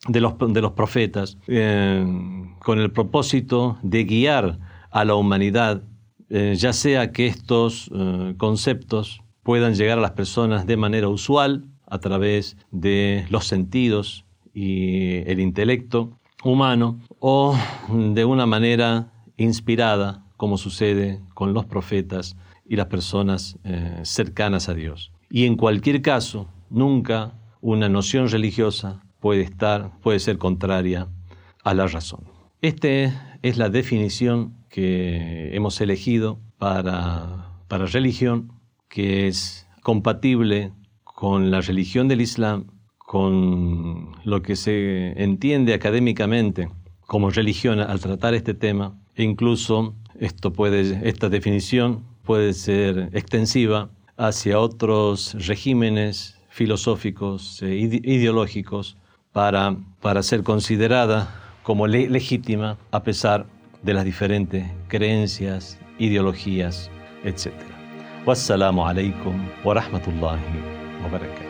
de 0.08 0.22
los, 0.22 0.32
profetas, 0.72 1.36
eh, 1.48 2.02
con 2.60 2.78
el 2.78 2.90
propósito 2.90 3.76
de 3.82 4.04
guiar 4.04 4.58
a 4.90 5.04
la 5.04 5.16
humanidad, 5.16 5.82
eh, 6.30 6.54
ya 6.56 6.72
sea 6.72 7.12
que 7.12 7.26
estos 7.26 7.90
eh, 7.94 8.32
conceptos 8.38 9.20
puedan 9.42 9.74
llegar 9.74 9.98
a 9.98 10.00
las 10.00 10.12
personas 10.12 10.66
de 10.66 10.78
manera 10.78 11.08
usual, 11.08 11.66
a 11.86 11.98
través 11.98 12.56
de 12.70 13.26
los 13.28 13.46
sentidos 13.46 14.24
y 14.54 15.28
el 15.30 15.40
intelecto, 15.40 16.16
humano 16.42 17.00
o 17.18 17.56
de 17.88 18.24
una 18.24 18.46
manera 18.46 19.12
inspirada, 19.36 20.24
como 20.36 20.58
sucede 20.58 21.20
con 21.34 21.52
los 21.52 21.66
profetas 21.66 22.36
y 22.66 22.76
las 22.76 22.86
personas 22.86 23.58
eh, 23.64 24.00
cercanas 24.04 24.68
a 24.68 24.74
Dios. 24.74 25.12
Y 25.30 25.46
en 25.46 25.56
cualquier 25.56 26.02
caso, 26.02 26.48
nunca 26.70 27.34
una 27.60 27.88
noción 27.88 28.28
religiosa 28.28 29.02
puede 29.20 29.42
estar, 29.42 29.98
puede 30.00 30.18
ser 30.18 30.38
contraria 30.38 31.08
a 31.62 31.74
la 31.74 31.86
razón. 31.86 32.24
Esta 32.62 33.38
es 33.42 33.56
la 33.58 33.68
definición 33.68 34.54
que 34.68 35.54
hemos 35.54 35.80
elegido 35.80 36.38
para, 36.58 37.62
para 37.68 37.86
religión, 37.86 38.52
que 38.88 39.28
es 39.28 39.66
compatible 39.82 40.72
con 41.04 41.50
la 41.50 41.60
religión 41.60 42.08
del 42.08 42.20
Islam 42.20 42.66
con 43.10 44.12
lo 44.22 44.40
que 44.40 44.54
se 44.54 45.20
entiende 45.20 45.74
académicamente 45.74 46.68
como 47.08 47.30
religión 47.30 47.80
al 47.80 47.98
tratar 47.98 48.34
este 48.34 48.54
tema, 48.54 48.94
e 49.16 49.24
incluso 49.24 49.96
esto 50.20 50.52
puede, 50.52 51.08
esta 51.08 51.28
definición 51.28 52.04
puede 52.22 52.52
ser 52.52 53.08
extensiva 53.12 53.90
hacia 54.16 54.60
otros 54.60 55.34
regímenes 55.48 56.38
filosóficos 56.50 57.60
e 57.62 57.74
ideológicos 57.74 58.96
para, 59.32 59.76
para 60.00 60.22
ser 60.22 60.44
considerada 60.44 61.34
como 61.64 61.88
legítima 61.88 62.78
a 62.92 63.02
pesar 63.02 63.44
de 63.82 63.92
las 63.92 64.04
diferentes 64.04 64.70
creencias, 64.86 65.80
ideologías, 65.98 66.88
etc. 67.24 67.50
Wassalamu 68.24 68.86
alaikum 68.86 69.34
wa 69.64 69.74
rahmatullahi 69.74 70.60
wa 71.02 71.08
barakatuh. 71.08 71.49